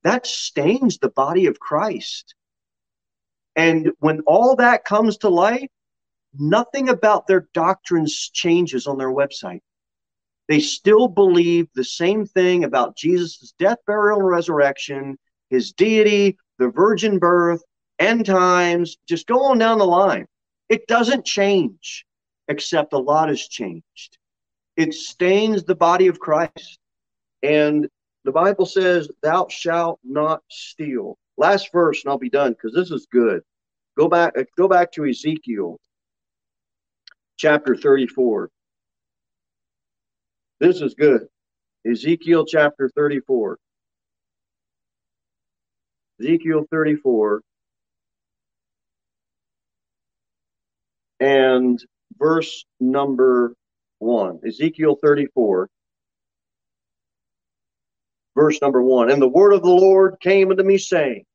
that 0.01 0.25
stains 0.25 0.97
the 0.97 1.11
body 1.11 1.45
of 1.45 1.59
Christ. 1.59 2.33
And 3.55 3.91
when 3.99 4.21
all 4.21 4.55
that 4.55 4.83
comes 4.83 5.17
to 5.17 5.29
light, 5.29 5.69
nothing 6.33 6.89
about 6.89 7.27
their 7.27 7.47
doctrines 7.53 8.31
changes 8.33 8.87
on 8.87 8.97
their 8.97 9.13
website. 9.13 9.61
They 10.47 10.61
still 10.61 11.07
believe 11.07 11.67
the 11.75 11.83
same 11.83 12.25
thing 12.25 12.63
about 12.63 12.97
Jesus' 12.97 13.53
death, 13.59 13.77
burial, 13.85 14.21
and 14.21 14.27
resurrection, 14.27 15.19
his 15.51 15.73
deity, 15.73 16.39
the 16.57 16.69
virgin 16.69 17.19
birth, 17.19 17.61
end 17.99 18.25
times, 18.25 18.97
just 19.07 19.27
go 19.27 19.43
on 19.45 19.57
down 19.57 19.79
the 19.79 19.85
line. 19.85 20.25
It 20.69 20.87
doesn't 20.87 21.25
change, 21.25 22.05
except 22.47 22.93
a 22.93 22.97
lot 22.97 23.29
has 23.29 23.47
changed. 23.47 24.17
It 24.75 24.93
stains 24.93 25.63
the 25.63 25.75
body 25.75 26.07
of 26.07 26.19
Christ. 26.19 26.79
And 27.43 27.87
the 28.23 28.31
Bible 28.31 28.65
says, 28.65 29.09
Thou 29.23 29.47
shalt 29.49 29.99
not 30.03 30.41
steal. 30.49 31.17
Last 31.37 31.71
verse, 31.71 32.03
and 32.03 32.11
I'll 32.11 32.17
be 32.17 32.29
done 32.29 32.51
because 32.51 32.73
this 32.73 32.91
is 32.91 33.07
good. 33.11 33.41
Go 33.97 34.07
back, 34.07 34.37
uh, 34.37 34.43
go 34.57 34.67
back 34.67 34.91
to 34.93 35.05
Ezekiel 35.05 35.79
chapter 37.37 37.75
34. 37.75 38.49
This 40.59 40.81
is 40.81 40.93
good. 40.95 41.27
Ezekiel 41.89 42.45
chapter 42.45 42.89
34. 42.95 43.57
Ezekiel 46.19 46.65
34 46.71 47.41
and 51.19 51.83
verse 52.17 52.65
number 52.79 53.53
1. 53.99 54.41
Ezekiel 54.45 54.97
34, 55.01 55.69
verse 58.35 58.61
number 58.61 58.81
1. 58.81 59.11
And 59.11 59.21
the 59.21 59.27
word 59.27 59.53
of 59.53 59.61
the 59.61 59.69
Lord 59.69 60.15
came 60.21 60.51
unto 60.51 60.63
me, 60.63 60.77
saying, 60.77 61.25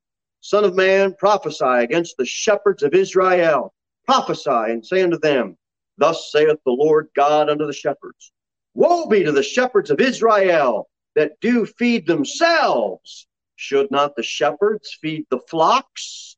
Son 0.40 0.64
of 0.64 0.74
man, 0.74 1.14
prophesy 1.18 1.64
against 1.64 2.16
the 2.16 2.26
shepherds 2.26 2.82
of 2.82 2.94
Israel. 2.94 3.72
Prophesy 4.06 4.50
and 4.50 4.84
say 4.84 5.02
unto 5.02 5.18
them, 5.18 5.56
Thus 5.98 6.32
saith 6.32 6.58
the 6.64 6.72
Lord 6.72 7.08
God 7.14 7.48
unto 7.48 7.66
the 7.66 7.72
shepherds 7.72 8.32
Woe 8.74 9.06
be 9.06 9.22
to 9.22 9.32
the 9.32 9.42
shepherds 9.42 9.90
of 9.90 10.00
Israel 10.00 10.88
that 11.14 11.38
do 11.40 11.66
feed 11.66 12.06
themselves. 12.06 13.26
Should 13.56 13.90
not 13.90 14.16
the 14.16 14.22
shepherds 14.22 14.96
feed 15.00 15.26
the 15.30 15.38
flocks? 15.48 16.36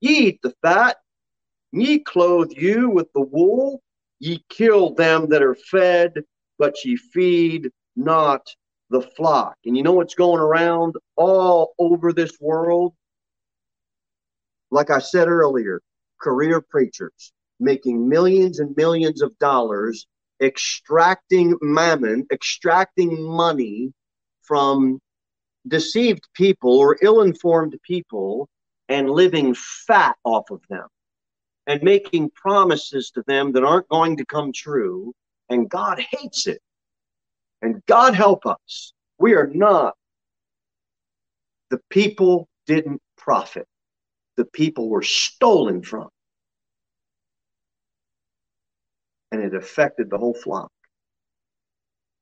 Ye 0.00 0.28
eat 0.28 0.42
the 0.42 0.54
fat, 0.62 0.96
ye 1.80 1.98
clothe 1.98 2.52
you 2.52 2.88
with 2.88 3.12
the 3.12 3.20
wool, 3.20 3.82
ye 4.18 4.44
kill 4.48 4.94
them 4.94 5.28
that 5.28 5.42
are 5.42 5.54
fed, 5.54 6.12
but 6.58 6.84
ye 6.84 6.96
feed 6.96 7.70
not 7.96 8.46
the 8.90 9.02
flock. 9.02 9.56
And 9.64 9.76
you 9.76 9.82
know 9.82 9.92
what's 9.92 10.14
going 10.14 10.40
around 10.40 10.94
all 11.16 11.74
over 11.78 12.12
this 12.12 12.38
world? 12.40 12.94
Like 14.70 14.90
I 14.90 14.98
said 14.98 15.28
earlier, 15.28 15.80
career 16.20 16.60
preachers 16.60 17.32
making 17.58 18.08
millions 18.08 18.58
and 18.60 18.76
millions 18.76 19.22
of 19.22 19.36
dollars 19.38 20.06
extracting 20.42 21.56
mammon, 21.62 22.26
extracting 22.30 23.22
money 23.22 23.92
from 24.42 25.00
deceived 25.66 26.28
people 26.34 26.78
or 26.78 26.98
ill 27.02 27.22
informed 27.22 27.76
people 27.82 28.48
and 28.88 29.10
living 29.10 29.54
fat 29.54 30.16
off 30.24 30.50
of 30.50 30.60
them 30.68 30.86
and 31.66 31.82
making 31.82 32.30
promises 32.30 33.10
to 33.10 33.22
them 33.26 33.52
that 33.52 33.64
aren't 33.64 33.88
going 33.88 34.16
to 34.16 34.24
come 34.24 34.52
true. 34.52 35.12
And 35.48 35.68
God 35.68 36.00
hates 36.10 36.46
it. 36.46 36.60
And 37.62 37.82
God 37.86 38.14
help 38.14 38.46
us. 38.46 38.92
We 39.18 39.34
are 39.34 39.46
not. 39.46 39.94
The 41.70 41.80
people 41.90 42.48
didn't 42.66 43.00
profit, 43.16 43.66
the 44.36 44.44
people 44.44 44.88
were 44.88 45.02
stolen 45.02 45.82
from. 45.82 46.08
and 49.32 49.42
it 49.42 49.54
affected 49.54 50.10
the 50.10 50.18
whole 50.18 50.34
flock. 50.34 50.70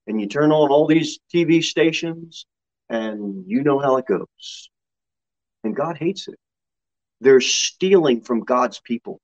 And 0.07 0.21
you 0.21 0.27
turn 0.27 0.53
on 0.53 0.71
all 0.71 0.87
these 0.87 1.19
TV 1.33 1.63
stations, 1.63 2.47
and 2.89 3.45
you 3.47 3.63
know 3.63 3.79
how 3.79 3.97
it 3.97 4.07
goes. 4.07 4.71
And 5.63 5.75
God 5.75 5.97
hates 5.97 6.29
it. 6.29 6.39
They're 7.21 7.41
stealing 7.41 8.21
from 8.21 8.41
God's 8.41 8.81
people 8.81 9.21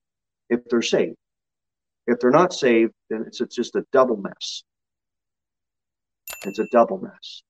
if 0.51 0.61
they're 0.69 0.83
saved. 0.83 1.17
If 2.07 2.19
they're 2.21 2.31
not 2.31 2.53
saved, 2.53 2.93
then 3.09 3.25
it's, 3.27 3.41
it's 3.41 3.55
just 3.55 3.77
a 3.77 3.85
double 3.93 4.17
mess. 4.17 4.65
It's 6.45 6.59
a 6.59 6.67
double 6.73 6.99
mess. 6.99 7.43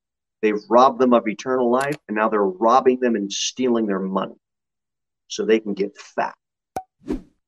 They've 0.43 0.61
robbed 0.69 1.01
them 1.01 1.13
of 1.13 1.27
eternal 1.27 1.71
life, 1.71 1.97
and 2.09 2.17
now 2.17 2.29
they're 2.29 2.43
robbing 2.43 3.01
them 3.01 3.17
and 3.17 3.33
stealing 3.33 3.87
their 3.87 4.01
money 4.01 4.37
so 5.29 5.45
they 5.45 5.61
can 5.61 5.75
get 5.75 5.97
fat 5.97 6.35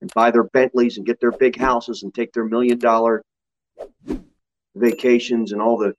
and 0.02 0.12
buy 0.14 0.30
their 0.30 0.44
Bentleys 0.44 0.96
and 0.96 1.06
get 1.06 1.20
their 1.20 1.32
big 1.32 1.56
houses 1.56 2.02
and 2.02 2.14
take 2.14 2.32
their 2.32 2.44
million 2.44 2.78
dollar 2.78 3.22
vacations 4.74 5.52
and 5.52 5.60
all 5.60 5.78
the 5.78 5.94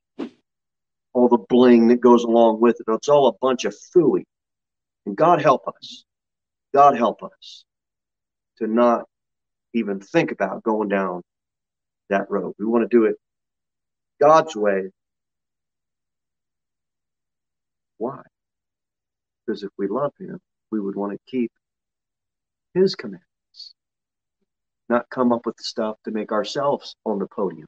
all 1.13 1.29
the 1.29 1.45
bling 1.49 1.87
that 1.89 2.01
goes 2.01 2.23
along 2.23 2.59
with 2.59 2.75
it. 2.79 2.91
It's 2.91 3.09
all 3.09 3.27
a 3.27 3.37
bunch 3.39 3.65
of 3.65 3.75
fooey. 3.95 4.23
And 5.05 5.15
God 5.15 5.41
help 5.41 5.67
us. 5.67 6.05
God 6.73 6.97
help 6.97 7.21
us 7.23 7.65
to 8.57 8.67
not 8.67 9.05
even 9.73 9.99
think 9.99 10.31
about 10.31 10.63
going 10.63 10.89
down 10.89 11.21
that 12.09 12.29
road. 12.29 12.53
We 12.59 12.65
want 12.65 12.89
to 12.89 12.95
do 12.95 13.05
it 13.05 13.15
God's 14.21 14.55
way. 14.55 14.89
Why? 17.97 18.21
Because 19.45 19.63
if 19.63 19.71
we 19.77 19.87
love 19.87 20.13
Him, 20.19 20.39
we 20.71 20.79
would 20.79 20.95
want 20.95 21.13
to 21.13 21.19
keep 21.27 21.51
His 22.73 22.95
commandments, 22.95 23.73
not 24.89 25.09
come 25.09 25.31
up 25.31 25.45
with 25.45 25.59
stuff 25.59 25.97
to 26.05 26.11
make 26.11 26.31
ourselves 26.31 26.95
on 27.05 27.19
the 27.19 27.27
podium. 27.27 27.67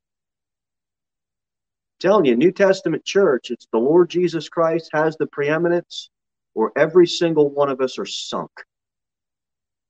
I'm 1.95 1.99
telling 1.99 2.25
you, 2.25 2.35
New 2.35 2.51
Testament 2.51 3.05
church, 3.05 3.51
it's 3.51 3.67
the 3.71 3.77
Lord 3.77 4.09
Jesus 4.09 4.49
Christ 4.49 4.89
has 4.93 5.17
the 5.17 5.27
preeminence, 5.27 6.09
or 6.53 6.71
every 6.75 7.07
single 7.07 7.49
one 7.49 7.69
of 7.69 7.81
us 7.81 7.97
are 7.97 8.05
sunk. 8.05 8.51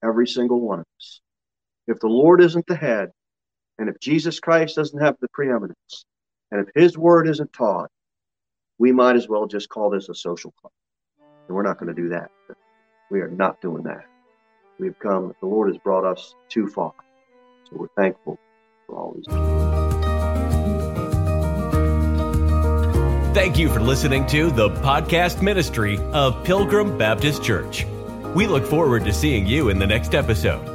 Every 0.03 0.28
single 0.28 0.61
one 0.61 0.80
of 0.80 0.86
us. 0.99 1.22
If 1.88 2.00
the 2.00 2.08
Lord 2.08 2.42
isn't 2.42 2.66
the 2.66 2.76
head, 2.76 3.12
and 3.78 3.90
if 3.90 4.00
Jesus 4.00 4.40
Christ 4.40 4.76
doesn't 4.76 5.00
have 5.00 5.18
the 5.22 5.28
preeminence, 5.32 6.06
and 6.52 6.62
if 6.62 6.74
his 6.74 6.98
word 6.98 7.28
isn't 7.28 7.54
taught, 7.54 7.92
we 8.80 8.92
might 8.92 9.16
as 9.16 9.28
well 9.28 9.46
just 9.46 9.70
call 9.70 9.92
this 9.92 10.10
a 10.10 10.16
social 10.16 10.52
club. 10.60 10.72
And 11.48 11.56
we're 11.56 11.64
not 11.64 11.78
going 11.78 11.94
to 11.94 12.02
do 12.02 12.10
that. 12.10 12.32
We 13.12 13.22
are 13.22 13.30
not 13.30 13.62
doing 13.62 13.84
that. 13.84 14.06
We've 14.80 14.98
come, 14.98 15.36
the 15.42 15.48
Lord 15.48 15.70
has 15.70 15.78
brought 15.78 16.06
us 16.06 16.34
too 16.50 16.68
far. 16.68 16.94
So 17.70 17.78
we're 17.78 17.88
thankful 17.96 18.40
for 18.88 18.96
all 18.96 19.14
these. 19.14 19.26
Thank 23.36 23.60
you 23.60 23.70
for 23.70 23.80
listening 23.80 24.26
to 24.28 24.50
the 24.50 24.70
podcast 24.70 25.42
ministry 25.42 26.00
of 26.14 26.44
Pilgrim 26.44 26.98
Baptist 26.98 27.44
Church. 27.44 27.86
We 28.34 28.48
look 28.48 28.66
forward 28.66 29.06
to 29.06 29.14
seeing 29.14 29.46
you 29.46 29.70
in 29.70 29.78
the 29.78 29.88
next 29.88 30.16
episode. 30.16 30.75